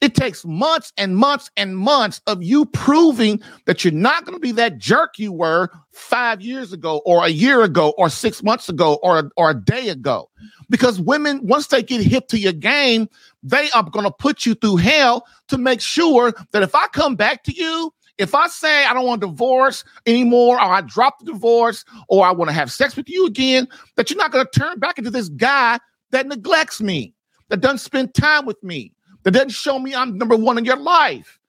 It 0.01 0.15
takes 0.15 0.45
months 0.45 0.93
and 0.97 1.17
months 1.17 1.51
and 1.57 1.77
months 1.77 2.21
of 2.25 2.41
you 2.41 2.65
proving 2.67 3.41
that 3.65 3.83
you're 3.83 3.91
not 3.91 4.23
going 4.23 4.35
to 4.35 4.39
be 4.39 4.53
that 4.53 4.77
jerk 4.77 5.19
you 5.19 5.33
were 5.33 5.69
five 5.91 6.41
years 6.41 6.71
ago, 6.71 7.01
or 7.05 7.25
a 7.25 7.29
year 7.29 7.63
ago, 7.63 7.93
or 7.97 8.09
six 8.09 8.41
months 8.41 8.69
ago, 8.69 8.97
or, 9.03 9.29
or 9.35 9.49
a 9.49 9.53
day 9.53 9.89
ago. 9.89 10.29
Because 10.69 11.01
women, 11.01 11.45
once 11.45 11.67
they 11.67 11.83
get 11.83 12.01
hip 12.01 12.29
to 12.29 12.39
your 12.39 12.53
game, 12.53 13.09
they 13.43 13.69
are 13.71 13.83
going 13.83 14.05
to 14.05 14.11
put 14.11 14.45
you 14.45 14.55
through 14.55 14.77
hell 14.77 15.25
to 15.49 15.57
make 15.57 15.81
sure 15.81 16.33
that 16.53 16.63
if 16.63 16.73
I 16.73 16.87
come 16.87 17.17
back 17.17 17.43
to 17.43 17.51
you, 17.51 17.91
if 18.17 18.33
I 18.33 18.47
say 18.47 18.85
I 18.85 18.93
don't 18.93 19.05
want 19.05 19.21
a 19.21 19.27
divorce 19.27 19.83
anymore, 20.05 20.55
or 20.55 20.61
I 20.61 20.79
drop 20.79 21.19
the 21.19 21.25
divorce, 21.25 21.83
or 22.07 22.25
I 22.25 22.31
want 22.31 22.49
to 22.49 22.55
have 22.55 22.71
sex 22.71 22.95
with 22.95 23.09
you 23.09 23.25
again, 23.25 23.67
that 23.97 24.09
you're 24.09 24.17
not 24.17 24.31
going 24.31 24.45
to 24.45 24.59
turn 24.59 24.79
back 24.79 24.97
into 24.97 25.11
this 25.11 25.27
guy 25.27 25.77
that 26.11 26.27
neglects 26.27 26.79
me 26.79 27.13
that 27.49 27.61
doesn't 27.61 27.79
spend 27.79 28.13
time 28.13 28.45
with 28.45 28.61
me, 28.63 28.93
that 29.23 29.31
doesn't 29.31 29.51
show 29.51 29.79
me 29.79 29.93
I'm 29.93 30.17
number 30.17 30.35
one 30.35 30.57
in 30.57 30.65
your 30.65 30.77
life, 30.77 31.39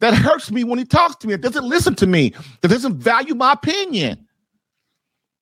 that 0.00 0.14
hurts 0.14 0.50
me 0.50 0.64
when 0.64 0.78
he 0.78 0.84
talks 0.84 1.16
to 1.16 1.26
me, 1.26 1.34
that 1.34 1.42
doesn't 1.42 1.68
listen 1.68 1.94
to 1.96 2.06
me, 2.06 2.32
that 2.60 2.68
doesn't 2.68 2.98
value 2.98 3.34
my 3.34 3.52
opinion. 3.52 4.24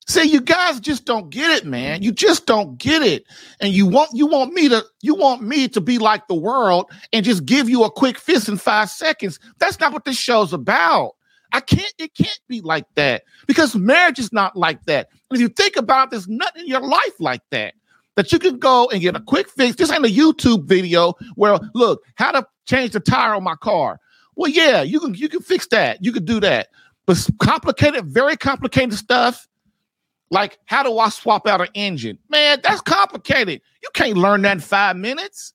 See, 0.09 0.23
you 0.23 0.41
guys 0.41 0.79
just 0.79 1.05
don't 1.05 1.31
get 1.31 1.51
it, 1.51 1.67
man. 1.67 2.01
You 2.01 2.13
just 2.13 2.47
don't 2.47 2.79
get 2.79 3.03
it. 3.03 3.25
And 3.61 3.73
you 3.73 3.87
want 3.87 4.11
you 4.15 4.29
want 4.29 4.53
me 4.53 4.69
to 4.69 4.85
you 5.03 5.17
want 5.17 5.43
me 5.43 5.67
to 5.69 5.81
be 5.81 5.99
like 5.99 6.29
the 6.29 6.35
world 6.35 6.89
and 7.13 7.25
just 7.25 7.45
give 7.45 7.69
you 7.69 7.83
a 7.83 7.91
quick 7.91 8.17
fist 8.17 8.49
in 8.49 8.57
five 8.57 8.89
seconds. 8.89 9.41
That's 9.59 9.81
not 9.81 9.93
what 9.93 10.05
this 10.05 10.17
show's 10.17 10.53
about. 10.53 11.17
I 11.53 11.61
can't, 11.61 11.93
it 11.99 12.15
can't 12.15 12.41
be 12.49 12.61
like 12.61 12.87
that 12.95 13.25
because 13.47 13.75
marriage 13.75 14.19
is 14.19 14.33
not 14.33 14.57
like 14.57 14.85
that. 14.87 15.09
And 15.31 15.37
if 15.37 15.41
you 15.41 15.49
think 15.49 15.77
about 15.77 16.09
it, 16.09 16.11
there's 16.13 16.29
nothing 16.29 16.63
in 16.63 16.69
your 16.69 16.81
life 16.81 17.19
like 17.19 17.43
that. 17.51 17.75
That 18.17 18.33
you 18.33 18.39
can 18.39 18.59
go 18.59 18.89
and 18.91 19.01
get 19.01 19.15
a 19.15 19.21
quick 19.21 19.49
fix. 19.49 19.77
This 19.77 19.91
ain't 19.91 20.05
a 20.05 20.09
YouTube 20.09 20.65
video 20.65 21.15
where 21.35 21.59
look, 21.75 22.03
how 22.15 22.33
to 22.33 22.47
change 22.67 22.93
the 22.93 23.01
tire 23.01 23.35
on 23.35 23.45
my 23.45 23.57
car. 23.57 24.01
Well, 24.35 24.51
yeah, 24.51 24.83
you 24.83 25.01
can 25.01 25.15
you 25.15 25.29
can 25.29 25.41
fix 25.41 25.67
that. 25.69 26.03
You 26.05 26.13
can 26.13 26.25
do 26.25 26.41
that. 26.41 26.69
But 27.07 27.29
complicated, 27.39 28.07
very 28.07 28.37
complicated 28.37 28.95
stuff, 28.95 29.47
like 30.31 30.59
how 30.67 30.83
do 30.83 30.99
I 30.99 31.09
swap 31.09 31.47
out 31.47 31.61
an 31.61 31.69
engine? 31.75 32.19
Man, 32.29 32.61
that's 32.63 32.81
complicated. 32.81 33.61
You 33.83 33.89
can't 33.95 34.17
learn 34.17 34.43
that 34.43 34.53
in 34.53 34.61
five 34.61 34.97
minutes. 34.97 35.53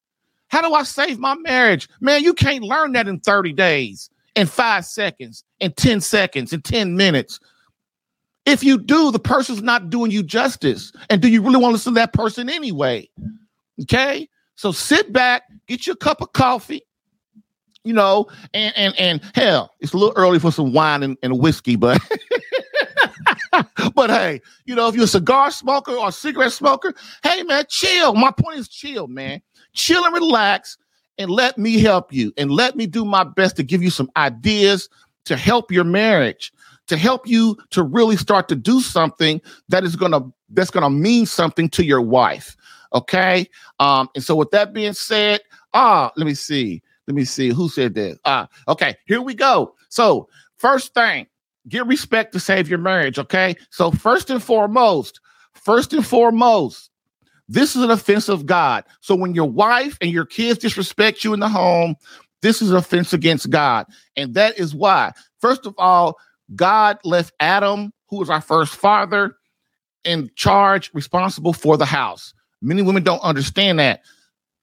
How 0.48 0.62
do 0.62 0.74
I 0.74 0.84
save 0.84 1.20
my 1.20 1.36
marriage? 1.36 1.88
Man, 2.00 2.24
you 2.24 2.34
can't 2.34 2.64
learn 2.64 2.92
that 2.94 3.08
in 3.08 3.20
30 3.20 3.54
days, 3.54 4.10
in 4.36 4.48
five 4.48 4.86
seconds, 4.86 5.44
in 5.60 5.72
10 5.74 6.02
seconds, 6.02 6.52
in 6.52 6.62
10 6.62 6.96
minutes. 6.96 7.40
If 8.46 8.64
you 8.64 8.80
do, 8.80 9.12
the 9.12 9.20
person's 9.20 9.62
not 9.62 9.90
doing 9.90 10.12
you 10.12 10.24
justice. 10.24 10.92
And 11.10 11.22
do 11.22 11.28
you 11.28 11.42
really 11.42 11.58
want 11.58 11.72
to 11.72 11.74
listen 11.74 11.94
to 11.94 12.00
that 12.00 12.14
person 12.14 12.50
anyway? 12.50 13.10
Okay. 13.84 14.28
So 14.56 14.72
sit 14.72 15.12
back, 15.12 15.44
get 15.68 15.88
your 15.88 15.96
cup 15.96 16.22
of 16.22 16.34
coffee, 16.34 16.84
you 17.84 17.94
know, 17.94 18.28
and 18.54 18.74
and 18.78 18.94
and 19.00 19.22
hell, 19.34 19.72
it's 19.80 19.94
a 19.94 19.98
little 19.98 20.14
early 20.16 20.40
for 20.40 20.52
some 20.52 20.74
wine 20.74 21.02
and, 21.02 21.18
and 21.24 21.40
whiskey, 21.40 21.76
but 21.76 22.00
but 23.96 24.10
hey, 24.10 24.42
you 24.66 24.76
know, 24.76 24.88
if 24.88 24.96
you're 24.96 25.06
a 25.06 25.08
cigar 25.08 25.52
smoker 25.52 25.94
or 25.94 26.12
cigarette 26.12 26.52
smoker, 26.52 26.94
hey 27.24 27.44
man, 27.44 27.66
chill. 27.70 28.14
My 28.14 28.32
point 28.32 28.60
is 28.60 28.68
chill, 28.68 29.08
man. 29.08 29.42
Chill 29.74 30.04
and 30.04 30.14
relax 30.14 30.78
and 31.18 31.32
let 31.32 31.58
me 31.58 31.80
help 31.80 32.14
you 32.14 32.34
and 32.38 32.52
let 32.52 32.76
me 32.76 32.86
do 32.86 33.06
my 33.06 33.24
best 33.24 33.56
to 33.56 33.64
give 33.64 33.82
you 33.82 33.90
some 33.90 34.12
ideas 34.16 34.90
to 35.26 35.36
help 35.36 35.72
your 35.72 35.84
marriage, 35.84 36.52
to 36.92 36.98
help 36.98 37.26
you 37.26 37.58
to 37.70 37.84
really 37.84 38.18
start 38.18 38.50
to 38.50 38.56
do 38.56 38.82
something 38.82 39.42
that 39.70 39.86
is 39.86 39.96
gonna 39.96 40.20
that's 40.50 40.70
gonna 40.70 40.90
mean 40.90 41.26
something 41.26 41.70
to 41.70 41.86
your 41.86 42.02
wife. 42.02 42.58
Okay. 42.94 43.48
Um, 43.80 44.10
and 44.14 44.22
so 44.22 44.36
with 44.36 44.52
that 44.52 44.74
being 44.74 44.92
said, 44.92 45.40
ah, 45.74 46.12
let 46.18 46.28
me 46.28 46.34
see. 46.34 46.84
Let 47.08 47.16
me 47.16 47.24
see 47.24 47.48
who 47.48 47.70
said 47.70 47.94
this. 47.94 48.18
Ah, 48.26 48.50
okay, 48.68 48.96
here 49.06 49.22
we 49.22 49.34
go. 49.34 49.74
So, 49.88 50.28
first 50.58 50.94
thing, 50.94 51.28
get 51.70 51.88
respect 51.88 52.34
to 52.34 52.42
save 52.42 52.68
your 52.68 52.80
marriage. 52.80 53.18
Okay. 53.18 53.56
So, 53.70 53.90
first 53.92 54.30
and 54.30 54.44
foremost, 54.44 55.22
first 55.54 55.94
and 55.94 56.06
foremost, 56.06 56.90
this 57.48 57.74
is 57.76 57.84
an 57.84 57.92
offense 57.92 58.28
of 58.28 58.46
God. 58.46 58.84
So, 59.00 59.16
when 59.16 59.34
your 59.34 59.50
wife 59.50 59.98
and 60.02 60.12
your 60.12 60.26
kids 60.26 60.60
disrespect 60.60 61.24
you 61.24 61.34
in 61.34 61.40
the 61.40 61.50
home, 61.50 61.96
this 62.42 62.62
is 62.62 62.72
an 62.72 62.78
offense 62.78 63.14
against 63.14 63.50
God. 63.50 63.88
And 64.16 64.34
that 64.34 64.60
is 64.60 64.76
why, 64.76 65.14
first 65.40 65.66
of 65.66 65.74
all, 65.78 66.18
God 66.56 66.98
left 67.04 67.34
Adam, 67.40 67.92
who 68.10 68.18
was 68.18 68.30
our 68.30 68.42
first 68.42 68.76
father, 68.76 69.36
in 70.04 70.30
charge, 70.36 70.92
responsible 70.94 71.54
for 71.54 71.78
the 71.78 71.86
house. 71.86 72.34
Many 72.62 72.82
women 72.82 73.04
don't 73.04 73.22
understand 73.22 73.80
that. 73.80 74.02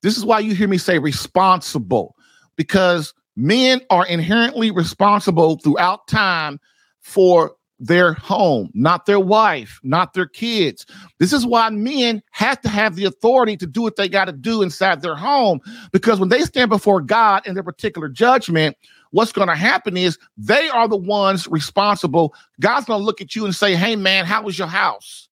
This 0.02 0.16
is 0.16 0.24
why 0.24 0.40
you 0.40 0.54
hear 0.54 0.68
me 0.68 0.78
say 0.78 0.98
responsible, 0.98 2.14
because 2.56 3.14
men 3.36 3.80
are 3.90 4.06
inherently 4.06 4.70
responsible 4.70 5.56
throughout 5.58 6.06
time 6.08 6.60
for 7.00 7.52
their 7.80 8.12
home, 8.12 8.70
not 8.74 9.06
their 9.06 9.20
wife, 9.20 9.78
not 9.84 10.12
their 10.12 10.26
kids. 10.26 10.84
This 11.20 11.32
is 11.32 11.46
why 11.46 11.70
men 11.70 12.22
have 12.32 12.60
to 12.62 12.68
have 12.68 12.96
the 12.96 13.04
authority 13.04 13.56
to 13.56 13.66
do 13.66 13.82
what 13.82 13.94
they 13.94 14.08
got 14.08 14.24
to 14.24 14.32
do 14.32 14.62
inside 14.62 15.00
their 15.00 15.14
home, 15.14 15.60
because 15.92 16.18
when 16.18 16.28
they 16.28 16.42
stand 16.42 16.70
before 16.70 17.00
God 17.00 17.46
in 17.46 17.54
their 17.54 17.62
particular 17.62 18.08
judgment, 18.08 18.76
what's 19.10 19.32
going 19.32 19.48
to 19.48 19.54
happen 19.54 19.96
is 19.96 20.18
they 20.36 20.68
are 20.68 20.88
the 20.88 20.96
ones 20.96 21.46
responsible. 21.48 22.34
God's 22.60 22.86
going 22.86 23.00
to 23.00 23.04
look 23.04 23.20
at 23.20 23.34
you 23.34 23.44
and 23.44 23.54
say, 23.54 23.74
Hey, 23.74 23.96
man, 23.96 24.24
how 24.24 24.42
was 24.42 24.58
your 24.58 24.68
house? 24.68 25.28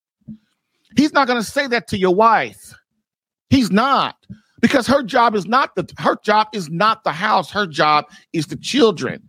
He's 0.96 1.12
not 1.12 1.26
going 1.26 1.40
to 1.40 1.46
say 1.46 1.66
that 1.68 1.88
to 1.88 1.98
your 1.98 2.14
wife. 2.14 2.74
He's 3.50 3.70
not 3.70 4.16
because 4.60 4.86
her 4.86 5.02
job 5.02 5.34
is 5.34 5.46
not 5.46 5.74
the 5.76 5.88
her 5.98 6.16
job 6.22 6.48
is 6.52 6.68
not 6.68 7.04
the 7.04 7.12
house. 7.12 7.50
Her 7.50 7.66
job 7.66 8.06
is 8.32 8.46
the 8.46 8.56
children 8.56 9.28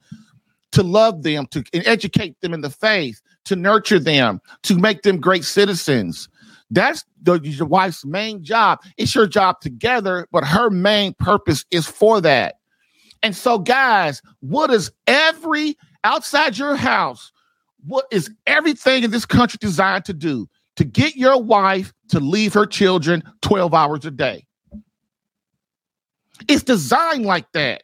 to 0.72 0.84
love 0.84 1.24
them, 1.24 1.48
to 1.48 1.64
educate 1.74 2.40
them 2.42 2.54
in 2.54 2.62
the 2.62 2.70
faith, 2.70 3.22
to 3.46 3.56
nurture 3.56 4.00
them, 4.00 4.42
to 4.64 4.76
make 4.76 5.04
them 5.04 5.20
great 5.20 5.44
citizens. 5.44 6.30
That's 6.70 7.06
the 7.22 7.40
your 7.40 7.68
wife's 7.68 8.06
main 8.06 8.44
job. 8.44 8.80
It's 8.98 9.16
your 9.16 9.28
job 9.28 9.62
together, 9.62 10.28
but 10.32 10.44
her 10.44 10.70
main 10.70 11.14
purpose 11.14 11.66
is 11.72 11.86
for 11.86 12.20
that. 12.22 12.56
And 13.24 13.36
so, 13.36 13.60
guys, 13.60 14.22
what 14.40 14.70
is 14.70 14.92
every 15.08 15.78
outside 16.04 16.58
your 16.58 16.76
house? 16.76 17.32
What 17.86 18.06
is 18.12 18.30
everything 18.46 19.04
in 19.04 19.12
this 19.12 19.26
country 19.26 19.58
designed 19.62 20.06
to 20.06 20.14
do? 20.14 20.50
To 20.76 20.84
get 20.84 21.16
your 21.16 21.42
wife 21.42 21.94
to 22.10 22.20
leave 22.20 22.54
her 22.54 22.66
children 22.66 23.24
12 23.42 23.74
hours 23.74 24.06
a 24.06 24.12
day. 24.12 24.46
It's 26.48 26.64
designed 26.64 27.26
like 27.26 27.52
that. 27.54 27.84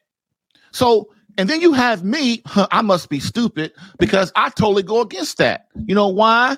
So, 0.72 1.10
and 1.38 1.50
then 1.50 1.62
you 1.62 1.74
have 1.74 2.04
me, 2.04 2.42
huh, 2.46 2.68
I 2.72 2.82
must 2.82 3.10
be 3.10 3.20
stupid 3.20 3.74
because 3.98 4.32
I 4.36 4.50
totally 4.50 4.84
go 4.84 5.02
against 5.02 5.38
that. 5.40 5.68
You 5.88 5.96
know 5.96 6.08
why? 6.08 6.58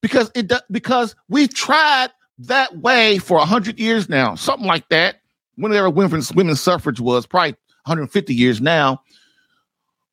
Because 0.00 0.30
it 0.34 0.52
because 0.70 1.14
we've 1.28 1.52
tried 1.52 2.08
that 2.38 2.78
way 2.78 3.18
for 3.18 3.38
100 3.38 3.78
years 3.78 4.08
now, 4.08 4.34
something 4.34 4.66
like 4.66 4.88
that. 4.88 5.16
Whenever 5.56 5.90
women's 5.90 6.32
women's 6.32 6.60
suffrage 6.60 7.00
was, 7.00 7.26
probably 7.26 7.56
150 7.88 8.34
years 8.34 8.60
now. 8.60 9.02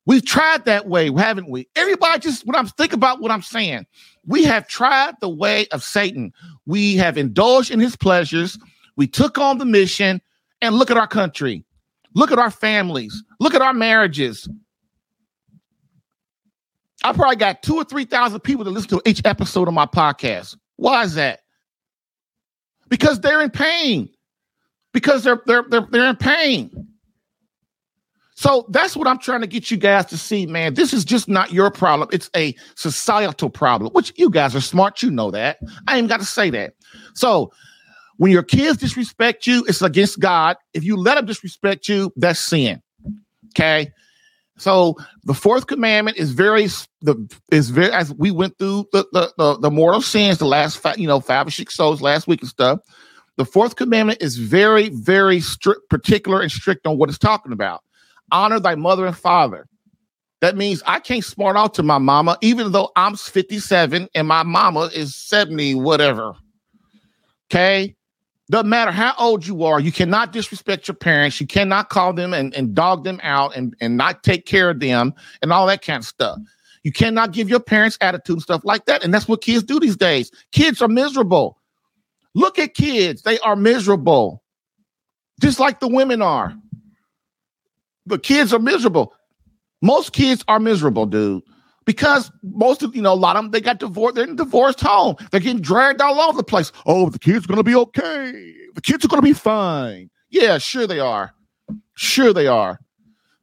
We've 0.06 0.24
tried 0.24 0.64
that 0.66 0.88
way, 0.88 1.10
haven't 1.12 1.50
we? 1.50 1.68
Everybody 1.74 2.20
just 2.20 2.46
when 2.46 2.54
I'm 2.54 2.68
thinking 2.68 2.98
about 2.98 3.20
what 3.20 3.32
I'm 3.32 3.42
saying, 3.42 3.86
we 4.24 4.44
have 4.44 4.68
tried 4.68 5.14
the 5.20 5.28
way 5.28 5.66
of 5.68 5.82
Satan. 5.82 6.32
We 6.64 6.96
have 6.96 7.18
indulged 7.18 7.70
in 7.70 7.80
his 7.80 7.96
pleasures. 7.96 8.56
We 8.96 9.08
took 9.08 9.36
on 9.38 9.58
the 9.58 9.64
mission 9.64 10.22
and 10.62 10.76
look 10.76 10.90
at 10.90 10.96
our 10.96 11.08
country. 11.08 11.64
Look 12.14 12.32
at 12.32 12.38
our 12.38 12.50
families. 12.50 13.22
Look 13.40 13.54
at 13.54 13.62
our 13.62 13.74
marriages. 13.74 14.48
I 17.04 17.12
probably 17.12 17.36
got 17.36 17.62
two 17.62 17.76
or 17.76 17.84
3,000 17.84 18.40
people 18.40 18.64
to 18.64 18.70
listen 18.70 18.90
to 18.90 19.02
each 19.04 19.20
episode 19.24 19.68
of 19.68 19.74
my 19.74 19.86
podcast. 19.86 20.56
Why 20.76 21.02
is 21.02 21.14
that? 21.14 21.40
Because 22.88 23.20
they're 23.20 23.42
in 23.42 23.50
pain. 23.50 24.08
Because 24.92 25.24
they're 25.24 25.42
they're 25.46 25.64
they're, 25.68 25.86
they're 25.90 26.08
in 26.08 26.16
pain. 26.16 26.70
So 28.36 28.66
that's 28.68 28.94
what 28.94 29.08
I'm 29.08 29.18
trying 29.18 29.40
to 29.40 29.46
get 29.46 29.70
you 29.70 29.78
guys 29.78 30.04
to 30.06 30.18
see, 30.18 30.44
man. 30.44 30.74
This 30.74 30.92
is 30.92 31.06
just 31.06 31.26
not 31.26 31.52
your 31.52 31.70
problem. 31.70 32.10
It's 32.12 32.28
a 32.36 32.54
societal 32.74 33.48
problem, 33.48 33.90
which 33.92 34.12
you 34.16 34.28
guys 34.28 34.54
are 34.54 34.60
smart. 34.60 35.02
You 35.02 35.10
know 35.10 35.30
that. 35.30 35.58
I 35.88 35.96
ain't 35.96 36.08
got 36.08 36.20
to 36.20 36.26
say 36.26 36.50
that. 36.50 36.74
So 37.14 37.50
when 38.18 38.30
your 38.30 38.42
kids 38.42 38.76
disrespect 38.76 39.46
you, 39.46 39.64
it's 39.66 39.80
against 39.80 40.20
God. 40.20 40.58
If 40.74 40.84
you 40.84 40.98
let 40.98 41.14
them 41.14 41.24
disrespect 41.24 41.88
you, 41.88 42.12
that's 42.14 42.38
sin. 42.38 42.82
Okay. 43.54 43.90
So 44.58 44.96
the 45.24 45.34
fourth 45.34 45.66
commandment 45.66 46.18
is 46.18 46.32
very 46.32 46.66
the 47.00 47.16
is 47.50 47.70
very 47.70 47.90
as 47.90 48.12
we 48.14 48.30
went 48.30 48.58
through 48.58 48.86
the 48.92 49.06
the 49.12 49.32
the, 49.38 49.58
the 49.60 49.70
mortal 49.70 50.02
sins 50.02 50.38
the 50.38 50.46
last 50.46 50.76
five, 50.76 50.98
you 50.98 51.06
know 51.06 51.20
five 51.20 51.46
or 51.46 51.50
six 51.50 51.74
shows 51.74 52.02
last 52.02 52.26
week 52.26 52.42
and 52.42 52.50
stuff. 52.50 52.80
The 53.36 53.46
fourth 53.46 53.76
commandment 53.76 54.20
is 54.22 54.36
very 54.36 54.90
very 54.90 55.40
strict, 55.40 55.88
particular 55.88 56.42
and 56.42 56.50
strict 56.50 56.86
on 56.86 56.98
what 56.98 57.08
it's 57.08 57.18
talking 57.18 57.52
about 57.52 57.82
honor 58.32 58.60
thy 58.60 58.74
mother 58.74 59.06
and 59.06 59.16
father. 59.16 59.66
That 60.40 60.56
means 60.56 60.82
I 60.86 61.00
can't 61.00 61.24
smart 61.24 61.56
out 61.56 61.74
to 61.74 61.82
my 61.82 61.98
mama, 61.98 62.36
even 62.42 62.72
though 62.72 62.90
I'm 62.96 63.16
57 63.16 64.08
and 64.14 64.28
my 64.28 64.42
mama 64.42 64.90
is 64.94 65.14
70, 65.16 65.76
whatever. 65.76 66.34
Okay. 67.50 67.96
Doesn't 68.48 68.68
matter 68.68 68.92
how 68.92 69.12
old 69.18 69.44
you 69.44 69.64
are, 69.64 69.80
you 69.80 69.90
cannot 69.90 70.32
disrespect 70.32 70.86
your 70.86 70.94
parents. 70.94 71.40
You 71.40 71.48
cannot 71.48 71.88
call 71.88 72.12
them 72.12 72.32
and, 72.32 72.54
and 72.54 72.74
dog 72.74 73.02
them 73.02 73.18
out 73.24 73.56
and, 73.56 73.74
and 73.80 73.96
not 73.96 74.22
take 74.22 74.46
care 74.46 74.70
of 74.70 74.78
them 74.78 75.14
and 75.42 75.52
all 75.52 75.66
that 75.66 75.82
kind 75.84 75.98
of 75.98 76.04
stuff. 76.04 76.38
You 76.84 76.92
cannot 76.92 77.32
give 77.32 77.48
your 77.48 77.58
parents 77.58 77.98
attitude 78.00 78.36
and 78.36 78.42
stuff 78.42 78.64
like 78.64 78.84
that. 78.84 79.02
And 79.02 79.12
that's 79.12 79.26
what 79.26 79.42
kids 79.42 79.64
do 79.64 79.80
these 79.80 79.96
days. 79.96 80.30
Kids 80.52 80.80
are 80.80 80.86
miserable. 80.88 81.58
Look 82.36 82.58
at 82.58 82.74
kids, 82.74 83.22
they 83.22 83.38
are 83.40 83.56
miserable, 83.56 84.42
just 85.40 85.58
like 85.58 85.80
the 85.80 85.88
women 85.88 86.22
are. 86.22 86.54
The 88.06 88.18
kids 88.18 88.52
are 88.52 88.58
miserable. 88.58 89.12
Most 89.82 90.12
kids 90.12 90.44
are 90.48 90.58
miserable, 90.58 91.06
dude, 91.06 91.42
because 91.84 92.30
most 92.42 92.82
of 92.82 92.96
you 92.96 93.02
know 93.02 93.12
a 93.12 93.14
lot 93.14 93.36
of 93.36 93.44
them 93.44 93.50
they 93.50 93.60
got 93.60 93.78
divorced. 93.78 94.14
They're 94.14 94.24
in 94.24 94.30
a 94.30 94.36
divorced 94.36 94.80
home. 94.80 95.16
They're 95.30 95.40
getting 95.40 95.60
dragged 95.60 96.00
all 96.00 96.20
over 96.20 96.36
the 96.36 96.44
place. 96.44 96.72
Oh, 96.86 97.10
the 97.10 97.18
kids 97.18 97.44
are 97.44 97.48
gonna 97.48 97.62
be 97.62 97.74
okay. 97.74 98.54
The 98.74 98.80
kids 98.80 99.04
are 99.04 99.08
gonna 99.08 99.22
be 99.22 99.32
fine. 99.32 100.10
Yeah, 100.30 100.58
sure 100.58 100.86
they 100.86 101.00
are. 101.00 101.32
Sure 101.94 102.32
they 102.32 102.46
are. 102.46 102.80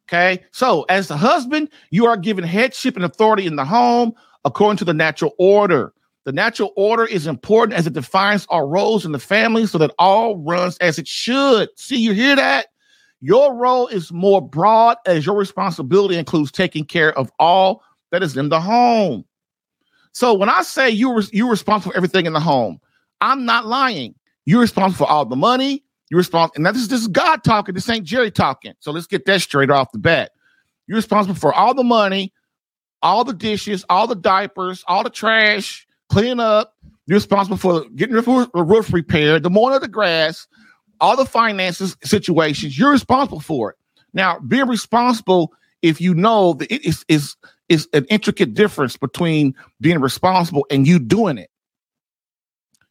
Okay. 0.10 0.44
So, 0.52 0.84
as 0.90 1.08
the 1.08 1.18
husband, 1.18 1.70
you 1.92 2.06
are 2.06 2.18
given 2.18 2.44
headship 2.44 2.96
and 2.96 3.06
authority 3.06 3.46
in 3.46 3.56
the 3.56 3.66
home 3.66 4.14
according 4.46 4.78
to 4.78 4.86
the 4.86 4.94
natural 4.94 5.34
order. 5.40 5.94
The 6.26 6.32
natural 6.32 6.72
order 6.78 7.06
is 7.06 7.28
important 7.28 7.78
as 7.78 7.88
it 7.88 7.94
defines 7.94 8.46
our 8.50 8.68
roles 8.68 9.06
in 9.06 9.12
the 9.12 9.20
family 9.20 9.66
so 9.66 9.78
that 9.78 9.92
all 10.00 10.38
runs 10.38 10.78
as 10.78 10.98
it 10.98 11.08
should. 11.08 11.70
See, 11.78 11.98
you 11.98 12.14
hear 12.14 12.36
that? 12.36 12.68
Your 13.26 13.56
role 13.56 13.88
is 13.88 14.12
more 14.12 14.42
broad 14.42 14.98
as 15.06 15.26
your 15.26 15.38
responsibility 15.38 16.18
includes 16.18 16.52
taking 16.52 16.84
care 16.84 17.18
of 17.18 17.32
all 17.40 17.82
that 18.12 18.22
is 18.22 18.36
in 18.36 18.50
the 18.50 18.60
home. 18.60 19.24
So 20.12 20.34
when 20.34 20.50
I 20.50 20.62
say 20.62 20.90
you're 20.90 21.22
you're 21.32 21.50
responsible 21.50 21.94
for 21.94 21.96
everything 21.96 22.26
in 22.26 22.34
the 22.34 22.42
home, 22.42 22.82
I'm 23.22 23.46
not 23.46 23.66
lying. 23.66 24.14
You're 24.44 24.60
responsible 24.60 25.06
for 25.06 25.10
all 25.10 25.26
the 25.26 25.38
money. 25.38 25.86
You're 26.10 26.18
responsible, 26.18 26.56
and 26.58 26.76
this 26.76 26.82
is 26.82 26.90
this 26.90 27.00
is 27.00 27.08
God 27.08 27.46
talking. 27.46 27.74
This 27.74 27.90
ain't 27.90 28.04
Jerry 28.04 28.30
talking. 28.30 28.74
So 28.80 28.92
let's 28.92 29.08
get 29.08 29.26
that 29.28 29.40
straight 29.42 29.72
off 29.72 29.94
the 29.94 30.00
bat. 30.00 30.34
You're 30.88 30.98
responsible 30.98 31.36
for 31.36 31.54
all 31.54 31.74
the 31.74 31.82
money, 31.82 32.34
all 33.02 33.24
the 33.24 33.32
dishes, 33.32 33.86
all 33.90 34.06
the 34.06 34.16
diapers, 34.16 34.84
all 34.86 35.02
the 35.02 35.10
trash, 35.10 35.88
cleaning 36.10 36.42
up. 36.42 36.74
You're 37.08 37.16
responsible 37.16 37.56
for 37.56 37.86
getting 37.96 38.18
the 38.18 38.50
roof 38.54 38.92
repaired, 38.92 39.44
the 39.44 39.50
mowing 39.50 39.76
of 39.76 39.82
the 39.82 39.88
grass, 39.88 40.46
all 41.04 41.18
the 41.18 41.26
finances 41.26 41.98
situations. 42.04 42.80
You're 42.80 42.92
responsible 42.92 43.42
for 43.42 43.72
it. 43.72 43.78
Now, 44.14 44.40
being 44.40 44.68
responsible, 44.68 45.54
if 45.82 46.00
you 46.00 46.14
know 46.14 46.54
that 46.54 46.74
it 46.74 46.86
is 46.86 47.04
is 47.10 47.36
is 47.68 47.90
an 47.92 48.06
intricate 48.10 48.54
difference 48.54 48.96
between 48.96 49.54
being 49.82 50.00
responsible 50.00 50.66
and 50.72 50.88
you 50.88 51.00
doing 51.00 51.38
it. 51.38 51.50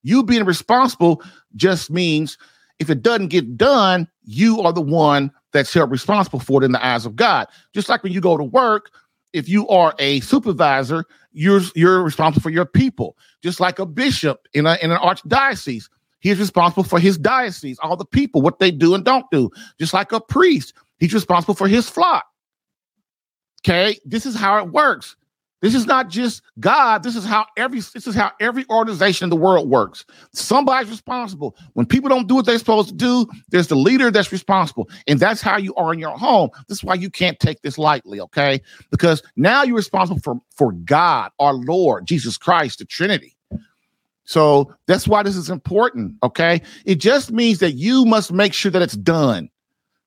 You 0.02 0.22
being 0.22 0.44
responsible 0.44 1.22
just 1.56 1.90
means 1.90 2.36
if 2.78 2.90
it 2.90 3.02
doesn't 3.02 3.28
get 3.28 3.56
done, 3.56 4.08
you 4.24 4.60
are 4.60 4.72
the 4.74 4.82
one 4.82 5.32
that's 5.52 5.72
held 5.72 5.90
responsible 5.90 6.40
for 6.40 6.62
it 6.62 6.66
in 6.66 6.72
the 6.72 6.84
eyes 6.84 7.06
of 7.06 7.16
God. 7.16 7.46
Just 7.72 7.88
like 7.88 8.02
when 8.02 8.12
you 8.12 8.20
go 8.20 8.36
to 8.36 8.44
work, 8.44 8.90
if 9.32 9.48
you 9.48 9.66
are 9.68 9.94
a 9.98 10.20
supervisor, 10.20 11.04
you're 11.32 11.62
you're 11.74 12.02
responsible 12.02 12.42
for 12.42 12.50
your 12.50 12.66
people. 12.66 13.16
Just 13.42 13.58
like 13.58 13.78
a 13.78 13.86
bishop 13.86 14.48
in 14.52 14.66
a 14.66 14.76
in 14.82 14.90
an 14.90 14.98
archdiocese, 14.98 15.88
he's 16.22 16.38
responsible 16.38 16.84
for 16.84 16.98
his 16.98 17.18
diocese, 17.18 17.78
all 17.82 17.96
the 17.96 18.06
people, 18.06 18.40
what 18.40 18.58
they 18.58 18.70
do 18.70 18.94
and 18.94 19.04
don't 19.04 19.26
do. 19.30 19.50
Just 19.78 19.92
like 19.92 20.12
a 20.12 20.20
priest, 20.20 20.72
he's 20.98 21.12
responsible 21.12 21.54
for 21.54 21.68
his 21.68 21.88
flock. 21.88 22.24
Okay, 23.60 23.98
this 24.04 24.24
is 24.24 24.34
how 24.34 24.58
it 24.58 24.72
works. 24.72 25.14
This 25.62 25.76
is 25.76 25.86
not 25.86 26.08
just 26.08 26.42
God. 26.58 27.04
This 27.04 27.14
is 27.14 27.24
how 27.24 27.46
every 27.56 27.78
this 27.78 28.08
is 28.08 28.16
how 28.16 28.32
every 28.40 28.66
organization 28.68 29.26
in 29.26 29.30
the 29.30 29.36
world 29.36 29.70
works. 29.70 30.04
Somebody's 30.32 30.90
responsible. 30.90 31.56
When 31.74 31.86
people 31.86 32.08
don't 32.08 32.26
do 32.26 32.34
what 32.34 32.46
they're 32.46 32.58
supposed 32.58 32.88
to 32.88 32.94
do, 32.94 33.28
there's 33.50 33.68
the 33.68 33.76
leader 33.76 34.10
that's 34.10 34.32
responsible. 34.32 34.90
And 35.06 35.20
that's 35.20 35.40
how 35.40 35.58
you 35.58 35.72
are 35.76 35.92
in 35.92 36.00
your 36.00 36.18
home. 36.18 36.50
This 36.66 36.78
is 36.78 36.84
why 36.84 36.94
you 36.94 37.08
can't 37.08 37.38
take 37.38 37.62
this 37.62 37.78
lightly, 37.78 38.20
okay? 38.20 38.60
Because 38.90 39.22
now 39.36 39.62
you're 39.62 39.76
responsible 39.76 40.20
for 40.20 40.40
for 40.50 40.72
God, 40.72 41.30
our 41.38 41.54
Lord, 41.54 42.06
Jesus 42.06 42.36
Christ, 42.36 42.80
the 42.80 42.84
Trinity. 42.84 43.36
So 44.24 44.74
that's 44.86 45.08
why 45.08 45.22
this 45.22 45.36
is 45.36 45.50
important, 45.50 46.14
okay? 46.22 46.62
It 46.84 46.96
just 46.96 47.32
means 47.32 47.58
that 47.58 47.72
you 47.72 48.04
must 48.04 48.32
make 48.32 48.52
sure 48.54 48.70
that 48.70 48.82
it's 48.82 48.96
done. 48.96 49.48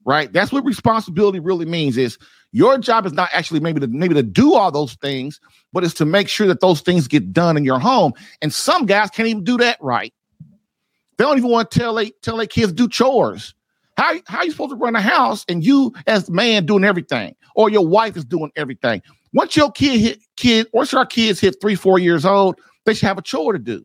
Right? 0.08 0.32
That's 0.32 0.52
what 0.52 0.64
responsibility 0.64 1.40
really 1.40 1.66
means 1.66 1.98
is 1.98 2.20
your 2.52 2.78
job 2.78 3.08
is 3.08 3.14
not 3.14 3.30
actually 3.34 3.60
maybe 3.60 3.80
to 3.80 3.88
maybe 3.88 4.14
to 4.14 4.22
do 4.22 4.54
all 4.54 4.72
those 4.72 4.94
things, 4.96 5.42
but 5.74 5.84
it's 5.84 5.96
to 5.96 6.06
make 6.06 6.30
sure 6.30 6.46
that 6.46 6.60
those 6.60 6.82
things 6.82 7.08
get 7.08 7.34
done 7.34 7.58
in 7.58 7.66
your 7.66 7.80
home. 7.80 8.14
And 8.42 8.54
some 8.54 8.86
guys 8.86 9.10
can't 9.10 9.28
even 9.28 9.44
do 9.44 9.58
that 9.58 9.78
right. 9.82 10.14
They 11.18 11.24
don't 11.24 11.38
even 11.40 11.50
want 11.50 11.72
to 11.72 11.80
tell 11.80 11.96
they 11.96 12.12
tell 12.22 12.38
their 12.38 12.46
kids 12.46 12.72
do 12.72 12.88
chores. 12.88 13.56
How, 13.98 14.14
how 14.28 14.44
you 14.44 14.52
supposed 14.52 14.72
to 14.72 14.76
run 14.76 14.96
a 14.96 15.02
house 15.02 15.44
and 15.50 15.66
you 15.66 15.94
as 16.06 16.30
man 16.30 16.66
doing 16.66 16.84
everything, 16.84 17.36
or 17.56 17.70
your 17.70 17.88
wife 17.88 18.16
is 18.16 18.26
doing 18.26 18.52
everything? 18.56 19.02
Once 19.34 19.56
your 19.56 19.72
kid 19.72 20.00
hit 20.00 20.20
kid, 20.38 20.68
once 20.72 20.94
our 20.94 21.06
kids 21.06 21.40
hit 21.40 21.60
three, 21.60 21.76
four 21.76 21.98
years 21.98 22.26
old, 22.26 22.60
they 22.86 22.94
should 22.94 23.08
have 23.08 23.18
a 23.18 23.24
chore 23.24 23.54
to 23.54 23.60
do. 23.60 23.84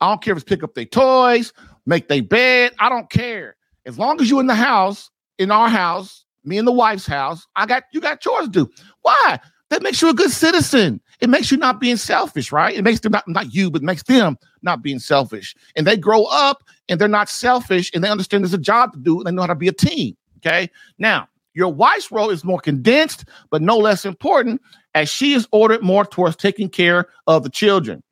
I 0.00 0.08
don't 0.08 0.22
care 0.22 0.32
if 0.32 0.38
it's 0.38 0.48
pick 0.48 0.62
up 0.62 0.74
their 0.74 0.84
toys, 0.84 1.52
make 1.86 2.08
their 2.08 2.22
bed. 2.22 2.72
I 2.78 2.88
don't 2.88 3.10
care. 3.10 3.56
As 3.86 3.98
long 3.98 4.20
as 4.20 4.30
you're 4.30 4.40
in 4.40 4.46
the 4.46 4.54
house, 4.54 5.10
in 5.38 5.50
our 5.50 5.68
house, 5.68 6.24
me 6.44 6.58
and 6.58 6.66
the 6.66 6.72
wife's 6.72 7.06
house. 7.06 7.46
I 7.56 7.66
got 7.66 7.84
you 7.92 8.00
got 8.00 8.20
chores 8.20 8.46
to 8.46 8.50
do. 8.50 8.70
Why? 9.02 9.38
That 9.70 9.82
makes 9.82 10.02
you 10.02 10.08
a 10.08 10.14
good 10.14 10.30
citizen. 10.30 11.00
It 11.20 11.30
makes 11.30 11.50
you 11.50 11.56
not 11.56 11.80
being 11.80 11.96
selfish, 11.96 12.50
right? 12.50 12.76
It 12.76 12.82
makes 12.82 13.00
them 13.00 13.12
not 13.12 13.26
not 13.28 13.54
you, 13.54 13.70
but 13.70 13.82
makes 13.82 14.02
them 14.02 14.36
not 14.62 14.82
being 14.82 14.98
selfish. 14.98 15.54
And 15.76 15.86
they 15.86 15.96
grow 15.96 16.24
up 16.24 16.62
and 16.88 17.00
they're 17.00 17.08
not 17.08 17.28
selfish 17.28 17.90
and 17.94 18.02
they 18.02 18.08
understand 18.08 18.44
there's 18.44 18.54
a 18.54 18.58
job 18.58 18.92
to 18.92 18.98
do 18.98 19.18
and 19.18 19.26
they 19.26 19.30
know 19.30 19.42
how 19.42 19.48
to 19.48 19.54
be 19.54 19.68
a 19.68 19.72
team. 19.72 20.16
Okay. 20.38 20.70
Now, 20.98 21.28
your 21.54 21.72
wife's 21.72 22.10
role 22.10 22.30
is 22.30 22.44
more 22.44 22.60
condensed, 22.60 23.24
but 23.50 23.62
no 23.62 23.76
less 23.76 24.04
important, 24.04 24.60
as 24.94 25.08
she 25.08 25.34
is 25.34 25.46
ordered 25.52 25.82
more 25.82 26.04
towards 26.04 26.36
taking 26.36 26.68
care 26.68 27.06
of 27.26 27.42
the 27.42 27.50
children. 27.50 28.02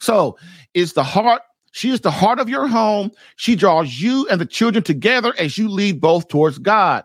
So, 0.00 0.38
is 0.74 0.92
the 0.92 1.04
heart 1.04 1.42
she 1.74 1.90
is 1.90 2.02
the 2.02 2.10
heart 2.12 2.38
of 2.38 2.48
your 2.48 2.68
home. 2.68 3.10
She 3.34 3.56
draws 3.56 4.00
you 4.00 4.28
and 4.28 4.40
the 4.40 4.46
children 4.46 4.84
together 4.84 5.34
as 5.40 5.58
you 5.58 5.68
lead 5.68 6.00
both 6.00 6.28
towards 6.28 6.58
God. 6.58 7.02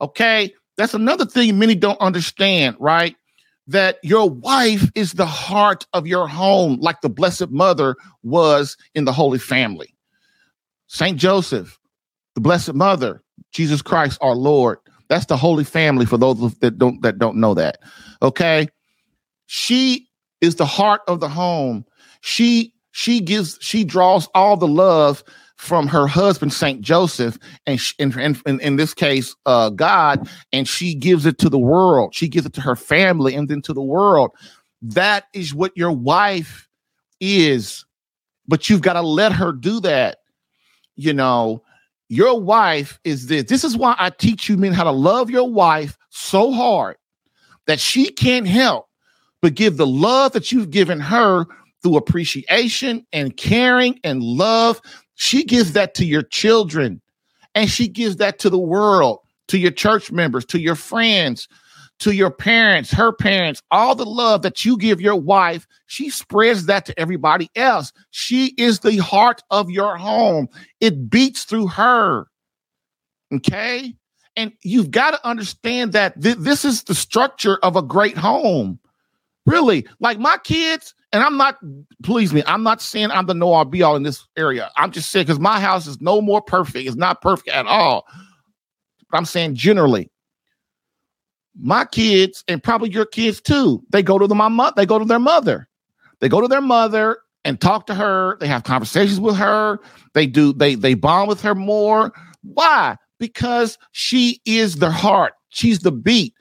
Okay. 0.00 0.54
That's 0.76 0.94
another 0.94 1.24
thing 1.26 1.58
many 1.58 1.74
don't 1.74 2.00
understand, 2.00 2.76
right? 2.78 3.16
That 3.66 3.98
your 4.04 4.30
wife 4.30 4.88
is 4.94 5.14
the 5.14 5.26
heart 5.26 5.84
of 5.92 6.06
your 6.06 6.28
home, 6.28 6.78
like 6.80 7.00
the 7.00 7.08
Blessed 7.08 7.50
Mother 7.50 7.96
was 8.22 8.76
in 8.94 9.04
the 9.04 9.12
Holy 9.12 9.40
Family. 9.40 9.96
Saint 10.86 11.18
Joseph, 11.18 11.76
the 12.36 12.40
Blessed 12.40 12.74
Mother, 12.74 13.20
Jesus 13.50 13.82
Christ, 13.82 14.18
our 14.20 14.36
Lord. 14.36 14.78
That's 15.08 15.26
the 15.26 15.36
Holy 15.36 15.64
Family 15.64 16.06
for 16.06 16.18
those 16.18 16.54
that 16.58 16.78
don't 16.78 17.02
that 17.02 17.18
don't 17.18 17.38
know 17.38 17.54
that. 17.54 17.78
Okay. 18.22 18.68
She 19.46 20.08
is 20.40 20.54
the 20.54 20.66
heart 20.66 21.00
of 21.08 21.18
the 21.18 21.28
home. 21.28 21.84
She 22.24 22.72
she 22.92 23.20
gives 23.20 23.58
she 23.60 23.84
draws 23.84 24.28
all 24.34 24.56
the 24.56 24.66
love 24.66 25.22
from 25.56 25.86
her 25.86 26.06
husband 26.06 26.54
Saint 26.54 26.80
Joseph, 26.80 27.38
and 27.66 27.78
in, 27.98 28.60
in, 28.60 28.76
this 28.76 28.94
case, 28.94 29.36
uh, 29.44 29.68
God, 29.68 30.26
and 30.50 30.66
she 30.66 30.94
gives 30.94 31.26
it 31.26 31.36
to 31.38 31.50
the 31.50 31.58
world. 31.58 32.14
She 32.14 32.26
gives 32.28 32.46
it 32.46 32.54
to 32.54 32.62
her 32.62 32.76
family, 32.76 33.34
and 33.34 33.46
then 33.46 33.60
to 33.62 33.74
the 33.74 33.82
world. 33.82 34.30
That 34.80 35.24
is 35.34 35.54
what 35.54 35.76
your 35.76 35.92
wife 35.92 36.66
is, 37.20 37.84
but 38.48 38.70
you've 38.70 38.80
got 38.80 38.94
to 38.94 39.02
let 39.02 39.32
her 39.32 39.52
do 39.52 39.80
that. 39.80 40.18
You 40.96 41.12
know, 41.12 41.62
your 42.08 42.40
wife 42.40 42.98
is 43.04 43.26
this. 43.26 43.44
This 43.44 43.64
is 43.64 43.76
why 43.76 43.96
I 43.98 44.08
teach 44.08 44.48
you 44.48 44.56
men 44.56 44.72
how 44.72 44.84
to 44.84 44.92
love 44.92 45.28
your 45.28 45.50
wife 45.50 45.98
so 46.08 46.52
hard 46.52 46.96
that 47.66 47.80
she 47.80 48.06
can't 48.06 48.48
help 48.48 48.86
but 49.42 49.54
give 49.54 49.76
the 49.76 49.86
love 49.86 50.32
that 50.32 50.52
you've 50.52 50.70
given 50.70 51.00
her 51.00 51.46
through 51.84 51.96
appreciation 51.96 53.06
and 53.12 53.36
caring 53.36 54.00
and 54.02 54.24
love 54.24 54.80
she 55.14 55.44
gives 55.44 55.72
that 55.72 55.94
to 55.94 56.04
your 56.04 56.22
children 56.22 57.00
and 57.54 57.70
she 57.70 57.88
gives 57.88 58.16
that 58.16 58.38
to 58.40 58.50
the 58.50 58.58
world, 58.58 59.20
to 59.48 59.58
your 59.58 59.70
church 59.70 60.10
members, 60.10 60.44
to 60.46 60.58
your 60.58 60.74
friends, 60.74 61.48
to 62.00 62.12
your 62.12 62.30
parents, 62.30 62.90
her 62.90 63.12
parents, 63.12 63.62
all 63.70 63.94
the 63.94 64.04
love 64.04 64.42
that 64.42 64.64
you 64.64 64.76
give 64.76 65.00
your 65.00 65.14
wife, 65.14 65.66
she 65.86 66.10
spreads 66.10 66.66
that 66.66 66.84
to 66.86 66.98
everybody 66.98 67.48
else. 67.54 67.92
She 68.10 68.54
is 68.58 68.80
the 68.80 68.96
heart 68.96 69.42
of 69.50 69.70
your 69.70 69.96
home. 69.96 70.48
It 70.80 71.08
beats 71.08 71.44
through 71.44 71.68
her. 71.68 72.26
Okay? 73.32 73.94
And 74.36 74.52
you've 74.64 74.90
got 74.90 75.12
to 75.12 75.26
understand 75.26 75.92
that 75.92 76.20
th- 76.20 76.38
this 76.38 76.64
is 76.64 76.82
the 76.82 76.94
structure 76.94 77.58
of 77.62 77.76
a 77.76 77.82
great 77.82 78.16
home. 78.16 78.80
Really, 79.46 79.86
like 80.00 80.18
my 80.18 80.38
kids, 80.42 80.94
and 81.14 81.22
I'm 81.22 81.36
not, 81.36 81.58
please 82.02 82.34
me, 82.34 82.42
I'm 82.44 82.64
not 82.64 82.82
saying 82.82 83.12
I'm 83.12 83.26
the 83.26 83.34
know 83.34 83.52
all 83.52 83.64
be 83.64 83.84
all 83.84 83.94
in 83.94 84.02
this 84.02 84.26
area. 84.36 84.72
I'm 84.76 84.90
just 84.90 85.10
saying 85.10 85.26
because 85.26 85.38
my 85.38 85.60
house 85.60 85.86
is 85.86 86.00
no 86.00 86.20
more 86.20 86.42
perfect. 86.42 86.88
It's 86.88 86.96
not 86.96 87.22
perfect 87.22 87.50
at 87.50 87.66
all. 87.66 88.04
But 89.08 89.18
I'm 89.18 89.24
saying 89.24 89.54
generally, 89.54 90.10
my 91.56 91.84
kids 91.84 92.42
and 92.48 92.60
probably 92.60 92.90
your 92.90 93.06
kids 93.06 93.40
too, 93.40 93.80
they 93.90 94.02
go 94.02 94.18
to 94.18 94.26
the 94.26 94.34
my 94.34 94.48
mother, 94.48 94.74
they 94.76 94.86
go 94.86 94.98
to 94.98 95.04
their 95.04 95.20
mother. 95.20 95.68
They 96.18 96.28
go 96.28 96.40
to 96.40 96.48
their 96.48 96.60
mother 96.60 97.18
and 97.44 97.60
talk 97.60 97.86
to 97.86 97.94
her. 97.94 98.36
They 98.40 98.48
have 98.48 98.64
conversations 98.64 99.20
with 99.20 99.36
her. 99.36 99.78
They 100.14 100.26
do, 100.26 100.52
they 100.52 100.74
they 100.74 100.94
bond 100.94 101.28
with 101.28 101.40
her 101.42 101.54
more. 101.54 102.12
Why? 102.42 102.96
Because 103.20 103.78
she 103.92 104.40
is 104.44 104.76
the 104.76 104.90
heart. 104.90 105.34
She's 105.50 105.78
the 105.78 105.92
beat. 105.92 106.33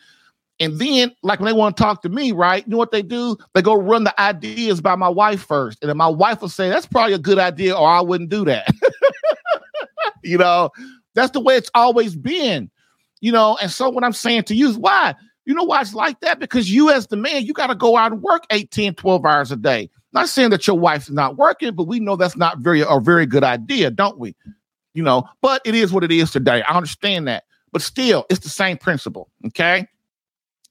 And 0.63 0.79
then, 0.79 1.13
like 1.23 1.41
when 1.41 1.47
they 1.47 1.57
want 1.57 1.75
to 1.75 1.83
talk 1.83 2.01
to 2.03 2.09
me, 2.09 2.31
right? 2.31 2.65
You 2.65 2.71
know 2.71 2.77
what 2.77 2.91
they 2.91 3.01
do? 3.01 3.35
They 3.53 3.61
go 3.61 3.73
run 3.73 4.05
the 4.05 4.19
ideas 4.19 4.79
by 4.79 4.95
my 4.95 5.09
wife 5.09 5.43
first. 5.43 5.79
And 5.81 5.89
then 5.89 5.97
my 5.97 6.07
wife 6.07 6.41
will 6.41 6.47
say, 6.47 6.69
That's 6.69 6.85
probably 6.85 7.11
a 7.11 7.19
good 7.19 7.37
idea, 7.37 7.75
or 7.75 7.85
I 7.85 7.99
wouldn't 7.99 8.29
do 8.29 8.45
that. 8.45 8.73
you 10.23 10.37
know, 10.37 10.69
that's 11.15 11.31
the 11.31 11.41
way 11.41 11.57
it's 11.57 11.69
always 11.75 12.15
been. 12.15 12.71
You 13.19 13.33
know, 13.33 13.57
and 13.61 13.69
so 13.69 13.89
what 13.89 14.05
I'm 14.05 14.13
saying 14.13 14.43
to 14.43 14.55
you 14.55 14.69
is 14.69 14.77
why? 14.77 15.15
You 15.43 15.53
know 15.53 15.63
why 15.63 15.81
it's 15.81 15.93
like 15.93 16.21
that? 16.21 16.39
Because 16.39 16.71
you, 16.71 16.89
as 16.89 17.07
the 17.07 17.17
man, 17.17 17.45
you 17.45 17.51
got 17.51 17.67
to 17.67 17.75
go 17.75 17.97
out 17.97 18.13
and 18.13 18.21
work 18.21 18.45
18, 18.49 18.95
12 18.95 19.25
hours 19.25 19.51
a 19.51 19.57
day. 19.57 19.89
Not 20.13 20.29
saying 20.29 20.51
that 20.51 20.65
your 20.65 20.79
wife's 20.79 21.09
not 21.09 21.35
working, 21.35 21.75
but 21.75 21.87
we 21.87 21.99
know 21.99 22.15
that's 22.15 22.37
not 22.37 22.59
very 22.59 22.81
a 22.87 22.99
very 23.01 23.25
good 23.25 23.43
idea, 23.43 23.91
don't 23.91 24.17
we? 24.17 24.33
You 24.93 25.03
know, 25.03 25.25
but 25.41 25.61
it 25.65 25.75
is 25.75 25.91
what 25.91 26.05
it 26.05 26.11
is 26.11 26.31
today. 26.31 26.61
I 26.61 26.73
understand 26.73 27.27
that. 27.27 27.43
But 27.73 27.81
still, 27.81 28.25
it's 28.29 28.41
the 28.41 28.49
same 28.49 28.77
principle. 28.77 29.29
Okay. 29.47 29.87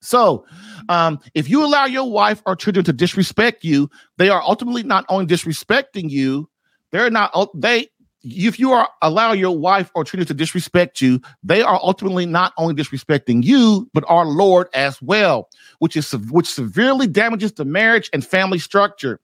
So, 0.03 0.44
um, 0.88 1.20
if 1.34 1.48
you 1.48 1.64
allow 1.64 1.86
your 1.86 2.11
wife 2.11 2.42
or 2.44 2.57
children 2.57 2.84
to 2.84 2.92
disrespect 2.92 3.64
you, 3.64 3.88
they 4.18 4.28
are 4.28 4.42
ultimately 4.42 4.82
not 4.82 5.05
only 5.09 5.26
disrespecting 5.26 6.11
you, 6.11 6.50
they're 6.90 7.11
not 7.11 7.32
they 7.55 7.88
if 8.24 8.59
you 8.59 8.72
are 8.72 8.88
allow 9.00 9.32
your 9.32 9.57
wife 9.57 9.90
or 9.94 10.05
children 10.05 10.26
to 10.26 10.34
disrespect 10.34 11.00
you, 11.00 11.20
they 11.42 11.62
are 11.62 11.78
ultimately 11.82 12.26
not 12.26 12.53
only 12.57 12.74
disrespecting 12.74 13.42
you, 13.42 13.88
but 13.94 14.05
our 14.09 14.26
Lord 14.26 14.68
as 14.74 15.00
well, 15.03 15.48
which 15.78 15.96
is 15.96 16.12
which 16.30 16.46
severely 16.46 17.07
damages 17.07 17.53
the 17.53 17.64
marriage 17.64 18.11
and 18.12 18.24
family 18.24 18.59
structure. 18.59 19.20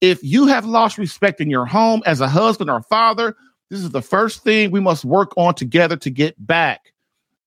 If 0.00 0.22
you 0.22 0.46
have 0.46 0.64
lost 0.64 0.96
respect 0.96 1.40
in 1.40 1.50
your 1.50 1.66
home 1.66 2.02
as 2.06 2.20
a 2.20 2.28
husband 2.28 2.70
or 2.70 2.82
father, 2.82 3.36
this 3.68 3.80
is 3.80 3.90
the 3.90 4.02
first 4.02 4.42
thing 4.42 4.70
we 4.70 4.80
must 4.80 5.04
work 5.04 5.32
on 5.36 5.54
together 5.54 5.96
to 5.96 6.10
get 6.10 6.34
back. 6.46 6.89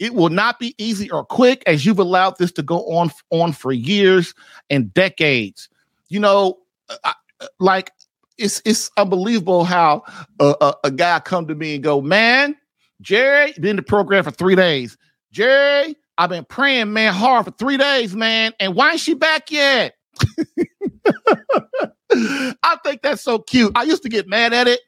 It 0.04 0.14
will 0.16 0.28
not 0.28 0.60
be 0.60 0.76
easy 0.78 1.10
or 1.10 1.24
quick 1.24 1.64
as 1.66 1.86
you've 1.86 1.98
allowed 1.98 2.38
this 2.38 2.52
to 2.54 2.62
go 2.62 2.80
on 2.92 3.10
on 3.30 3.54
for 3.54 3.72
years 3.72 4.34
and 4.70 4.94
decades. 4.94 5.70
You 6.10 6.20
know, 6.20 6.60
uh, 6.90 6.98
I, 7.06 7.14
uh, 7.40 7.48
like 7.62 7.94
it's 8.38 8.62
it's 8.66 8.92
unbelievable 8.98 9.64
how 9.64 10.04
a, 10.42 10.56
a, 10.60 10.76
a, 10.84 10.92
guy 10.92 11.22
come 11.22 11.48
to 11.48 11.56
me 11.56 11.76
and 11.76 11.84
go, 11.86 12.02
man, 12.02 12.58
Jerry, 13.00 13.54
been 13.54 13.68
in 13.68 13.76
the 13.78 13.82
program 13.82 14.26
for 14.26 14.32
three 14.32 14.58
days. 14.58 14.98
Jerry, 15.32 15.96
I've 16.18 16.32
been 16.32 16.44
praying, 16.44 16.92
man, 16.92 17.14
hard 17.14 17.46
for 17.46 17.52
three 17.52 17.78
days, 17.78 18.14
man, 18.14 18.52
and 18.60 18.76
why 18.76 18.92
ain't 18.92 19.00
she 19.00 19.14
back 19.14 19.52
yet? 19.52 19.96
I 22.12 22.78
think 22.84 23.04
that's 23.04 23.22
so 23.22 23.40
cute. 23.40 23.72
I 23.74 23.84
used 23.84 24.04
to 24.04 24.10
get 24.10 24.28
mad 24.28 24.52
at 24.52 24.68
it. 24.68 24.82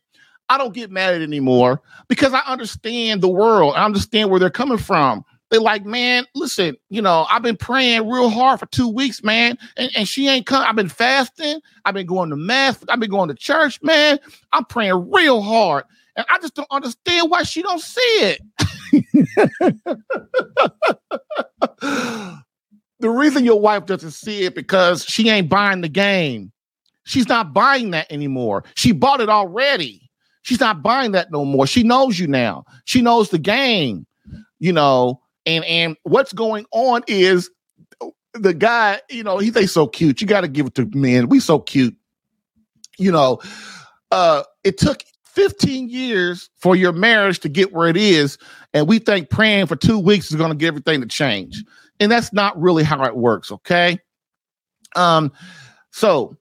I 0.50 0.58
don't 0.58 0.74
get 0.74 0.92
mad 0.92 1.16
at 1.16 1.22
anymore 1.22 1.82
because 2.08 2.34
I 2.34 2.42
understand 2.42 3.22
the 3.22 3.30
world. 3.30 3.74
I 3.76 3.86
understand 3.86 4.30
where 4.30 4.40
they're 4.40 4.50
coming 4.50 4.78
from. 4.78 5.24
They're 5.50 5.62
like, 5.62 5.86
man, 5.86 6.26
listen, 6.34 6.76
you 6.90 7.02
know, 7.02 7.28
I've 7.30 7.44
been 7.44 7.58
praying 7.58 8.10
real 8.10 8.30
hard 8.30 8.60
for 8.60 8.66
two 8.68 8.88
weeks, 8.88 9.24
man, 9.24 9.58
and, 9.78 9.92
and 9.96 10.08
she 10.08 10.28
ain't 10.28 10.48
come. 10.48 10.66
I've 10.68 10.76
been 10.76 10.90
fasting. 10.90 11.60
I've 11.86 11.94
been 11.94 12.08
going 12.08 12.32
to 12.32 12.36
mass. 12.36 12.84
I've 12.90 13.00
been 13.00 13.12
going 13.12 13.30
to 13.30 13.36
church, 13.36 13.82
man. 13.84 14.20
I'm 14.54 14.66
praying 14.66 15.12
real 15.12 15.42
hard, 15.42 15.84
and 16.16 16.26
I 16.30 16.40
just 16.40 16.56
don't 16.56 16.68
understand 16.72 17.30
why 17.30 17.44
she 17.44 17.62
don't 17.62 17.82
see 17.82 18.02
it. 18.02 18.42
the 23.00 23.10
reason 23.10 23.46
your 23.46 23.60
wife 23.60 23.86
doesn't 23.86 24.12
see 24.12 24.44
it 24.44 24.56
because 24.56 25.06
she 25.06 25.30
ain't 25.30 25.50
buying 25.50 25.82
the 25.82 25.90
game. 25.90 26.52
She's 27.06 27.30
not 27.30 27.54
buying 27.54 27.92
that 27.92 28.12
anymore. 28.12 28.64
She 28.76 28.92
bought 28.92 29.22
it 29.22 29.30
already. 29.30 30.05
She's 30.46 30.60
not 30.60 30.84
buying 30.84 31.14
that 31.14 31.32
no 31.32 31.44
more. 31.44 31.66
She 31.66 31.82
knows 31.82 32.20
you 32.20 32.28
now. 32.28 32.66
She 32.86 33.02
knows 33.02 33.32
the 33.32 33.40
game, 33.40 34.06
you 34.60 34.72
know. 34.72 35.20
And 35.48 35.66
and 35.66 35.98
what's 36.04 36.34
going 36.34 36.68
on 36.72 37.02
is 37.08 37.50
the 38.36 38.54
guy, 38.54 39.02
you 39.10 39.24
know, 39.24 39.40
he 39.40 39.50
they 39.50 39.66
so 39.66 39.88
cute. 39.88 40.22
You 40.22 40.28
got 40.28 40.42
to 40.42 40.48
give 40.48 40.68
it 40.68 40.76
to 40.76 40.86
men. 40.94 41.30
We 41.30 41.40
so 41.40 41.58
cute. 41.58 41.96
You 43.00 43.12
know, 43.12 43.40
uh, 44.12 44.44
it 44.64 44.78
took 44.78 45.04
15 45.24 45.90
years 45.90 46.52
for 46.58 46.76
your 46.76 46.94
marriage 46.94 47.40
to 47.40 47.50
get 47.50 47.74
where 47.74 47.90
it 47.90 47.98
is, 47.98 48.38
and 48.72 48.88
we 48.88 49.00
think 49.00 49.32
praying 49.32 49.66
for 49.66 49.76
two 49.76 49.98
weeks 49.98 50.30
is 50.30 50.36
going 50.36 50.52
to 50.52 50.56
get 50.56 50.68
everything 50.68 51.02
to 51.02 51.08
change. 51.08 51.64
And 52.00 52.12
that's 52.12 52.32
not 52.32 52.62
really 52.62 52.84
how 52.84 53.04
it 53.04 53.16
works, 53.18 53.52
okay? 53.52 53.98
Um, 54.96 55.32
so 55.90 56.38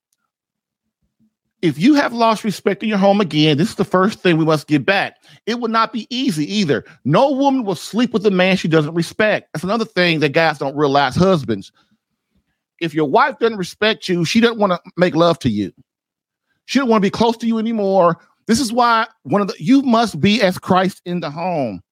if 1.65 1.79
you 1.79 1.95
have 1.95 2.13
lost 2.13 2.45
respect 2.45 2.83
in 2.83 2.91
your 2.91 2.99
home 2.99 3.23
again, 3.23 3.57
this 3.57 3.71
is 3.71 3.77
the 3.77 3.87
first 3.87 4.21
thing 4.21 4.37
we 4.37 4.45
must 4.45 4.67
get 4.67 4.85
back. 4.85 5.17
It 5.47 5.61
will 5.61 5.71
not 5.71 5.95
be 5.95 6.07
easy 6.15 6.45
either. 6.55 6.85
No 7.07 7.31
woman 7.31 7.65
will 7.65 7.75
sleep 7.75 8.13
with 8.13 8.27
a 8.27 8.31
man 8.31 8.59
she 8.59 8.69
doesn't 8.69 8.93
respect. 8.93 9.49
That's 9.55 9.65
another 9.65 9.87
thing 9.87 10.21
that 10.21 10.33
guys 10.33 10.59
don't 10.59 10.77
realize, 10.77 11.17
husbands. 11.17 11.73
If 12.83 12.93
your 12.93 13.09
wife 13.09 13.39
doesn't 13.39 13.57
respect 13.57 14.11
you, 14.11 14.27
she 14.27 14.41
doesn't 14.41 14.59
want 14.59 14.73
to 14.73 14.93
make 14.99 15.15
love 15.15 15.39
to 15.39 15.49
you. 15.49 15.73
She 16.67 16.79
don't 16.79 16.91
want 16.91 17.03
to 17.03 17.07
be 17.07 17.11
close 17.11 17.39
to 17.39 17.47
you 17.47 17.59
anymore. 17.59 18.19
This 18.47 18.61
is 18.61 18.71
why 18.71 19.07
one 19.23 19.41
of 19.41 19.49
the 19.49 19.55
you 19.59 19.81
must 19.81 20.21
be 20.21 20.43
as 20.43 20.59
Christ 20.59 21.01
in 21.07 21.21
the 21.21 21.31
home. 21.31 21.83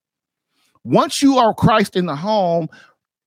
Once 0.84 1.22
you 1.22 1.38
are 1.38 1.54
Christ 1.54 1.96
in 1.96 2.04
the 2.04 2.16
home, 2.16 2.68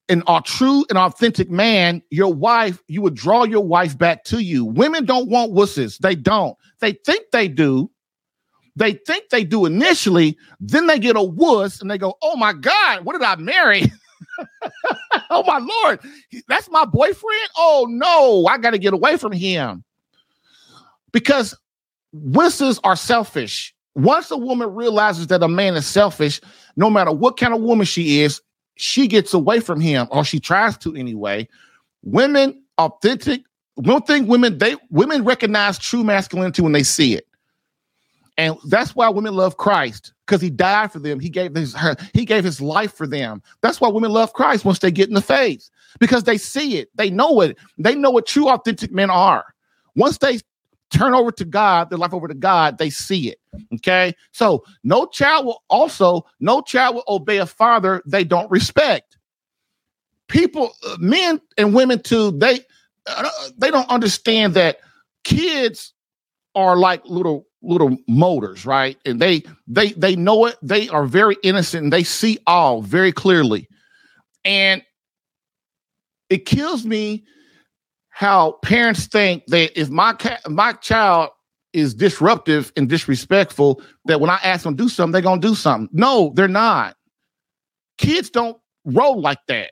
and 0.08 0.24
a 0.28 0.42
true 0.44 0.86
and 0.90 0.98
authentic 0.98 1.50
man, 1.50 2.02
your 2.10 2.34
wife, 2.34 2.82
you 2.88 3.02
would 3.02 3.16
draw 3.16 3.44
your 3.44 3.66
wife 3.66 3.98
back 3.98 4.24
to 4.26 4.44
you. 4.44 4.66
Women 4.66 5.06
don't 5.06 5.30
want 5.30 5.54
wusses. 5.54 5.98
They 5.98 6.16
don't. 6.16 6.56
They 6.80 6.94
think 6.94 7.26
they 7.32 7.48
do. 7.48 7.90
They 8.76 8.94
think 8.94 9.30
they 9.30 9.44
do 9.44 9.66
initially. 9.66 10.38
Then 10.60 10.88
they 10.88 11.00
get 11.00 11.16
a 11.16 11.24
wuss 11.24 11.82
and 11.82 11.90
they 11.90 11.98
go, 11.98 12.16
Oh 12.22 12.36
my 12.36 12.54
God, 12.54 13.06
what 13.06 13.14
did 13.14 13.24
I 13.24 13.36
marry? 13.38 13.92
oh 15.30 15.44
my 15.46 15.60
Lord, 15.60 16.00
that's 16.48 16.70
my 16.70 16.86
boyfriend. 16.86 17.50
Oh 17.58 17.88
no, 17.90 18.46
I 18.48 18.58
got 18.58 18.72
to 18.72 18.78
get 18.78 18.94
away 18.94 19.18
from 19.18 19.32
him. 19.32 19.84
Because 21.12 21.58
wusses 22.14 22.80
are 22.84 22.96
selfish. 22.96 23.74
Once 23.96 24.30
a 24.30 24.38
woman 24.38 24.74
realizes 24.76 25.28
that 25.28 25.42
a 25.42 25.48
man 25.48 25.76
is 25.76 25.88
selfish, 25.88 26.42
no 26.76 26.90
matter 26.90 27.14
what 27.14 27.38
kind 27.38 27.54
of 27.54 27.62
woman 27.62 27.86
she 27.86 28.22
is, 28.22 28.42
she 28.76 29.08
gets 29.08 29.34
away 29.34 29.60
from 29.60 29.80
him, 29.80 30.08
or 30.12 30.24
she 30.24 30.40
tries 30.40 30.78
to 30.80 30.96
anyway. 30.96 31.48
Women, 32.04 32.62
authentic, 32.78 33.44
one 33.76 34.02
thing 34.04 34.28
women 34.28 34.58
they 34.58 34.76
women 34.90 35.24
recognize 35.24 35.78
true 35.78 36.04
masculinity 36.04 36.62
when 36.62 36.72
they 36.72 36.84
see 36.84 37.14
it. 37.14 37.28
And 38.38 38.58
that's 38.68 38.96
why 38.96 39.08
women 39.10 39.34
love 39.34 39.58
Christ 39.58 40.14
because 40.26 40.42
he 40.42 40.50
died 40.50 40.92
for 40.92 41.00
them. 41.00 41.20
He 41.20 41.30
gave 41.30 41.56
his 41.56 41.76
he 42.14 42.26
gave 42.26 42.44
his 42.44 42.60
life 42.60 42.94
for 42.94 43.08
them. 43.08 43.42
That's 43.62 43.80
why 43.80 43.90
women 43.90 44.12
love 44.12 44.34
Christ 44.34 44.66
once 44.66 44.80
they 44.80 44.92
get 44.92 45.08
in 45.08 45.14
the 45.14 45.22
faith 45.22 45.70
because 46.00 46.24
they 46.24 46.38
see 46.38 46.78
it, 46.78 46.90
they 46.96 47.10
know 47.10 47.42
it, 47.42 47.58
they 47.78 47.96
know 47.96 48.12
what 48.12 48.26
true 48.26 48.50
authentic 48.50 48.92
men 48.92 49.10
are. 49.10 49.46
Once 49.96 50.18
they 50.18 50.40
turn 50.92 51.14
over 51.14 51.32
to 51.32 51.46
God, 51.46 51.90
their 51.90 51.98
life 51.98 52.14
over 52.14 52.28
to 52.28 52.34
God, 52.34 52.78
they 52.78 52.90
see 52.90 53.30
it. 53.30 53.40
Okay. 53.76 54.14
So 54.32 54.64
no 54.84 55.06
child 55.08 55.46
will 55.46 55.64
also, 55.70 56.26
no 56.40 56.62
child 56.62 56.96
will 56.96 57.04
obey 57.08 57.38
a 57.38 57.46
father 57.46 58.02
they 58.06 58.24
don't 58.24 58.50
respect. 58.52 59.18
People, 60.28 60.72
uh, 60.88 60.98
men 61.00 61.40
and 61.58 61.74
women 61.74 62.02
too, 62.02 62.32
they 62.32 62.60
uh, 63.08 63.30
they 63.58 63.70
don't 63.70 63.90
understand 63.90 64.56
that 64.56 64.80
kids 65.24 65.94
are 66.56 66.78
like 66.78 67.06
little 67.06 67.48
little 67.62 67.98
motors, 68.08 68.66
right? 68.66 68.98
And 69.06 69.20
they 69.20 69.44
they 69.68 69.92
they 69.92 70.16
know 70.16 70.46
it. 70.46 70.56
They 70.62 70.90
are 70.90 71.06
very 71.06 71.38
innocent 71.44 71.84
and 71.84 71.94
they 71.94 72.04
see 72.04 72.40
all 72.48 72.82
very 72.82 73.12
clearly. 73.12 73.68
And 74.44 74.84
it 76.30 76.46
kills 76.46 76.86
me 76.86 77.26
how 78.16 78.54
parents 78.62 79.08
think 79.08 79.46
that 79.48 79.78
if 79.78 79.90
my 79.90 80.14
ca- 80.14 80.40
my 80.48 80.72
child 80.72 81.32
is 81.74 81.94
disruptive 81.94 82.72
and 82.78 82.88
disrespectful, 82.88 83.82
that 84.06 84.22
when 84.22 84.30
I 84.30 84.40
ask 84.42 84.64
them 84.64 84.78
to 84.78 84.84
do 84.84 84.88
something, 84.88 85.12
they're 85.12 85.22
gonna 85.22 85.42
do 85.42 85.54
something. 85.54 85.90
No, 85.92 86.32
they're 86.34 86.48
not. 86.48 86.96
Kids 87.98 88.30
don't 88.30 88.58
roll 88.86 89.20
like 89.20 89.40
that. 89.50 89.72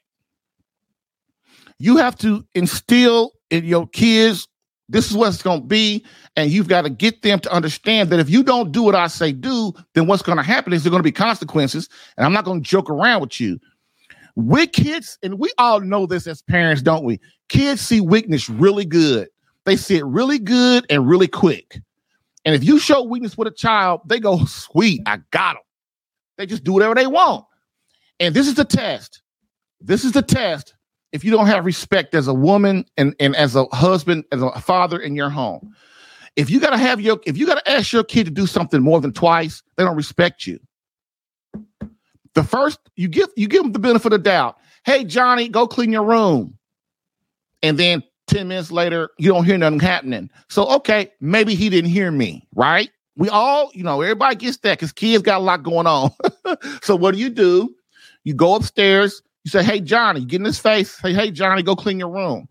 You 1.79 1.95
have 1.95 2.17
to 2.17 2.45
instill 2.53 3.31
in 3.49 3.63
your 3.63 3.87
kids 3.87 4.49
this 4.89 5.09
is 5.09 5.15
what 5.17 5.29
it's 5.29 5.41
going 5.41 5.61
to 5.61 5.67
be. 5.67 6.05
And 6.35 6.51
you've 6.51 6.67
got 6.67 6.81
to 6.81 6.89
get 6.89 7.21
them 7.21 7.39
to 7.39 7.51
understand 7.51 8.09
that 8.09 8.19
if 8.19 8.29
you 8.29 8.43
don't 8.43 8.71
do 8.71 8.83
what 8.83 8.95
I 8.95 9.07
say 9.07 9.31
do, 9.31 9.73
then 9.93 10.07
what's 10.07 10.23
going 10.23 10.37
to 10.37 10.43
happen 10.43 10.73
is 10.73 10.83
there 10.83 10.91
going 10.91 10.99
to 10.99 11.07
be 11.07 11.11
consequences. 11.11 11.89
And 12.17 12.25
I'm 12.25 12.33
not 12.33 12.45
going 12.45 12.61
to 12.61 12.69
joke 12.69 12.89
around 12.89 13.21
with 13.21 13.39
you. 13.39 13.59
With 14.35 14.71
kids, 14.71 15.17
and 15.21 15.37
we 15.37 15.51
all 15.57 15.79
know 15.79 16.05
this 16.05 16.25
as 16.25 16.41
parents, 16.41 16.81
don't 16.81 17.03
we? 17.03 17.19
Kids 17.49 17.81
see 17.81 18.01
weakness 18.01 18.49
really 18.49 18.85
good. 18.85 19.27
They 19.65 19.75
see 19.75 19.97
it 19.97 20.05
really 20.05 20.39
good 20.39 20.85
and 20.89 21.07
really 21.07 21.27
quick. 21.27 21.79
And 22.45 22.55
if 22.55 22.63
you 22.63 22.79
show 22.79 23.03
weakness 23.03 23.37
with 23.37 23.47
a 23.47 23.51
child, 23.51 24.01
they 24.05 24.19
go, 24.19 24.43
sweet, 24.45 25.01
I 25.05 25.19
got 25.31 25.53
them. 25.53 25.63
They 26.37 26.45
just 26.45 26.63
do 26.63 26.73
whatever 26.73 26.95
they 26.95 27.07
want. 27.07 27.45
And 28.19 28.33
this 28.33 28.47
is 28.47 28.55
the 28.55 28.65
test. 28.65 29.21
This 29.79 30.03
is 30.03 30.13
the 30.13 30.21
test 30.21 30.73
if 31.11 31.23
you 31.23 31.31
don't 31.31 31.47
have 31.47 31.65
respect 31.65 32.15
as 32.15 32.27
a 32.27 32.33
woman 32.33 32.85
and, 32.97 33.15
and 33.19 33.35
as 33.35 33.55
a 33.55 33.65
husband, 33.65 34.25
as 34.31 34.41
a 34.41 34.59
father 34.59 34.99
in 34.99 35.15
your 35.15 35.29
home. 35.29 35.73
If 36.35 36.49
you 36.49 36.59
gotta 36.59 36.77
have 36.77 36.99
your 36.99 37.19
if 37.27 37.37
you 37.37 37.45
gotta 37.45 37.69
ask 37.69 37.93
your 37.93 38.03
kid 38.03 38.25
to 38.25 38.31
do 38.31 38.47
something 38.47 38.81
more 38.81 38.99
than 38.99 39.13
twice, 39.13 39.61
they 39.77 39.83
don't 39.83 39.95
respect 39.95 40.47
you. 40.47 40.59
The 42.35 42.43
first 42.43 42.79
you 42.95 43.07
give 43.07 43.29
you 43.35 43.47
give 43.47 43.63
them 43.63 43.71
the 43.73 43.79
benefit 43.79 44.13
of 44.13 44.23
doubt. 44.23 44.57
Hey 44.85 45.03
Johnny, 45.03 45.47
go 45.49 45.67
clean 45.67 45.91
your 45.91 46.03
room. 46.03 46.57
And 47.61 47.77
then 47.77 48.03
10 48.27 48.47
minutes 48.47 48.71
later, 48.71 49.09
you 49.17 49.31
don't 49.31 49.45
hear 49.45 49.57
nothing 49.57 49.79
happening. 49.79 50.29
So 50.49 50.67
okay, 50.75 51.11
maybe 51.21 51.55
he 51.55 51.69
didn't 51.69 51.91
hear 51.91 52.11
me, 52.11 52.47
right? 52.55 52.89
We 53.15 53.29
all, 53.29 53.69
you 53.73 53.83
know, 53.83 54.01
everybody 54.01 54.35
gets 54.35 54.57
that 54.57 54.79
because 54.79 54.91
kids 54.91 55.23
got 55.23 55.39
a 55.39 55.43
lot 55.43 55.61
going 55.61 55.85
on. 55.85 56.11
so 56.81 56.95
what 56.95 57.13
do 57.13 57.19
you 57.19 57.29
do? 57.29 57.73
You 58.23 58.33
go 58.33 58.55
upstairs, 58.55 59.21
you 59.43 59.51
say, 59.51 59.63
Hey 59.63 59.79
Johnny, 59.79 60.25
get 60.25 60.41
in 60.41 60.45
his 60.45 60.59
face, 60.59 60.91
say, 60.91 61.13
Hey 61.13 61.29
Johnny, 61.29 61.61
go 61.61 61.75
clean 61.75 61.99
your 61.99 62.09
room. 62.09 62.47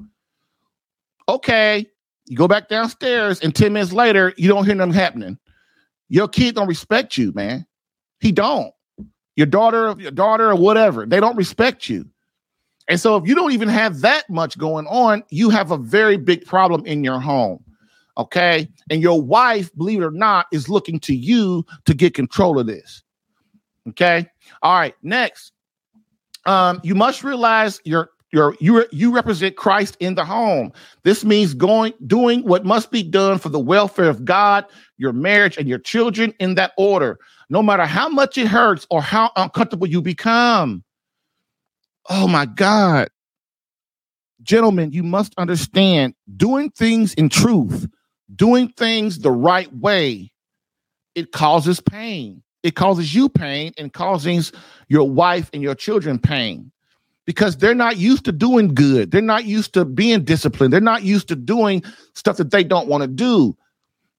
Okay. 1.29 1.87
You 2.27 2.37
go 2.37 2.47
back 2.47 2.69
downstairs, 2.69 3.41
and 3.41 3.55
10 3.55 3.73
minutes 3.73 3.93
later, 3.93 4.33
you 4.37 4.49
don't 4.49 4.65
hear 4.65 4.75
nothing 4.75 4.95
happening. 4.95 5.39
Your 6.09 6.29
kid 6.29 6.55
don't 6.55 6.69
respect 6.69 7.19
you, 7.19 7.33
man. 7.33 7.67
He 8.21 8.31
don't 8.33 8.73
your 9.37 9.47
daughter, 9.47 9.95
your 9.99 10.11
daughter, 10.11 10.51
or 10.51 10.57
whatever. 10.57 11.07
They 11.07 11.21
don't 11.21 11.37
respect 11.37 11.89
you. 11.89 12.09
And 12.89 13.01
so 13.01 13.17
if 13.17 13.27
you 13.27 13.35
don't 13.35 13.53
even 13.53 13.69
have 13.69 14.01
that 14.01 14.29
much 14.29 14.59
going 14.59 14.87
on, 14.87 15.23
you 15.31 15.51
have 15.51 15.71
a 15.71 15.77
very 15.77 16.17
big 16.17 16.45
problem 16.45 16.85
in 16.85 17.05
your 17.05 17.21
home. 17.21 17.63
Okay. 18.19 18.69
And 18.91 19.01
your 19.01 19.23
wife, 19.23 19.75
believe 19.77 20.03
it 20.03 20.05
or 20.05 20.11
not, 20.11 20.47
is 20.53 20.69
looking 20.69 21.01
to 21.01 21.15
you 21.15 21.65
to 21.87 21.95
get 21.95 22.15
control 22.15 22.59
of 22.59 22.67
this. 22.67 23.03
Okay. 23.89 24.27
All 24.63 24.79
right. 24.79 24.95
Next. 25.03 25.53
Um, 26.45 26.81
you 26.83 26.95
must 26.95 27.23
realize 27.23 27.81
your 27.85 28.11
your 28.33 28.57
you 28.61 28.85
you 28.91 29.15
represent 29.15 29.57
Christ 29.57 29.97
in 30.01 30.15
the 30.15 30.25
home. 30.25 30.73
This 31.05 31.25
means 31.25 31.55
going 31.55 31.93
doing 32.07 32.43
what 32.43 32.65
must 32.65 32.91
be 32.91 33.03
done 33.03 33.39
for 33.39 33.49
the 33.49 33.61
welfare 33.61 34.09
of 34.09 34.25
God, 34.25 34.67
your 34.97 35.13
marriage, 35.13 35.57
and 35.57 35.69
your 35.69 35.79
children 35.79 36.35
in 36.41 36.57
that 36.57 36.73
order, 36.77 37.19
no 37.53 37.63
matter 37.63 37.85
how 37.85 38.09
much 38.09 38.39
it 38.39 38.47
hurts 38.47 38.87
or 38.89 39.03
how 39.03 39.31
uncomfortable 39.37 39.87
you 39.87 40.01
become. 40.01 40.83
Oh 42.09 42.27
my 42.27 42.47
God. 42.47 43.11
Gentlemen, 44.43 44.93
you 44.93 45.03
must 45.03 45.35
understand 45.37 46.15
doing 46.35 46.71
things 46.71 47.13
in 47.13 47.29
truth, 47.29 47.87
doing 48.35 48.69
things 48.71 49.19
the 49.19 49.31
right 49.31 49.71
way, 49.77 50.33
it 51.15 51.31
causes 51.33 51.79
pain. 51.79 52.43
It 52.63 52.75
causes 52.75 53.15
you 53.15 53.29
pain 53.29 53.75
and 53.77 53.93
causes 53.93 54.51
your 54.89 55.11
wife 55.11 55.51
and 55.53 55.63
your 55.63 55.75
children 55.75 56.19
pain 56.19 56.73
because 57.27 57.59
they're 57.59 57.75
not 57.75 57.99
used 57.99 58.25
to 58.25 58.33
doing 58.33 58.75
good. 58.75 59.11
They're 59.11 59.21
not 59.21 59.45
used 59.45 59.75
to 59.75 59.85
being 59.85 60.25
disciplined. 60.25 60.73
They're 60.73 60.81
not 60.81 61.03
used 61.03 61.29
to 61.29 61.37
doing 61.37 61.83
stuff 62.15 62.39
that 62.39 62.51
they 62.51 62.65
don't 62.65 62.89
want 62.89 63.03
to 63.03 63.09
do. 63.09 63.55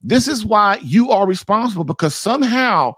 This 0.03 0.27
is 0.27 0.45
why 0.45 0.79
you 0.81 1.11
are 1.11 1.25
responsible 1.25 1.85
because 1.85 2.13
somehow 2.13 2.93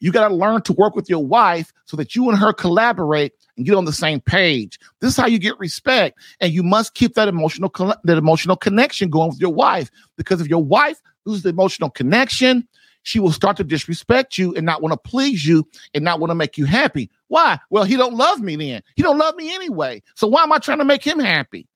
you 0.00 0.12
got 0.12 0.28
to 0.28 0.34
learn 0.34 0.62
to 0.62 0.72
work 0.74 0.94
with 0.94 1.08
your 1.08 1.24
wife 1.24 1.72
so 1.86 1.96
that 1.96 2.14
you 2.14 2.28
and 2.28 2.38
her 2.38 2.52
collaborate 2.52 3.32
and 3.56 3.66
get 3.66 3.74
on 3.74 3.84
the 3.86 3.92
same 3.92 4.20
page. 4.20 4.78
This 5.00 5.12
is 5.12 5.16
how 5.16 5.26
you 5.26 5.38
get 5.38 5.58
respect, 5.58 6.18
and 6.40 6.52
you 6.52 6.62
must 6.62 6.94
keep 6.94 7.14
that 7.14 7.28
emotional 7.28 7.72
that 8.04 8.18
emotional 8.18 8.56
connection 8.56 9.10
going 9.10 9.30
with 9.30 9.40
your 9.40 9.52
wife 9.52 9.90
because 10.16 10.40
if 10.40 10.48
your 10.48 10.62
wife 10.62 11.00
loses 11.24 11.42
the 11.42 11.50
emotional 11.50 11.90
connection, 11.90 12.66
she 13.02 13.20
will 13.20 13.32
start 13.32 13.56
to 13.56 13.64
disrespect 13.64 14.36
you 14.36 14.54
and 14.54 14.66
not 14.66 14.82
want 14.82 14.92
to 14.92 15.10
please 15.10 15.46
you 15.46 15.66
and 15.94 16.04
not 16.04 16.20
want 16.20 16.30
to 16.30 16.34
make 16.34 16.58
you 16.58 16.66
happy. 16.66 17.10
Why? 17.28 17.58
Well, 17.70 17.84
he 17.84 17.96
don't 17.96 18.16
love 18.16 18.40
me 18.40 18.56
then. 18.56 18.82
He 18.96 19.02
don't 19.02 19.18
love 19.18 19.34
me 19.36 19.54
anyway. 19.54 20.02
So 20.14 20.26
why 20.26 20.42
am 20.42 20.52
I 20.52 20.58
trying 20.58 20.78
to 20.78 20.84
make 20.84 21.02
him 21.02 21.18
happy? 21.18 21.66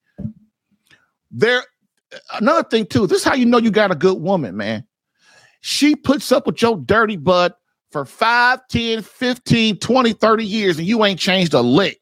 There 1.31 1.63
another 2.33 2.67
thing 2.67 2.85
too, 2.85 3.07
this 3.07 3.19
is 3.19 3.23
how 3.23 3.35
you 3.35 3.45
know 3.45 3.57
you 3.57 3.71
got 3.71 3.91
a 3.91 3.95
good 3.95 4.21
woman, 4.21 4.55
man. 4.57 4.85
She 5.61 5.95
puts 5.95 6.31
up 6.31 6.45
with 6.45 6.61
your 6.61 6.77
dirty 6.77 7.17
butt 7.17 7.57
for 7.91 8.05
5, 8.05 8.67
10, 8.67 9.01
15, 9.01 9.77
20, 9.79 10.13
30 10.13 10.45
years 10.45 10.77
and 10.77 10.87
you 10.87 11.03
ain't 11.05 11.19
changed 11.19 11.53
a 11.53 11.61
lick. 11.61 11.99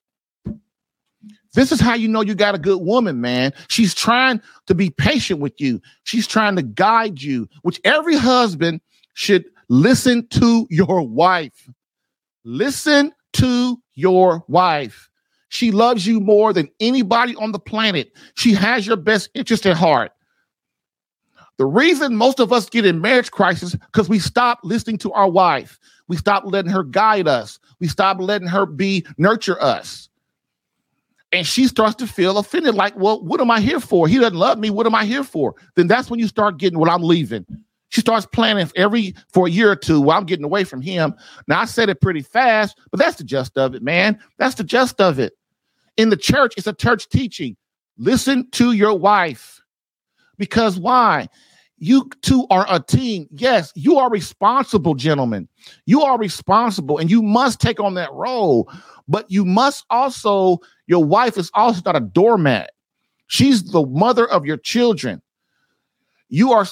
This 1.54 1.72
is 1.72 1.80
how 1.80 1.93
you 1.93 2.08
know 2.08 2.22
you 2.22 2.34
got 2.34 2.56
a 2.56 2.60
good 2.60 2.82
woman, 2.82 3.22
man. 3.22 3.54
She's 3.68 3.93
trying 3.93 4.41
to 4.66 4.74
be 4.74 4.89
patient 4.89 5.39
with 5.39 5.62
you. 5.62 5.80
She's 6.04 6.26
trying 6.26 6.56
to 6.56 6.64
guide 6.64 7.22
you, 7.22 7.47
which 7.62 7.80
every 7.84 8.16
husband 8.16 8.82
should 9.14 9.45
listen 9.70 10.28
to 10.30 10.68
your 10.72 11.08
wife. 11.08 11.70
Listen 12.43 13.14
to 13.34 13.78
your 13.93 14.43
wife. 14.47 15.10
She 15.54 15.70
loves 15.70 16.08
you 16.08 16.20
more 16.20 16.51
than 16.51 16.68
anybody 16.80 17.36
on 17.36 17.51
the 17.51 17.60
planet. 17.60 18.12
She 18.34 18.54
has 18.54 18.88
your 18.88 18.97
best 18.97 19.30
interest 19.36 19.68
at 19.68 19.78
heart. 19.78 20.12
The 21.60 21.66
reason 21.68 22.16
most 22.16 22.39
of 22.39 22.51
us 22.51 22.68
get 22.68 22.88
in 22.88 23.01
marriage 23.01 23.30
crisis 23.30 23.76
because 23.76 24.10
we 24.10 24.18
stop 24.18 24.62
listening 24.64 24.97
to 24.97 25.12
our 25.12 25.30
wife. 25.30 25.78
We 26.08 26.18
stop 26.18 26.45
letting 26.47 26.72
her 26.72 26.82
guide 26.82 27.28
us. 27.28 27.60
We 27.80 27.88
stop 27.88 28.20
letting 28.20 28.47
her 28.47 28.66
be 28.66 29.06
nurture 29.20 29.62
us. 29.62 30.10
And 31.32 31.45
she 31.45 31.68
starts 31.68 31.93
to 31.97 32.08
feel 32.08 32.39
offended, 32.39 32.74
like, 32.74 32.97
well, 32.97 33.24
what 33.24 33.39
am 33.39 33.51
I 33.51 33.62
here 33.62 33.80
for? 33.80 34.08
He 34.08 34.18
doesn't 34.18 34.38
love 34.38 34.58
me. 34.58 34.72
What 34.72 34.88
am 34.88 34.95
I 34.95 35.06
here 35.06 35.24
for? 35.24 35.54
Then 35.76 35.86
that's 35.86 36.10
when 36.10 36.20
you 36.20 36.28
start 36.28 36.58
getting 36.58 36.80
what 36.80 36.89
I'm 36.89 37.04
leaving. 37.04 37.45
She 37.89 38.01
starts 38.01 38.26
planning 38.26 38.72
every 38.76 39.14
for 39.32 39.45
a 39.45 39.51
year 39.51 39.70
or 39.70 39.76
two 39.76 40.01
while 40.01 40.18
I'm 40.18 40.26
getting 40.26 40.45
away 40.45 40.64
from 40.64 40.82
him. 40.82 41.14
Now 41.47 41.62
I 41.62 41.66
said 41.66 41.89
it 41.89 42.01
pretty 42.01 42.24
fast, 42.24 42.80
but 42.89 42.99
that's 42.99 43.18
the 43.18 43.24
gist 43.24 43.56
of 43.56 43.76
it, 43.76 43.84
man. 43.84 44.20
That's 44.39 44.56
the 44.56 44.64
gist 44.64 44.99
of 44.99 45.20
it. 45.20 45.34
In 45.98 46.10
the 46.10 46.18
church, 46.18 46.54
it's 46.58 46.68
a 46.68 46.74
church 46.74 47.08
teaching. 47.10 47.56
Listen 47.98 48.50
to 48.52 48.72
your 48.72 48.98
wife. 48.98 49.62
Because 50.38 50.80
why? 50.80 51.28
You 51.78 52.10
two 52.22 52.48
are 52.50 52.66
a 52.70 52.80
team. 52.80 53.28
Yes, 53.32 53.72
you 53.76 53.98
are 53.98 54.10
responsible, 54.10 54.96
gentlemen. 54.96 55.48
You 55.86 56.02
are 56.02 56.18
responsible 56.18 56.98
and 56.98 57.12
you 57.12 57.22
must 57.22 57.60
take 57.60 57.80
on 57.80 57.94
that 57.96 58.12
role. 58.14 58.72
But 59.08 59.30
you 59.30 59.46
must 59.46 59.86
also, 59.89 60.60
your 60.88 61.04
wife 61.04 61.38
is 61.38 61.52
also 61.54 61.82
not 61.86 61.96
a 61.96 62.00
doormat. 62.00 62.72
She's 63.28 63.64
the 63.64 63.86
mother 63.86 64.30
of 64.30 64.46
your 64.46 64.58
children 64.58 65.22
you 66.34 66.52
are 66.52 66.66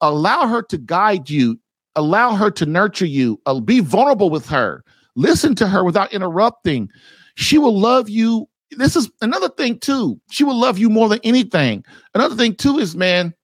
allow 0.00 0.46
her 0.46 0.62
to 0.62 0.78
guide 0.78 1.28
you 1.28 1.58
allow 1.96 2.36
her 2.36 2.52
to 2.52 2.64
nurture 2.64 3.04
you 3.04 3.40
uh, 3.46 3.58
be 3.58 3.80
vulnerable 3.80 4.30
with 4.30 4.46
her 4.46 4.84
listen 5.16 5.56
to 5.56 5.66
her 5.66 5.82
without 5.82 6.12
interrupting 6.12 6.88
she 7.34 7.58
will 7.58 7.76
love 7.76 8.08
you 8.08 8.48
this 8.72 8.96
is 8.96 9.10
another 9.20 9.48
thing 9.48 9.78
too. 9.78 10.20
She 10.30 10.44
will 10.44 10.58
love 10.58 10.78
you 10.78 10.90
more 10.90 11.08
than 11.08 11.20
anything. 11.24 11.84
Another 12.14 12.36
thing 12.36 12.54
too 12.54 12.78
is 12.78 12.96
man 12.96 13.34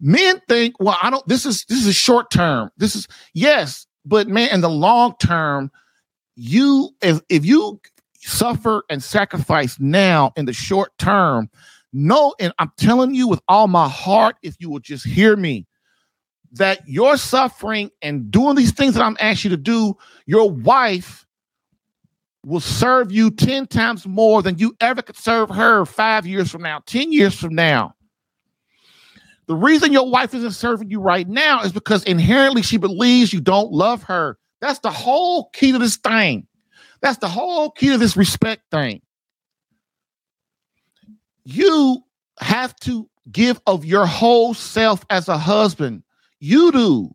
men 0.00 0.40
think 0.48 0.74
well 0.80 0.98
i 1.00 1.08
don't 1.08 1.26
this 1.28 1.46
is 1.46 1.64
this 1.66 1.86
is 1.86 1.94
short 1.94 2.30
term. 2.30 2.70
This 2.76 2.96
is 2.96 3.08
yes 3.32 3.86
but 4.04 4.28
man 4.28 4.50
in 4.52 4.60
the 4.60 4.70
long 4.70 5.14
term 5.18 5.70
you 6.36 6.90
if 7.00 7.20
if 7.28 7.44
you 7.44 7.80
suffer 8.16 8.84
and 8.90 9.02
sacrifice 9.02 9.78
now 9.78 10.32
in 10.36 10.46
the 10.46 10.52
short 10.52 10.96
term 10.98 11.48
no, 11.96 12.34
and 12.40 12.52
I'm 12.58 12.72
telling 12.76 13.14
you 13.14 13.28
with 13.28 13.40
all 13.46 13.68
my 13.68 13.88
heart, 13.88 14.36
if 14.42 14.56
you 14.58 14.68
will 14.68 14.80
just 14.80 15.06
hear 15.06 15.36
me, 15.36 15.64
that 16.50 16.80
your 16.88 17.16
suffering 17.16 17.90
and 18.02 18.32
doing 18.32 18.56
these 18.56 18.72
things 18.72 18.94
that 18.94 19.02
I'm 19.04 19.16
asking 19.20 19.52
you 19.52 19.56
to 19.56 19.62
do, 19.62 19.96
your 20.26 20.50
wife 20.50 21.23
will 22.44 22.60
serve 22.60 23.10
you 23.10 23.30
10 23.30 23.66
times 23.66 24.06
more 24.06 24.42
than 24.42 24.58
you 24.58 24.76
ever 24.80 25.02
could 25.02 25.16
serve 25.16 25.50
her 25.50 25.84
five 25.84 26.26
years 26.26 26.50
from 26.50 26.62
now, 26.62 26.80
10 26.86 27.12
years 27.12 27.34
from 27.34 27.54
now. 27.54 27.94
The 29.46 29.54
reason 29.54 29.92
your 29.92 30.10
wife 30.10 30.34
isn't 30.34 30.52
serving 30.52 30.90
you 30.90 31.00
right 31.00 31.28
now 31.28 31.62
is 31.62 31.72
because 31.72 32.02
inherently 32.04 32.62
she 32.62 32.78
believes 32.78 33.32
you 33.32 33.40
don't 33.40 33.72
love 33.72 34.02
her. 34.04 34.38
That's 34.60 34.78
the 34.78 34.90
whole 34.90 35.50
key 35.50 35.72
to 35.72 35.78
this 35.78 35.96
thing. 35.96 36.46
That's 37.02 37.18
the 37.18 37.28
whole 37.28 37.70
key 37.70 37.90
to 37.90 37.98
this 37.98 38.16
respect 38.16 38.62
thing 38.70 39.02
you 41.44 42.02
have 42.40 42.74
to 42.80 43.08
give 43.30 43.60
of 43.66 43.84
your 43.84 44.06
whole 44.06 44.54
self 44.54 45.04
as 45.10 45.28
a 45.28 45.38
husband. 45.38 46.02
You 46.40 46.72
do. 46.72 47.14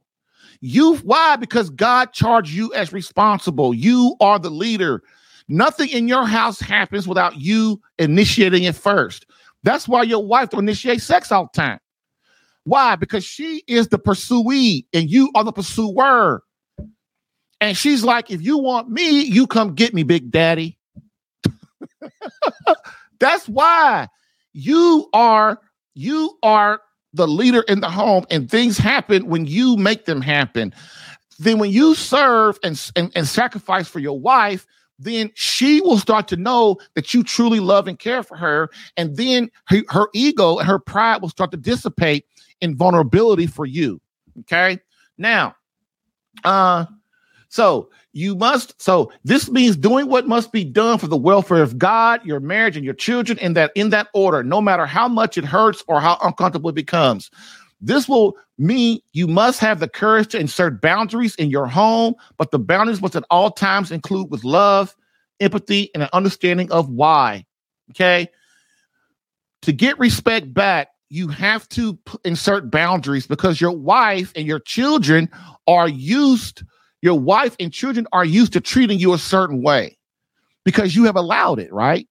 You 0.62 0.98
why? 0.98 1.36
Because 1.36 1.70
God 1.70 2.14
charged 2.14 2.52
you 2.52 2.74
as 2.74 2.92
responsible. 2.92 3.74
You 3.74 4.16
are 4.20 4.40
the 4.40 4.50
leader. 4.50 5.02
Nothing 5.50 5.90
in 5.90 6.08
your 6.08 6.26
house 6.26 6.60
happens 6.60 7.08
without 7.08 7.38
you 7.38 7.82
initiating 7.98 8.64
it 8.64 8.76
first. 8.76 9.26
That's 9.64 9.88
why 9.88 10.04
your 10.04 10.24
wife 10.24 10.52
will 10.52 10.60
initiate 10.60 11.02
sex 11.02 11.32
all 11.32 11.50
the 11.52 11.60
time. 11.60 11.80
Why? 12.66 12.96
Because 12.96 13.26
she 13.26 13.64
is 13.68 13.88
the 13.88 13.98
pursuee 13.98 14.86
and 14.94 15.10
you 15.10 15.32
are 15.34 15.44
the 15.44 15.52
pursuer. 15.52 16.44
And 17.60 17.76
she's 17.76 18.04
like, 18.04 18.30
if 18.30 18.44
you 18.44 18.60
want 18.60 18.90
me, 18.90 19.24
you 19.24 19.48
come 19.48 19.74
get 19.74 19.94
me, 19.94 20.04
big 20.04 20.32
daddy. 20.32 20.78
That's 23.20 23.50
why 23.50 24.08
you 24.54 25.10
are 25.14 25.60
you 25.96 26.38
are 26.44 26.82
the 27.14 27.28
leader 27.28 27.62
in 27.62 27.82
the 27.82 27.90
home 27.90 28.26
and 28.30 28.50
things 28.50 28.78
happen 28.78 29.26
when 29.28 29.46
you 29.46 29.76
make 29.78 30.06
them 30.06 30.22
happen 30.22 30.74
then 31.40 31.58
when 31.58 31.72
you 31.72 31.96
serve 31.96 32.60
and, 32.64 32.92
and, 32.96 33.12
and 33.16 33.28
sacrifice 33.28 33.88
for 33.88 34.00
your 34.00 34.20
wife 34.20 34.66
then 35.00 35.32
she 35.34 35.82
will 35.82 35.98
start 35.98 36.28
to 36.28 36.36
know 36.36 36.78
that 36.94 37.14
you 37.14 37.24
truly 37.24 37.60
love 37.60 37.88
and 37.88 37.98
care 37.98 38.22
for 38.22 38.38
her. 38.38 38.70
And 38.98 39.16
then 39.18 39.50
her, 39.66 39.82
her 39.90 40.08
ego 40.14 40.58
and 40.58 40.68
her 40.68 40.80
pride 40.80 41.22
will 41.22 41.30
start 41.30 41.52
to 41.52 41.58
dissipate 41.58 42.26
in 42.62 42.76
vulnerability 42.76 43.48
for 43.48 43.66
you. 43.66 44.02
Okay? 44.42 44.80
Now 45.18 45.56
uh 46.44 46.86
so 47.50 47.90
you 48.14 48.36
must, 48.36 48.80
so 48.82 49.12
this 49.24 49.50
means 49.50 49.76
doing 49.76 50.08
what 50.08 50.28
must 50.28 50.52
be 50.52 50.64
done 50.64 51.00
for 51.00 51.08
the 51.08 51.18
welfare 51.18 51.64
of 51.64 51.78
God, 51.78 52.24
your 52.24 52.40
marriage, 52.40 52.76
and 52.76 52.86
your 52.86 52.94
children 52.94 53.40
in 53.40 53.54
that 53.54 53.72
in 53.76 53.90
that 53.90 54.08
order, 54.14 54.44
no 54.44 54.62
matter 54.62 54.86
how 54.86 55.08
much 55.08 55.38
it 55.38 55.46
hurts 55.46 55.84
or 55.88 56.00
how 56.00 56.18
uncomfortable 56.22 56.70
it 56.70 56.76
becomes. 56.76 57.32
This 57.82 58.10
will 58.10 58.36
mean 58.58 59.00
you 59.14 59.28
must 59.28 59.60
have 59.60 59.80
the 59.80 59.88
courage 59.88 60.30
to 60.30 60.40
insert 60.40 60.82
boundaries 60.82 61.36
in 61.36 61.50
your 61.50 61.68
home, 61.68 62.16
but 62.38 62.52
the 62.52 62.60
boundaries 62.60 63.02
must 63.02 63.16
at 63.16 63.24
all 63.30 63.52
times 63.52 63.92
include 63.92 64.30
with 64.30 64.44
love, 64.44 64.96
empathy, 65.40 65.90
and 65.94 66.04
an 66.04 66.10
understanding 66.12 66.72
of 66.72 66.90
why. 66.90 67.46
Okay. 67.92 68.30
To 69.64 69.72
get 69.72 69.98
respect 70.00 70.54
back, 70.54 70.90
you 71.10 71.28
have 71.30 71.68
to 71.70 71.96
p- 71.96 72.18
insert 72.24 72.70
boundaries 72.70 73.28
because 73.28 73.60
your 73.60 73.76
wife 73.76 74.32
and 74.36 74.46
your 74.46 74.60
children 74.60 75.30
are 75.68 75.88
used 75.88 76.64
your 77.02 77.18
wife 77.20 77.56
and 77.60 77.72
children 77.72 78.08
are 78.12 78.26
used 78.26 78.54
to 78.54 78.62
treating 78.62 79.00
you 79.00 79.14
a 79.14 79.18
certain 79.18 79.62
way 79.62 79.98
because 80.66 80.96
you 80.96 81.06
have 81.06 81.16
allowed 81.16 81.60
it, 81.60 81.72
right? 81.72 82.08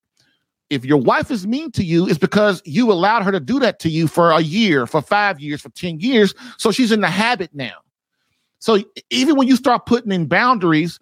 If 0.71 0.85
your 0.85 0.99
wife 0.99 1.31
is 1.31 1.47
mean 1.47 1.71
to 1.73 1.85
you, 1.85 2.09
it's 2.09 2.19
because 2.19 2.63
you 2.65 2.93
allowed 2.93 3.23
her 3.23 3.33
to 3.33 3.41
do 3.41 3.59
that 3.61 3.79
to 3.81 3.89
you 3.89 4.07
for 4.07 4.31
a 4.33 4.41
year, 4.41 4.87
for 4.87 5.01
five 5.01 5.41
years, 5.41 5.63
for 5.63 5.71
10 5.71 6.01
years. 6.01 6.35
So 6.59 6.71
she's 6.71 6.93
in 6.93 7.01
the 7.01 7.09
habit 7.09 7.51
now. 7.55 7.77
So 8.59 8.79
even 9.11 9.37
when 9.37 9.49
you 9.49 9.57
start 9.57 9.87
putting 9.87 10.13
in 10.13 10.27
boundaries 10.27 10.99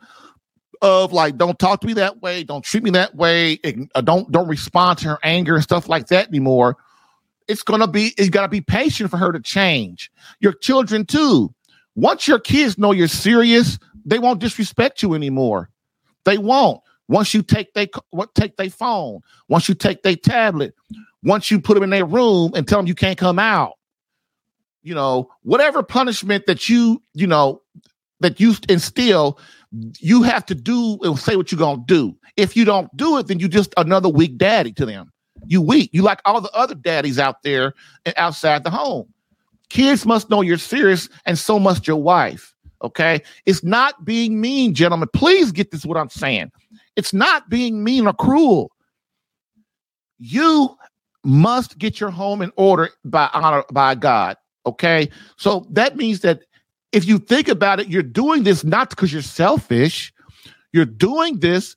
of 0.83 1.12
like, 1.12 1.37
don't 1.37 1.59
talk 1.59 1.81
to 1.81 1.87
me 1.87 1.95
that 1.95 2.21
way, 2.21 2.45
don't 2.45 2.64
treat 2.64 2.83
me 2.83 2.91
that 2.91 3.14
way, 3.14 3.59
uh, 3.95 4.01
don't 4.03 4.31
don't 4.31 4.47
respond 4.47 4.99
to 4.99 5.09
her 5.09 5.19
anger 5.23 5.55
and 5.55 5.64
stuff 5.64 5.89
like 5.89 6.09
that 6.09 6.29
anymore, 6.29 6.77
it's 7.49 7.62
gonna 7.62 7.89
be 7.89 8.14
you 8.19 8.31
gotta 8.31 8.49
be 8.49 8.61
patient 8.61 9.11
for 9.11 9.17
her 9.17 9.33
to 9.33 9.41
change. 9.41 10.11
Your 10.41 10.53
children 10.53 11.07
too. 11.07 11.53
Once 11.95 12.29
your 12.29 12.39
kids 12.39 12.77
know 12.77 12.93
you're 12.93 13.09
serious, 13.09 13.79
they 14.05 14.19
won't 14.19 14.39
disrespect 14.39 15.03
you 15.03 15.14
anymore. 15.14 15.71
They 16.25 16.37
won't. 16.37 16.83
Once 17.09 17.33
you 17.35 17.43
take 17.43 17.73
they 17.75 17.89
what 18.11 18.35
take 18.35 18.57
their 18.57 18.71
phone, 18.71 19.21
once 19.49 19.69
you 19.69 19.75
take 19.75 20.03
their 20.03 20.17
tablet, 20.17 20.75
once 21.23 21.51
you 21.51 21.61
put 21.61 21.75
them 21.75 21.83
in 21.83 21.91
their 21.91 22.05
room 22.05 22.53
and 22.55 22.67
tell 22.67 22.79
them 22.79 22.87
you 22.87 22.95
can't 22.95 23.19
come 23.19 23.39
out, 23.39 23.75
you 24.83 24.95
know, 24.95 25.29
whatever 25.43 25.83
punishment 25.83 26.47
that 26.47 26.69
you, 26.69 27.03
you 27.15 27.27
know, 27.27 27.61
that 28.21 28.41
you 28.41 28.55
instill, 28.69 29.39
you 29.99 30.23
have 30.23 30.47
to 30.47 30.55
do 30.55 30.99
and 31.03 31.19
say 31.19 31.37
what 31.37 31.53
you're 31.53 31.59
gonna 31.59 31.83
do. 31.87 32.17
If 32.37 32.57
you 32.57 32.65
don't 32.65 32.95
do 32.97 33.19
it, 33.19 33.27
then 33.27 33.39
you 33.39 33.49
just 33.49 33.73
another 33.77 34.09
weak 34.09 34.37
daddy 34.39 34.73
to 34.73 34.87
them. 34.87 35.13
You 35.47 35.61
weak. 35.63 35.91
You 35.93 36.03
like 36.03 36.21
all 36.25 36.41
the 36.41 36.51
other 36.53 36.75
daddies 36.75 37.19
out 37.19 37.43
there 37.43 37.75
and 38.05 38.15
outside 38.17 38.65
the 38.65 38.71
home. 38.71 39.13
Kids 39.69 40.07
must 40.07 40.31
know 40.31 40.41
you're 40.41 40.59
serious, 40.59 41.09
and 41.25 41.39
so 41.39 41.59
must 41.59 41.87
your 41.87 42.01
wife. 42.01 42.55
Okay. 42.83 43.22
It's 43.47 43.64
not 43.64 44.05
being 44.05 44.41
mean, 44.41 44.74
gentlemen. 44.74 45.09
Please 45.12 45.53
get 45.53 45.70
this 45.70 45.85
what 45.85 45.97
I'm 45.97 46.11
saying. 46.11 46.51
It's 46.97 47.12
not 47.12 47.49
being 47.49 47.83
mean 47.83 48.07
or 48.07 48.12
cruel. 48.12 48.70
You 50.18 50.77
must 51.24 51.79
get 51.79 52.01
your 52.01 52.11
home 52.11 52.43
in 52.43 52.53
order 52.57 52.91
by 53.05 53.29
honor 53.33 53.64
by 53.72 53.95
God. 53.95 54.37
Okay. 54.64 55.09
So 55.37 55.66
that 55.70 55.97
means 55.97 56.20
that 56.20 56.43
if 56.93 57.07
you 57.07 57.18
think 57.18 57.49
about 57.49 57.81
it, 57.81 57.89
you're 57.89 58.03
doing 58.03 58.45
this 58.45 58.64
not 58.64 58.91
because 58.91 59.12
you're 59.12 59.22
selfish. 59.22 60.12
You're 60.72 60.85
doing 60.85 61.41
this 61.41 61.77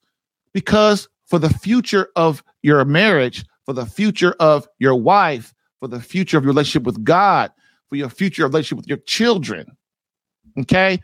because 0.54 1.08
for 1.26 1.40
the 1.40 1.50
future 1.50 2.10
of 2.16 2.44
your 2.62 2.84
marriage, 2.86 3.46
for 3.66 3.74
the 3.74 3.86
future 3.86 4.36
of 4.40 4.68
your 4.80 4.96
wife, 4.96 5.54
for 5.80 5.88
the 5.88 6.02
future 6.02 6.38
of 6.38 6.44
your 6.44 6.52
relationship 6.52 6.84
with 6.84 7.04
God, 7.04 7.52
for 7.88 7.96
your 7.96 8.10
future 8.10 8.44
relationship 8.44 8.78
with 8.78 8.88
your 8.88 8.98
children. 9.06 9.66
Okay. 10.60 11.00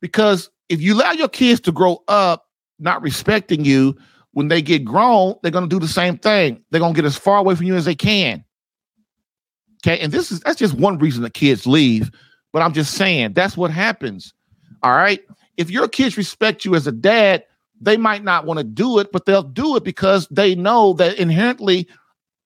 Because 0.00 0.50
if 0.68 0.80
you 0.80 0.94
allow 0.94 1.12
your 1.12 1.28
kids 1.28 1.60
to 1.62 1.72
grow 1.72 2.02
up 2.08 2.46
not 2.78 3.02
respecting 3.02 3.64
you, 3.64 3.96
when 4.32 4.48
they 4.48 4.62
get 4.62 4.84
grown, 4.84 5.34
they're 5.42 5.50
going 5.50 5.68
to 5.68 5.74
do 5.74 5.80
the 5.80 5.92
same 5.92 6.16
thing. 6.16 6.62
They're 6.70 6.80
going 6.80 6.94
to 6.94 6.96
get 6.96 7.06
as 7.06 7.16
far 7.16 7.38
away 7.38 7.54
from 7.54 7.66
you 7.66 7.74
as 7.74 7.86
they 7.86 7.94
can. 7.94 8.44
Okay. 9.84 9.98
And 9.98 10.12
this 10.12 10.30
is 10.30 10.40
that's 10.40 10.58
just 10.58 10.74
one 10.74 10.98
reason 10.98 11.22
the 11.22 11.30
kids 11.30 11.66
leave. 11.66 12.10
But 12.52 12.62
I'm 12.62 12.72
just 12.72 12.94
saying 12.94 13.32
that's 13.32 13.56
what 13.56 13.70
happens. 13.70 14.32
All 14.82 14.92
right. 14.92 15.20
If 15.56 15.70
your 15.70 15.88
kids 15.88 16.16
respect 16.16 16.64
you 16.64 16.74
as 16.74 16.86
a 16.86 16.92
dad, 16.92 17.44
they 17.80 17.96
might 17.96 18.24
not 18.24 18.46
want 18.46 18.58
to 18.58 18.64
do 18.64 18.98
it, 18.98 19.12
but 19.12 19.26
they'll 19.26 19.42
do 19.42 19.76
it 19.76 19.84
because 19.84 20.26
they 20.30 20.54
know 20.54 20.92
that 20.94 21.18
inherently 21.18 21.88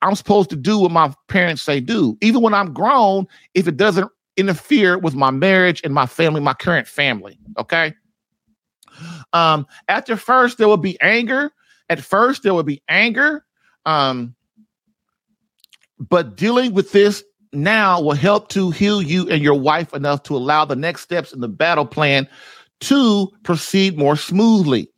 I'm 0.03 0.15
supposed 0.15 0.51
to 0.51 0.57
do 0.57 0.79
what 0.79 0.91
my 0.91 1.15
parents 1.29 1.63
say 1.63 1.81
do. 1.81 2.19
Even 2.21 2.43
when 2.43 2.55
I'm 2.55 2.73
grown, 2.73 3.27
if 3.55 3.69
it 3.69 3.77
doesn't 3.77 4.11
interfere 4.37 4.99
with 4.99 5.15
my 5.15 5.31
marriage 5.31 5.81
and 5.85 5.93
my 5.93 6.07
family, 6.07 6.41
my 6.41 6.55
current 6.55 6.87
family. 6.87 7.39
Okay. 7.59 7.95
Um, 9.33 9.67
after 9.89 10.17
first, 10.17 10.59
there 10.59 10.69
will 10.69 10.77
be 10.77 11.01
anger. 11.01 11.53
At 11.89 12.01
first, 12.01 12.43
there 12.43 12.55
will 12.55 12.63
be 12.63 12.83
anger. 12.89 13.45
Um, 13.85 14.35
but 15.99 16.37
dealing 16.37 16.73
with 16.73 16.93
this 16.93 17.23
now 17.53 18.01
will 18.01 18.13
help 18.13 18.49
to 18.49 18.71
heal 18.71 19.03
you 19.03 19.29
and 19.29 19.43
your 19.43 19.59
wife 19.59 19.93
enough 19.95 20.23
to 20.25 20.37
allow 20.37 20.65
the 20.65 20.77
next 20.77 21.03
steps 21.03 21.33
in 21.33 21.41
the 21.41 21.49
battle 21.49 21.87
plan 21.87 22.27
to 22.81 23.31
proceed 23.43 23.97
more 23.97 24.17
smoothly. 24.17 24.89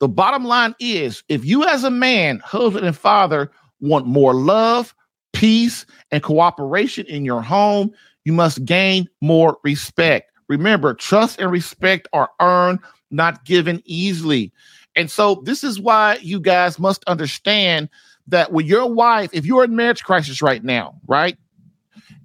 The 0.00 0.08
bottom 0.08 0.44
line 0.44 0.74
is 0.80 1.22
if 1.28 1.44
you, 1.44 1.64
as 1.64 1.84
a 1.84 1.90
man, 1.90 2.40
husband, 2.40 2.86
and 2.86 2.96
father, 2.96 3.50
want 3.80 4.06
more 4.06 4.34
love, 4.34 4.94
peace, 5.32 5.86
and 6.10 6.22
cooperation 6.22 7.06
in 7.06 7.24
your 7.24 7.42
home, 7.42 7.90
you 8.24 8.32
must 8.32 8.64
gain 8.64 9.08
more 9.20 9.58
respect. 9.62 10.32
Remember, 10.48 10.94
trust 10.94 11.40
and 11.40 11.50
respect 11.50 12.08
are 12.12 12.30
earned, 12.40 12.80
not 13.10 13.44
given 13.44 13.82
easily. 13.84 14.52
And 14.96 15.10
so, 15.10 15.42
this 15.44 15.64
is 15.64 15.80
why 15.80 16.18
you 16.22 16.40
guys 16.40 16.78
must 16.78 17.04
understand 17.06 17.88
that 18.28 18.52
with 18.52 18.66
your 18.66 18.92
wife, 18.92 19.30
if 19.32 19.44
you're 19.44 19.64
in 19.64 19.76
marriage 19.76 20.02
crisis 20.04 20.40
right 20.40 20.62
now, 20.62 20.94
right? 21.06 21.36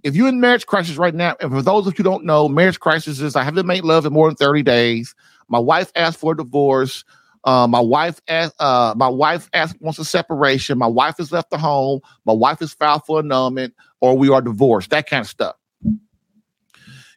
If 0.04 0.16
you're 0.16 0.30
in 0.30 0.40
marriage 0.40 0.66
crisis 0.66 0.98
right 0.98 1.16
now, 1.16 1.36
and 1.42 1.52
for 1.52 1.62
those 1.62 1.88
of 1.88 1.98
you 1.98 2.04
don't 2.04 2.24
know, 2.24 2.48
marriage 2.48 2.80
crisis 2.80 3.20
is 3.20 3.36
I 3.36 3.44
haven't 3.44 3.66
made 3.66 3.84
love 3.84 4.06
in 4.06 4.14
more 4.14 4.30
than 4.30 4.36
30 4.36 4.64
days. 4.64 5.14
My 5.50 5.60
wife 5.60 5.92
asked 5.96 6.20
for 6.20 6.34
a 6.34 6.38
divorce. 6.38 7.04
Uh, 7.44 7.68
my 7.68 7.80
wife 7.80 8.22
asked, 8.28 8.56
uh, 8.60 8.94
my 8.96 9.10
wife 9.10 9.50
asked 9.54 9.82
wants 9.82 10.00
a 10.00 10.06
separation. 10.06 10.78
My 10.78 10.88
wife 10.88 11.18
has 11.18 11.32
left 11.32 11.50
the 11.50 11.58
home. 11.58 12.00
My 12.26 12.34
wife 12.34 12.62
is 12.62 12.74
filed 12.74 13.06
for 13.06 13.20
annulment, 13.20 13.74
or 14.00 14.18
we 14.18 14.30
are 14.30 14.42
divorced. 14.42 14.92
That 14.92 15.10
kind 15.10 15.22
of 15.22 15.28
stuff 15.28 15.56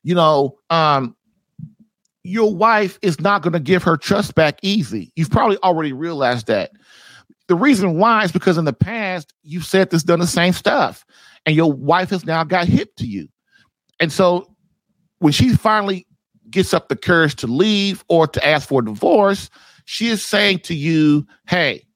you 0.03 0.15
know, 0.15 0.59
um, 0.71 1.17
your 2.25 2.55
wife 2.55 2.99
is 3.03 3.21
not 3.21 3.43
going 3.43 3.53
to 3.53 3.61
give 3.61 3.83
her 3.83 3.97
trust 3.97 4.35
back 4.35 4.59
easy. 4.63 5.13
You've 5.17 5.31
probably 5.31 5.59
already 5.59 5.93
realized 5.93 6.47
that. 6.47 6.73
The 7.49 7.57
reason 7.57 7.99
why 7.99 8.25
is 8.25 8.33
because 8.33 8.57
in 8.57 8.65
the 8.65 8.73
past 8.73 9.33
you've 9.43 9.67
said 9.67 9.91
this, 9.91 10.03
done 10.03 10.21
the 10.21 10.27
same 10.27 10.53
stuff, 10.53 11.05
and 11.45 11.57
your 11.57 11.73
wife 11.73 12.11
has 12.11 12.25
now 12.25 12.45
got 12.45 12.69
hip 12.69 12.95
to 12.97 13.07
you. 13.07 13.29
And 13.99 14.13
so 14.13 14.55
when 15.19 15.33
she 15.33 15.55
finally 15.55 16.07
gets 16.49 16.73
up 16.73 16.89
the 16.89 16.97
courage 16.97 17.37
to 17.37 17.47
leave 17.47 18.05
or 18.09 18.27
to 18.27 18.47
ask 18.47 18.69
for 18.69 18.81
a 18.81 18.85
divorce, 18.85 19.51
she 19.85 20.09
is 20.09 20.25
saying 20.25 20.61
to 20.61 20.75
you, 20.75 21.27
Hey, 21.49 21.87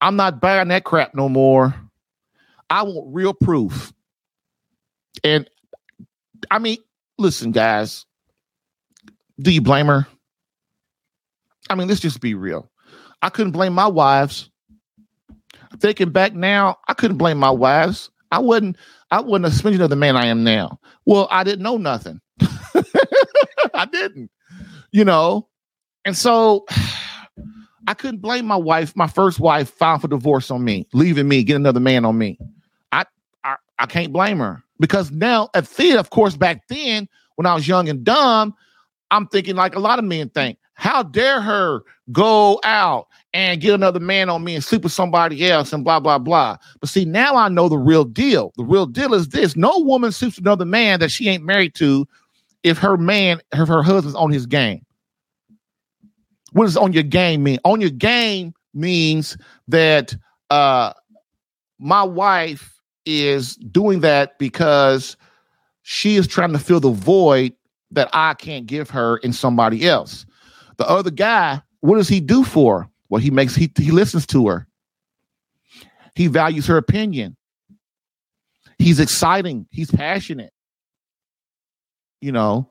I'm 0.00 0.16
not 0.16 0.40
buying 0.40 0.68
that 0.68 0.84
crap 0.84 1.14
no 1.14 1.28
more. 1.28 1.74
I 2.70 2.82
want 2.82 3.14
real 3.14 3.34
proof. 3.34 3.92
And 5.22 5.48
I 6.50 6.58
mean, 6.58 6.78
listen, 7.18 7.52
guys, 7.52 8.06
do 9.40 9.50
you 9.50 9.60
blame 9.60 9.86
her? 9.86 10.06
I 11.70 11.74
mean, 11.74 11.88
let's 11.88 12.00
just 12.00 12.20
be 12.20 12.34
real. 12.34 12.70
I 13.22 13.30
couldn't 13.30 13.52
blame 13.52 13.72
my 13.72 13.86
wives. 13.86 14.50
Thinking 15.78 16.10
back 16.10 16.34
now, 16.34 16.78
I 16.88 16.94
couldn't 16.94 17.16
blame 17.16 17.38
my 17.38 17.50
wives. 17.50 18.10
I 18.30 18.38
wouldn't. 18.38 18.76
I 19.10 19.20
wouldn't 19.20 19.44
have 19.44 19.54
spent 19.54 19.78
the 19.78 19.96
man 19.96 20.16
I 20.16 20.26
am 20.26 20.44
now. 20.44 20.78
Well, 21.06 21.28
I 21.30 21.44
didn't 21.44 21.62
know 21.62 21.76
nothing. 21.76 22.20
I 23.74 23.86
didn't, 23.86 24.30
you 24.92 25.04
know, 25.04 25.48
and 26.04 26.16
so 26.16 26.66
I 27.86 27.94
couldn't 27.94 28.20
blame 28.20 28.46
my 28.46 28.56
wife, 28.56 28.96
my 28.96 29.06
first 29.06 29.38
wife, 29.38 29.70
filed 29.70 30.00
for 30.00 30.08
divorce 30.08 30.50
on 30.50 30.64
me, 30.64 30.88
leaving 30.92 31.28
me, 31.28 31.44
get 31.44 31.56
another 31.56 31.80
man 31.80 32.04
on 32.04 32.16
me. 32.16 32.38
I, 32.92 33.04
I, 33.44 33.56
I 33.78 33.86
can't 33.86 34.12
blame 34.12 34.38
her 34.38 34.63
because 34.80 35.10
now 35.10 35.48
at 35.54 35.66
then, 35.66 35.98
of 35.98 36.10
course, 36.10 36.36
back 36.36 36.66
then 36.68 37.08
when 37.36 37.46
I 37.46 37.54
was 37.54 37.66
young 37.66 37.88
and 37.88 38.04
dumb, 38.04 38.54
I'm 39.10 39.26
thinking 39.28 39.56
like 39.56 39.74
a 39.74 39.80
lot 39.80 39.98
of 39.98 40.04
men 40.04 40.28
think, 40.30 40.58
how 40.74 41.02
dare 41.02 41.40
her 41.40 41.82
go 42.12 42.60
out 42.64 43.06
and 43.32 43.60
get 43.60 43.74
another 43.74 44.00
man 44.00 44.28
on 44.28 44.44
me 44.44 44.54
and 44.54 44.62
sleep 44.62 44.82
with 44.82 44.92
somebody 44.92 45.48
else 45.48 45.72
and 45.72 45.84
blah 45.84 46.00
blah 46.00 46.18
blah. 46.18 46.56
But 46.80 46.88
see, 46.88 47.04
now 47.04 47.36
I 47.36 47.48
know 47.48 47.68
the 47.68 47.78
real 47.78 48.04
deal. 48.04 48.52
The 48.56 48.64
real 48.64 48.86
deal 48.86 49.14
is 49.14 49.28
this: 49.28 49.56
no 49.56 49.78
woman 49.78 50.12
sleeps 50.12 50.36
with 50.36 50.44
another 50.44 50.64
man 50.64 51.00
that 51.00 51.10
she 51.10 51.28
ain't 51.28 51.44
married 51.44 51.74
to 51.76 52.06
if 52.62 52.78
her 52.78 52.96
man, 52.96 53.40
if 53.52 53.68
her 53.68 53.82
husband's 53.82 54.16
on 54.16 54.30
his 54.30 54.46
game. 54.46 54.84
What 56.52 56.64
does 56.64 56.76
on 56.76 56.92
your 56.92 57.02
game 57.02 57.42
mean? 57.42 57.58
On 57.64 57.80
your 57.80 57.90
game 57.90 58.54
means 58.72 59.36
that 59.68 60.14
uh 60.50 60.92
my 61.78 62.02
wife 62.02 62.73
is 63.06 63.56
doing 63.56 64.00
that 64.00 64.38
because 64.38 65.16
she 65.82 66.16
is 66.16 66.26
trying 66.26 66.52
to 66.52 66.58
fill 66.58 66.80
the 66.80 66.90
void 66.90 67.52
that 67.90 68.08
I 68.12 68.34
can't 68.34 68.66
give 68.66 68.90
her 68.90 69.18
in 69.18 69.32
somebody 69.32 69.86
else. 69.86 70.26
The 70.76 70.88
other 70.88 71.10
guy, 71.10 71.62
what 71.80 71.96
does 71.96 72.08
he 72.08 72.20
do 72.20 72.44
for 72.44 72.80
her? 72.82 72.88
Well, 73.08 73.20
he 73.20 73.30
makes 73.30 73.54
he 73.54 73.70
he 73.76 73.90
listens 73.90 74.26
to 74.28 74.48
her. 74.48 74.66
He 76.14 76.26
values 76.26 76.66
her 76.66 76.76
opinion. 76.76 77.36
He's 78.78 78.98
exciting. 78.98 79.66
He's 79.70 79.90
passionate. 79.90 80.52
You 82.20 82.32
know, 82.32 82.70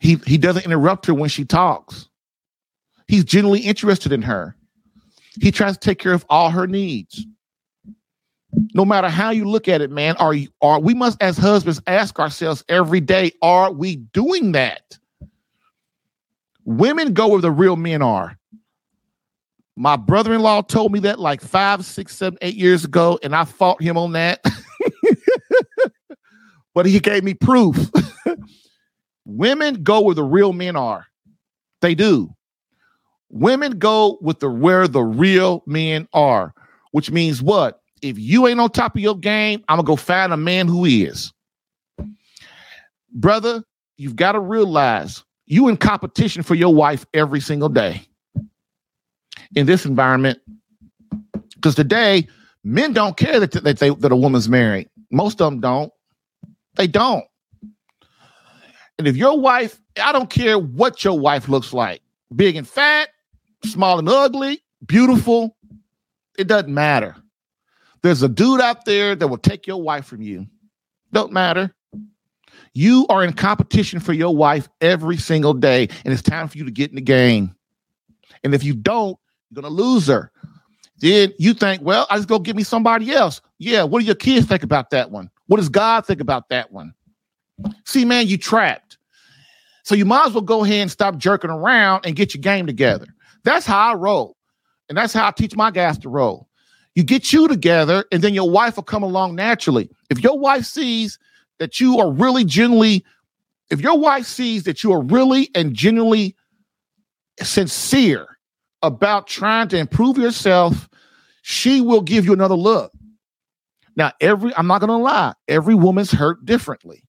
he 0.00 0.16
he 0.26 0.36
doesn't 0.36 0.64
interrupt 0.64 1.06
her 1.06 1.14
when 1.14 1.30
she 1.30 1.44
talks. 1.44 2.08
He's 3.06 3.24
genuinely 3.24 3.60
interested 3.60 4.12
in 4.12 4.22
her. 4.22 4.56
He 5.40 5.50
tries 5.50 5.74
to 5.74 5.80
take 5.80 5.98
care 5.98 6.12
of 6.12 6.24
all 6.28 6.50
her 6.50 6.66
needs 6.66 7.26
no 8.74 8.84
matter 8.84 9.08
how 9.08 9.30
you 9.30 9.44
look 9.44 9.68
at 9.68 9.80
it, 9.80 9.90
man, 9.90 10.16
are 10.16 10.34
you 10.34 10.48
are 10.60 10.80
we 10.80 10.94
must 10.94 11.22
as 11.22 11.36
husbands 11.36 11.80
ask 11.86 12.18
ourselves 12.18 12.64
every 12.68 13.00
day, 13.00 13.32
are 13.42 13.72
we 13.72 13.96
doing 13.96 14.52
that? 14.52 14.98
Women 16.64 17.12
go 17.12 17.28
where 17.28 17.40
the 17.40 17.50
real 17.50 17.76
men 17.76 18.02
are. 18.02 18.38
My 19.76 19.96
brother 19.96 20.32
in 20.32 20.40
law 20.40 20.62
told 20.62 20.92
me 20.92 21.00
that 21.00 21.18
like 21.18 21.40
five, 21.40 21.84
six, 21.84 22.16
seven, 22.16 22.38
eight 22.42 22.54
years 22.54 22.84
ago, 22.84 23.18
and 23.22 23.34
I 23.34 23.44
fought 23.44 23.82
him 23.82 23.98
on 23.98 24.12
that. 24.12 24.44
but 26.74 26.86
he 26.86 27.00
gave 27.00 27.24
me 27.24 27.34
proof. 27.34 27.76
Women 29.24 29.82
go 29.82 30.02
where 30.02 30.14
the 30.14 30.22
real 30.22 30.52
men 30.52 30.76
are. 30.76 31.06
They 31.80 31.94
do. 31.94 32.34
Women 33.30 33.78
go 33.78 34.18
with 34.20 34.38
the 34.38 34.48
where 34.48 34.86
the 34.86 35.02
real 35.02 35.64
men 35.66 36.06
are, 36.12 36.54
which 36.92 37.10
means 37.10 37.42
what? 37.42 37.80
If 38.04 38.18
you 38.18 38.46
ain't 38.46 38.60
on 38.60 38.68
top 38.68 38.94
of 38.94 39.00
your 39.00 39.16
game, 39.16 39.64
I'm 39.66 39.78
gonna 39.78 39.86
go 39.86 39.96
find 39.96 40.30
a 40.30 40.36
man 40.36 40.68
who 40.68 40.84
is. 40.84 41.32
Brother, 43.10 43.64
you've 43.96 44.14
got 44.14 44.32
to 44.32 44.40
realize 44.40 45.24
you 45.46 45.68
in 45.68 45.78
competition 45.78 46.42
for 46.42 46.54
your 46.54 46.74
wife 46.74 47.06
every 47.14 47.40
single 47.40 47.70
day 47.70 48.06
in 49.56 49.64
this 49.64 49.86
environment. 49.86 50.38
Because 51.54 51.74
today, 51.74 52.28
men 52.62 52.92
don't 52.92 53.16
care 53.16 53.40
that, 53.40 53.52
that, 53.52 53.78
they, 53.78 53.88
that 53.88 54.12
a 54.12 54.16
woman's 54.16 54.50
married. 54.50 54.90
Most 55.10 55.40
of 55.40 55.50
them 55.50 55.60
don't. 55.60 55.90
They 56.74 56.86
don't. 56.86 57.24
And 58.98 59.08
if 59.08 59.16
your 59.16 59.40
wife, 59.40 59.80
I 59.98 60.12
don't 60.12 60.28
care 60.28 60.58
what 60.58 61.04
your 61.04 61.18
wife 61.18 61.48
looks 61.48 61.72
like 61.72 62.02
big 62.36 62.56
and 62.56 62.68
fat, 62.68 63.08
small 63.64 63.98
and 63.98 64.10
ugly, 64.10 64.62
beautiful, 64.84 65.56
it 66.36 66.48
doesn't 66.48 66.74
matter. 66.74 67.16
There's 68.04 68.22
a 68.22 68.28
dude 68.28 68.60
out 68.60 68.84
there 68.84 69.16
that 69.16 69.26
will 69.26 69.38
take 69.38 69.66
your 69.66 69.80
wife 69.80 70.04
from 70.04 70.20
you. 70.20 70.46
Don't 71.12 71.32
matter. 71.32 71.74
You 72.74 73.06
are 73.08 73.24
in 73.24 73.32
competition 73.32 73.98
for 73.98 74.12
your 74.12 74.36
wife 74.36 74.68
every 74.82 75.16
single 75.16 75.54
day, 75.54 75.88
and 76.04 76.12
it's 76.12 76.20
time 76.20 76.48
for 76.48 76.58
you 76.58 76.66
to 76.66 76.70
get 76.70 76.90
in 76.90 76.96
the 76.96 77.00
game. 77.00 77.56
And 78.44 78.54
if 78.54 78.62
you 78.62 78.74
don't, 78.74 79.16
you're 79.48 79.62
gonna 79.62 79.72
lose 79.72 80.06
her. 80.08 80.30
Then 80.98 81.32
you 81.38 81.54
think, 81.54 81.80
well, 81.80 82.06
I 82.10 82.16
just 82.16 82.28
go 82.28 82.38
get 82.38 82.56
me 82.56 82.62
somebody 82.62 83.10
else. 83.10 83.40
Yeah, 83.56 83.84
what 83.84 84.00
do 84.00 84.04
your 84.04 84.16
kids 84.16 84.46
think 84.46 84.64
about 84.64 84.90
that 84.90 85.10
one? 85.10 85.30
What 85.46 85.56
does 85.56 85.70
God 85.70 86.04
think 86.04 86.20
about 86.20 86.50
that 86.50 86.70
one? 86.70 86.92
See, 87.86 88.04
man, 88.04 88.26
you 88.26 88.36
trapped. 88.36 88.98
So 89.82 89.94
you 89.94 90.04
might 90.04 90.26
as 90.26 90.34
well 90.34 90.42
go 90.42 90.62
ahead 90.62 90.80
and 90.80 90.90
stop 90.90 91.16
jerking 91.16 91.48
around 91.48 92.04
and 92.04 92.14
get 92.14 92.34
your 92.34 92.42
game 92.42 92.66
together. 92.66 93.06
That's 93.44 93.64
how 93.64 93.92
I 93.92 93.94
roll. 93.94 94.36
And 94.90 94.98
that's 94.98 95.14
how 95.14 95.26
I 95.26 95.30
teach 95.30 95.56
my 95.56 95.70
guys 95.70 95.96
to 96.00 96.10
roll. 96.10 96.50
You 96.94 97.02
get 97.02 97.32
you 97.32 97.48
together, 97.48 98.04
and 98.12 98.22
then 98.22 98.34
your 98.34 98.48
wife 98.48 98.76
will 98.76 98.84
come 98.84 99.02
along 99.02 99.34
naturally. 99.34 99.90
If 100.10 100.22
your 100.22 100.38
wife 100.38 100.64
sees 100.64 101.18
that 101.58 101.80
you 101.80 101.98
are 101.98 102.10
really 102.10 102.44
genuinely, 102.44 103.04
if 103.70 103.80
your 103.80 103.98
wife 103.98 104.26
sees 104.26 104.62
that 104.64 104.84
you 104.84 104.92
are 104.92 105.02
really 105.02 105.50
and 105.54 105.74
genuinely 105.74 106.36
sincere 107.42 108.26
about 108.82 109.26
trying 109.26 109.68
to 109.68 109.78
improve 109.78 110.18
yourself, 110.18 110.88
she 111.42 111.80
will 111.80 112.00
give 112.00 112.24
you 112.24 112.32
another 112.32 112.54
look. 112.54 112.92
Now, 113.96 114.12
every, 114.20 114.52
I'm 114.56 114.66
not 114.66 114.80
going 114.80 114.88
to 114.88 114.96
lie, 114.96 115.34
every 115.48 115.74
woman's 115.74 116.10
hurt 116.10 116.44
differently. 116.44 117.02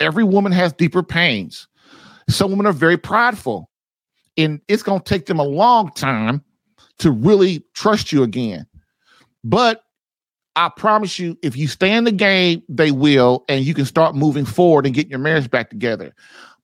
Every 0.00 0.24
woman 0.24 0.52
has 0.52 0.72
deeper 0.72 1.02
pains. 1.02 1.66
Some 2.28 2.50
women 2.50 2.66
are 2.66 2.72
very 2.72 2.96
prideful, 2.96 3.70
and 4.36 4.60
it's 4.68 4.82
going 4.82 5.00
to 5.00 5.04
take 5.04 5.26
them 5.26 5.40
a 5.40 5.44
long 5.44 5.90
time 5.92 6.44
to 6.98 7.10
really 7.10 7.64
trust 7.74 8.12
you 8.12 8.22
again. 8.22 8.66
But 9.48 9.82
I 10.56 10.68
promise 10.68 11.18
you, 11.18 11.38
if 11.42 11.56
you 11.56 11.68
stay 11.68 11.94
in 11.94 12.04
the 12.04 12.12
game, 12.12 12.62
they 12.68 12.90
will, 12.90 13.46
and 13.48 13.64
you 13.64 13.72
can 13.72 13.86
start 13.86 14.14
moving 14.14 14.44
forward 14.44 14.84
and 14.84 14.94
getting 14.94 15.10
your 15.10 15.18
marriage 15.18 15.50
back 15.50 15.70
together. 15.70 16.14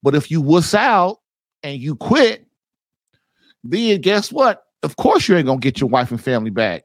But 0.03 0.15
if 0.15 0.31
you 0.31 0.43
wuss 0.43 0.75
out 0.75 1.21
and 1.63 1.81
you 1.81 1.97
quit, 1.97 2.47
then 3.63 4.03
guess 4.03 4.31
what? 4.31 4.65
Of 4.83 4.97
course, 4.97 5.27
you 5.27 5.37
ain't 5.37 5.47
gonna 5.47 5.61
get 5.61 5.81
your 5.81 5.89
wife 5.89 6.11
and 6.11 6.23
family 6.23 6.51
back. 6.51 6.85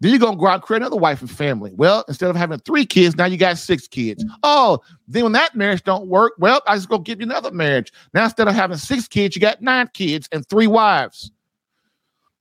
Then 0.00 0.10
you're 0.10 0.20
gonna 0.20 0.38
go 0.38 0.46
out 0.46 0.54
and 0.54 0.62
create 0.62 0.80
another 0.80 0.96
wife 0.96 1.20
and 1.20 1.30
family. 1.30 1.72
Well, 1.74 2.02
instead 2.08 2.30
of 2.30 2.36
having 2.36 2.60
three 2.60 2.86
kids, 2.86 3.14
now 3.16 3.26
you 3.26 3.36
got 3.36 3.58
six 3.58 3.86
kids. 3.86 4.24
Oh, 4.42 4.78
then 5.06 5.24
when 5.24 5.32
that 5.32 5.54
marriage 5.54 5.82
don't 5.82 6.06
work, 6.06 6.32
well, 6.38 6.62
I 6.66 6.76
just 6.76 6.88
go 6.88 6.98
give 6.98 7.20
you 7.20 7.26
another 7.26 7.50
marriage. 7.50 7.92
Now 8.14 8.24
instead 8.24 8.48
of 8.48 8.54
having 8.54 8.78
six 8.78 9.06
kids, 9.06 9.36
you 9.36 9.42
got 9.42 9.60
nine 9.60 9.90
kids 9.92 10.30
and 10.32 10.48
three 10.48 10.66
wives. 10.66 11.30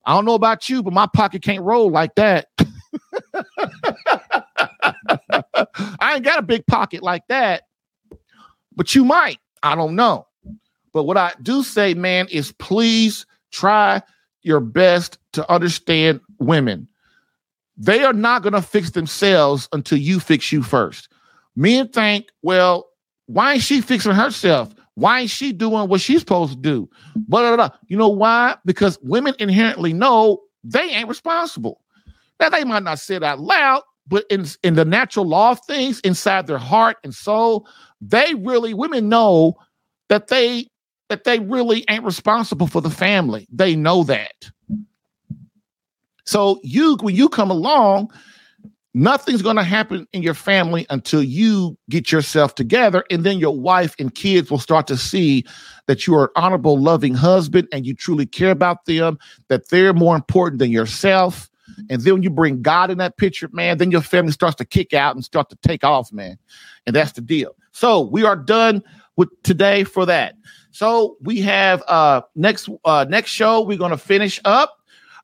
I 0.06 0.14
don't 0.14 0.24
know 0.24 0.36
about 0.36 0.70
you, 0.70 0.82
but 0.82 0.94
my 0.94 1.08
pocket 1.08 1.42
can't 1.42 1.64
roll 1.64 1.90
like 1.90 2.16
that. 2.16 2.48
I 6.00 6.16
ain't 6.16 6.24
got 6.26 6.40
a 6.40 6.44
big 6.44 6.66
pocket 6.68 7.04
like 7.04 7.28
that, 7.28 7.64
but 8.76 8.96
you 8.96 9.06
might. 9.06 9.40
I 9.64 9.76
don't 9.76 9.96
know. 9.96 10.28
But 10.94 11.04
what 11.04 11.18
I 11.18 11.34
do 11.42 11.64
say, 11.64 11.94
man, 11.94 12.28
is 12.32 12.52
please 12.54 13.26
try 13.52 14.02
your 14.44 14.60
best 14.60 15.18
to 15.34 15.52
understand 15.52 16.22
women. 16.40 16.88
They 17.78 18.04
are 18.04 18.14
not 18.14 18.44
going 18.44 18.54
to 18.54 18.62
fix 18.62 18.92
themselves 18.92 19.68
until 19.74 19.98
you 19.98 20.20
fix 20.20 20.52
you 20.52 20.64
first. 20.64 21.10
Men 21.56 21.90
think, 21.90 22.28
well, 22.42 22.88
why 23.26 23.56
is 23.56 23.64
she 23.64 23.82
fixing 23.82 24.14
herself? 24.14 24.74
Why 24.94 25.22
is 25.22 25.32
she 25.32 25.52
doing 25.52 25.90
what 25.90 26.00
she's 26.00 26.22
supposed 26.22 26.54
to 26.54 26.60
do? 26.60 26.90
Blah, 27.16 27.42
blah, 27.42 27.56
blah. 27.56 27.78
You 27.88 27.98
know 27.98 28.10
why? 28.10 28.56
Because 28.66 28.98
women 29.02 29.34
inherently 29.40 29.92
know 29.92 30.42
they 30.64 30.92
ain't 30.92 31.10
responsible. 31.10 31.82
Now 32.40 32.50
they 32.50 32.64
might 32.64 32.84
not 32.84 33.00
say 33.00 33.16
it 33.16 33.24
out 33.24 33.40
loud, 33.40 33.82
but 34.08 34.26
in 34.30 34.46
in 34.64 34.76
the 34.76 34.86
natural 34.86 35.26
law 35.26 35.52
of 35.52 35.60
things, 35.66 36.00
inside 36.02 36.48
their 36.48 36.58
heart 36.58 36.98
and 37.04 37.14
soul, 37.14 37.68
they 38.02 38.34
really 38.36 38.74
women 38.74 39.10
know 39.10 39.56
that 40.10 40.28
they 40.28 40.68
that 41.10 41.24
they 41.24 41.40
really 41.40 41.86
ain't 41.90 42.04
responsible 42.04 42.68
for 42.68 42.82
the 42.82 42.90
family. 42.90 43.48
They 43.52 43.76
know 43.76 44.04
that. 44.04 44.50
So 46.26 46.60
you 46.64 46.98
when 47.02 47.16
you 47.16 47.30
come 47.30 47.52
along, 47.52 48.12
nothing's 48.94 49.42
going 49.42 49.58
to 49.58 49.64
happen 49.64 50.08
in 50.14 50.24
your 50.24 50.34
family 50.34 50.86
until 50.90 51.22
you 51.22 51.78
get 51.90 52.12
yourself 52.12 52.56
together 52.56 53.04
and 53.12 53.24
then 53.24 53.38
your 53.38 53.56
wife 53.56 53.94
and 54.00 54.16
kids 54.16 54.50
will 54.50 54.60
start 54.60 54.88
to 54.88 54.98
see 54.98 55.44
that 55.88 56.08
you 56.08 56.16
are 56.16 56.26
an 56.26 56.30
honorable 56.36 56.80
loving 56.80 57.14
husband 57.14 57.68
and 57.72 57.86
you 57.86 57.94
truly 57.94 58.26
care 58.26 58.52
about 58.52 58.86
them 58.86 59.20
that 59.50 59.70
they're 59.70 59.94
more 59.94 60.16
important 60.16 60.60
than 60.60 60.72
yourself 60.72 61.50
and 61.90 62.02
then 62.02 62.14
when 62.14 62.24
you 62.24 62.30
bring 62.30 62.62
God 62.62 62.90
in 62.92 62.98
that 63.00 63.18
picture, 63.18 63.50
man, 63.52 63.78
then 63.78 63.92
your 63.92 64.02
family 64.02 64.32
starts 64.32 64.56
to 64.56 64.66
kick 64.66 64.94
out 64.94 65.16
and 65.16 65.24
start 65.24 65.50
to 65.50 65.58
take 65.58 65.84
off, 65.84 66.12
man. 66.12 66.38
And 66.86 66.96
that's 66.96 67.14
the 67.14 67.22
deal. 67.22 67.56
So 67.72 68.02
we 68.02 68.24
are 68.24 68.36
done 68.36 68.84
with 69.16 69.30
today 69.44 69.84
for 69.84 70.06
that. 70.06 70.36
So 70.72 71.18
we 71.22 71.42
have 71.42 71.84
uh 71.88 72.22
next 72.36 72.70
uh 72.84 73.06
next 73.08 73.32
show 73.32 73.62
we're 73.62 73.78
gonna 73.78 73.98
finish 73.98 74.40
up. 74.46 74.78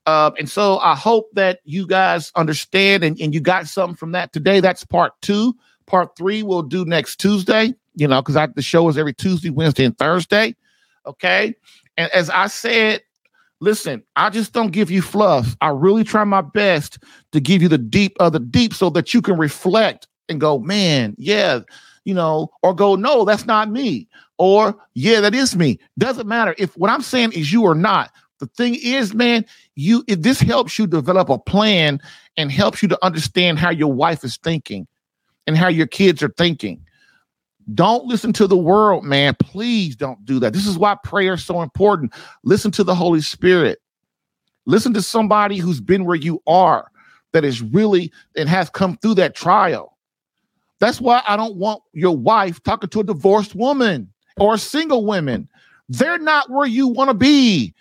Uh, 0.07 0.31
and 0.39 0.49
so 0.49 0.79
I 0.79 0.95
hope 0.95 1.29
that 1.33 1.59
you 1.63 1.85
guys 1.85 2.31
understand 2.35 3.03
and, 3.03 3.19
and 3.21 3.35
you 3.35 3.39
got 3.39 3.67
something 3.67 3.95
from 3.95 4.13
that 4.13 4.33
today. 4.33 4.59
That's 4.59 4.83
part 4.83 5.13
two. 5.21 5.55
Part 5.85 6.17
three 6.17 6.41
we'll 6.41 6.63
do 6.63 6.85
next 6.85 7.17
Tuesday, 7.17 7.75
you 7.95 8.07
know, 8.07 8.21
because 8.21 8.49
the 8.55 8.61
show 8.63 8.89
is 8.89 8.97
every 8.97 9.13
Tuesday, 9.13 9.51
Wednesday, 9.51 9.85
and 9.85 9.95
Thursday. 9.97 10.55
Okay. 11.05 11.53
And 11.97 12.11
as 12.11 12.29
I 12.29 12.47
said 12.47 13.01
Listen, 13.61 14.03
I 14.15 14.31
just 14.31 14.53
don't 14.53 14.71
give 14.71 14.89
you 14.89 15.03
fluff. 15.03 15.55
I 15.61 15.69
really 15.69 16.03
try 16.03 16.23
my 16.23 16.41
best 16.41 16.97
to 17.31 17.39
give 17.39 17.61
you 17.61 17.69
the 17.69 17.77
deep 17.77 18.17
of 18.19 18.33
the 18.33 18.39
deep 18.39 18.73
so 18.73 18.89
that 18.89 19.13
you 19.13 19.21
can 19.21 19.37
reflect 19.37 20.07
and 20.27 20.41
go, 20.41 20.57
man, 20.57 21.15
yeah, 21.19 21.59
you 22.03 22.15
know, 22.15 22.49
or 22.63 22.73
go, 22.73 22.95
no, 22.95 23.23
that's 23.23 23.45
not 23.45 23.69
me. 23.69 24.07
Or, 24.39 24.75
yeah, 24.95 25.21
that 25.21 25.35
is 25.35 25.55
me. 25.55 25.79
Doesn't 25.99 26.27
matter 26.27 26.55
if 26.57 26.75
what 26.75 26.89
I'm 26.89 27.03
saying 27.03 27.33
is 27.33 27.53
you 27.53 27.63
or 27.63 27.75
not. 27.75 28.11
The 28.39 28.47
thing 28.47 28.75
is, 28.81 29.13
man, 29.13 29.45
you 29.75 30.03
if 30.07 30.23
this 30.23 30.39
helps 30.39 30.79
you 30.79 30.87
develop 30.87 31.29
a 31.29 31.37
plan 31.37 31.99
and 32.37 32.51
helps 32.51 32.81
you 32.81 32.89
to 32.89 33.05
understand 33.05 33.59
how 33.59 33.69
your 33.69 33.93
wife 33.93 34.23
is 34.23 34.37
thinking 34.37 34.87
and 35.45 35.55
how 35.55 35.67
your 35.67 35.85
kids 35.85 36.23
are 36.23 36.33
thinking. 36.35 36.83
Don't 37.73 38.05
listen 38.05 38.33
to 38.33 38.47
the 38.47 38.57
world, 38.57 39.03
man. 39.03 39.35
Please 39.39 39.95
don't 39.95 40.23
do 40.25 40.39
that. 40.39 40.53
This 40.53 40.67
is 40.67 40.77
why 40.77 40.95
prayer 41.03 41.33
is 41.33 41.45
so 41.45 41.61
important. 41.61 42.13
Listen 42.43 42.71
to 42.71 42.83
the 42.83 42.95
Holy 42.95 43.21
Spirit. 43.21 43.79
Listen 44.65 44.93
to 44.93 45.01
somebody 45.01 45.57
who's 45.57 45.81
been 45.81 46.05
where 46.05 46.15
you 46.15 46.41
are, 46.47 46.91
that 47.33 47.45
is 47.45 47.61
really 47.61 48.11
and 48.35 48.49
has 48.49 48.69
come 48.69 48.97
through 48.97 49.15
that 49.15 49.35
trial. 49.35 49.97
That's 50.79 50.99
why 50.99 51.21
I 51.27 51.37
don't 51.37 51.55
want 51.55 51.83
your 51.93 52.17
wife 52.17 52.61
talking 52.63 52.89
to 52.89 52.99
a 53.01 53.03
divorced 53.03 53.55
woman 53.55 54.11
or 54.37 54.57
single 54.57 55.05
woman. 55.05 55.47
They're 55.89 56.19
not 56.19 56.49
where 56.49 56.67
you 56.67 56.87
want 56.87 57.09
to 57.09 57.13
be. 57.13 57.73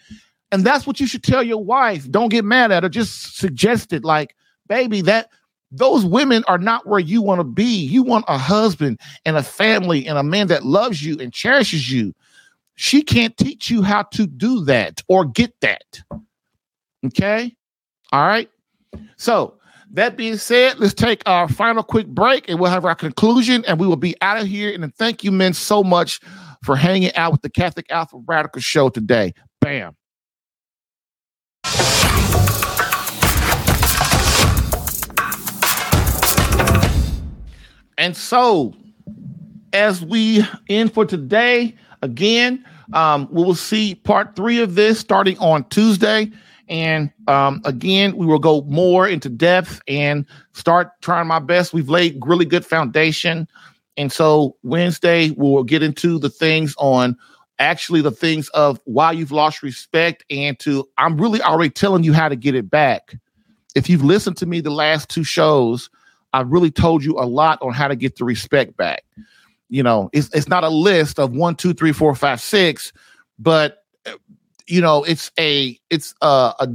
And 0.52 0.64
that's 0.64 0.86
what 0.86 1.00
you 1.00 1.06
should 1.06 1.22
tell 1.22 1.42
your 1.42 1.62
wife. 1.62 2.10
Don't 2.10 2.28
get 2.28 2.44
mad 2.44 2.72
at 2.72 2.82
her. 2.82 2.88
Just 2.88 3.36
suggest 3.36 3.92
it 3.92 4.04
like, 4.04 4.34
baby, 4.68 5.00
that 5.02 5.30
those 5.70 6.04
women 6.04 6.44
are 6.48 6.58
not 6.58 6.86
where 6.86 7.00
you 7.00 7.22
want 7.22 7.40
to 7.40 7.44
be. 7.44 7.84
You 7.84 8.02
want 8.02 8.24
a 8.28 8.38
husband 8.38 9.00
and 9.24 9.36
a 9.36 9.42
family 9.42 10.06
and 10.06 10.18
a 10.18 10.22
man 10.22 10.48
that 10.48 10.64
loves 10.64 11.04
you 11.04 11.18
and 11.18 11.32
cherishes 11.32 11.90
you. 11.90 12.14
She 12.74 13.02
can't 13.02 13.36
teach 13.36 13.70
you 13.70 13.82
how 13.82 14.02
to 14.04 14.26
do 14.26 14.64
that 14.64 15.02
or 15.08 15.24
get 15.24 15.52
that. 15.60 16.00
Okay. 17.06 17.54
All 18.12 18.26
right. 18.26 18.50
So, 19.16 19.56
that 19.92 20.16
being 20.16 20.36
said, 20.36 20.78
let's 20.78 20.94
take 20.94 21.22
our 21.26 21.48
final 21.48 21.82
quick 21.82 22.06
break 22.06 22.48
and 22.48 22.60
we'll 22.60 22.70
have 22.70 22.84
our 22.84 22.94
conclusion 22.94 23.64
and 23.66 23.80
we 23.80 23.88
will 23.88 23.96
be 23.96 24.14
out 24.22 24.40
of 24.40 24.46
here. 24.46 24.72
And 24.72 24.94
thank 24.94 25.24
you, 25.24 25.32
men, 25.32 25.52
so 25.52 25.82
much 25.82 26.20
for 26.62 26.76
hanging 26.76 27.14
out 27.16 27.32
with 27.32 27.42
the 27.42 27.50
Catholic 27.50 27.86
Alpha 27.90 28.18
Radical 28.26 28.60
Show 28.60 28.88
today. 28.88 29.34
Bam. 29.60 29.96
And 38.00 38.16
so, 38.16 38.74
as 39.74 40.02
we 40.02 40.42
end 40.70 40.94
for 40.94 41.04
today, 41.04 41.76
again, 42.00 42.64
um, 42.94 43.28
we 43.30 43.44
will 43.44 43.54
see 43.54 43.94
part 43.94 44.34
three 44.34 44.62
of 44.62 44.74
this 44.74 44.98
starting 44.98 45.38
on 45.38 45.68
Tuesday. 45.68 46.32
And 46.70 47.12
um, 47.28 47.60
again, 47.66 48.16
we 48.16 48.24
will 48.24 48.38
go 48.38 48.62
more 48.62 49.06
into 49.06 49.28
depth 49.28 49.82
and 49.86 50.24
start 50.54 50.92
trying 51.02 51.26
my 51.26 51.40
best. 51.40 51.74
We've 51.74 51.90
laid 51.90 52.18
really 52.24 52.46
good 52.46 52.64
foundation. 52.64 53.46
And 53.98 54.10
so 54.10 54.56
Wednesday, 54.62 55.32
we'll 55.32 55.64
get 55.64 55.82
into 55.82 56.18
the 56.18 56.30
things 56.30 56.74
on 56.78 57.18
actually 57.58 58.00
the 58.00 58.10
things 58.10 58.48
of 58.50 58.80
why 58.84 59.12
you've 59.12 59.30
lost 59.30 59.62
respect 59.62 60.24
and 60.30 60.58
to 60.60 60.88
I'm 60.96 61.20
really 61.20 61.42
already 61.42 61.68
telling 61.68 62.04
you 62.04 62.14
how 62.14 62.30
to 62.30 62.36
get 62.36 62.54
it 62.54 62.70
back. 62.70 63.14
If 63.74 63.90
you've 63.90 64.04
listened 64.04 64.38
to 64.38 64.46
me 64.46 64.62
the 64.62 64.70
last 64.70 65.10
two 65.10 65.22
shows, 65.22 65.90
I've 66.32 66.48
really 66.48 66.70
told 66.70 67.04
you 67.04 67.18
a 67.18 67.26
lot 67.26 67.58
on 67.62 67.72
how 67.72 67.88
to 67.88 67.96
get 67.96 68.16
the 68.16 68.24
respect 68.24 68.76
back. 68.76 69.04
You 69.68 69.82
know, 69.82 70.10
it's 70.12 70.28
it's 70.34 70.48
not 70.48 70.64
a 70.64 70.68
list 70.68 71.18
of 71.18 71.32
one, 71.32 71.54
two, 71.54 71.72
three, 71.72 71.92
four, 71.92 72.14
five, 72.14 72.40
six, 72.40 72.92
but 73.38 73.84
eh, 74.06 74.14
you 74.66 74.80
know, 74.80 75.04
it's 75.04 75.30
a 75.38 75.78
it's 75.90 76.14
a, 76.22 76.54
a 76.58 76.68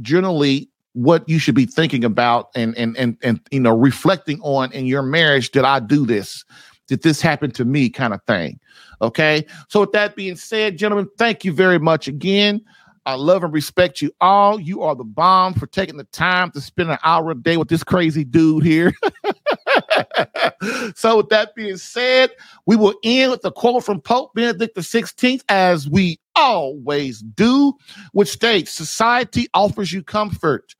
generally 0.00 0.68
what 0.92 1.28
you 1.28 1.38
should 1.38 1.54
be 1.54 1.66
thinking 1.66 2.04
about 2.04 2.50
and 2.54 2.76
and 2.78 2.96
and 2.96 3.16
and 3.22 3.40
you 3.50 3.60
know 3.60 3.76
reflecting 3.76 4.40
on 4.42 4.72
in 4.72 4.86
your 4.86 5.02
marriage. 5.02 5.50
Did 5.50 5.64
I 5.64 5.80
do 5.80 6.06
this? 6.06 6.44
Did 6.86 7.02
this 7.02 7.20
happen 7.20 7.50
to 7.52 7.64
me? 7.64 7.90
Kind 7.90 8.14
of 8.14 8.22
thing. 8.24 8.60
Okay. 9.02 9.44
So 9.68 9.80
with 9.80 9.92
that 9.92 10.16
being 10.16 10.36
said, 10.36 10.78
gentlemen, 10.78 11.08
thank 11.18 11.44
you 11.44 11.52
very 11.52 11.78
much 11.78 12.08
again. 12.08 12.64
I 13.06 13.14
love 13.14 13.44
and 13.44 13.52
respect 13.52 14.02
you 14.02 14.10
all. 14.20 14.58
You 14.58 14.82
are 14.82 14.96
the 14.96 15.04
bomb 15.04 15.54
for 15.54 15.68
taking 15.68 15.96
the 15.96 16.04
time 16.04 16.50
to 16.50 16.60
spend 16.60 16.90
an 16.90 16.98
hour 17.04 17.30
a 17.30 17.34
day 17.36 17.56
with 17.56 17.68
this 17.68 17.84
crazy 17.84 18.24
dude 18.24 18.64
here. 18.64 18.92
so, 20.96 21.18
with 21.18 21.28
that 21.28 21.52
being 21.54 21.76
said, 21.76 22.30
we 22.66 22.74
will 22.74 22.94
end 23.04 23.30
with 23.30 23.44
a 23.44 23.52
quote 23.52 23.84
from 23.84 24.00
Pope 24.00 24.34
Benedict 24.34 24.76
XVI, 24.76 25.40
as 25.48 25.88
we 25.88 26.18
always 26.34 27.20
do, 27.20 27.74
which 28.10 28.28
states 28.28 28.72
Society 28.72 29.46
offers 29.54 29.92
you 29.92 30.02
comfort, 30.02 30.74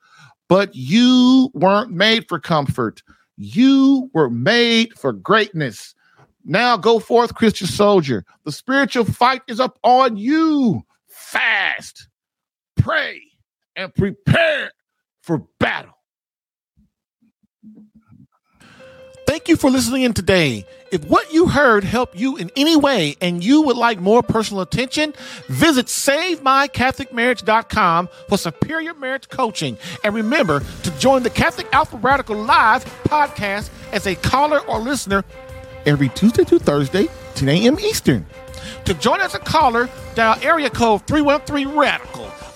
but 0.49 0.75
you 0.75 1.49
weren't 1.55 1.93
made 1.93 2.27
for 2.29 2.41
comfort. 2.41 3.05
You 3.37 4.11
were 4.15 4.31
made 4.31 4.99
for 4.99 5.13
greatness. 5.13 5.95
Now 6.45 6.77
go 6.77 6.99
forth, 6.99 7.37
Christian 7.37 7.69
soldier. 7.69 8.25
The 8.43 8.53
spiritual 8.53 9.05
fight 9.05 9.43
is 9.47 9.61
up 9.61 9.79
on 9.85 10.17
you. 10.17 10.85
Fast, 11.09 12.09
pray, 12.77 13.23
and 13.75 13.95
prepare 13.95 14.71
for 15.23 15.47
battle. 15.59 15.93
Thank 19.27 19.49
you 19.49 19.57
for 19.57 19.71
listening 19.71 20.03
in 20.03 20.13
today. 20.13 20.67
If 20.93 21.05
what 21.07 21.33
you 21.33 21.49
heard 21.49 21.83
helped 21.83 22.15
you 22.17 22.37
in 22.37 22.53
any 22.57 22.77
way 22.77 23.17
and 23.21 23.43
you 23.43 23.63
would 23.63 23.77
like 23.77 23.99
more 24.01 24.23
personal 24.23 24.63
attention, 24.63 25.15
visit 25.49 25.87
SaveMyCatholicMarriage.com 25.87 28.09
for 28.29 28.39
superior 28.39 28.95
marriage 28.95 29.29
coaching. 29.29 29.77
And 30.05 30.15
remember 30.15 30.63
to 30.85 30.99
join 30.99 31.25
the 31.25 31.31
Catholic 31.31 31.67
Alpha 31.73 31.97
Radical 31.97 32.37
Live 32.37 32.85
podcast 33.05 33.71
as 33.93 34.07
a 34.07 34.15
caller 34.15 34.61
or 34.61 34.79
listener 34.79 35.25
every 35.87 36.09
Tuesday 36.11 36.45
to 36.45 36.61
Thursday, 36.61 37.09
10 37.35 37.49
a.m. 37.49 37.81
Eastern. 37.81 38.25
To 38.85 38.95
join 38.95 39.21
as 39.21 39.35
a 39.35 39.41
caller, 39.41 39.91
dial 40.15 40.39
area 40.41 40.71
code 40.71 41.05
313 41.07 41.77
Radical. 41.77 42.31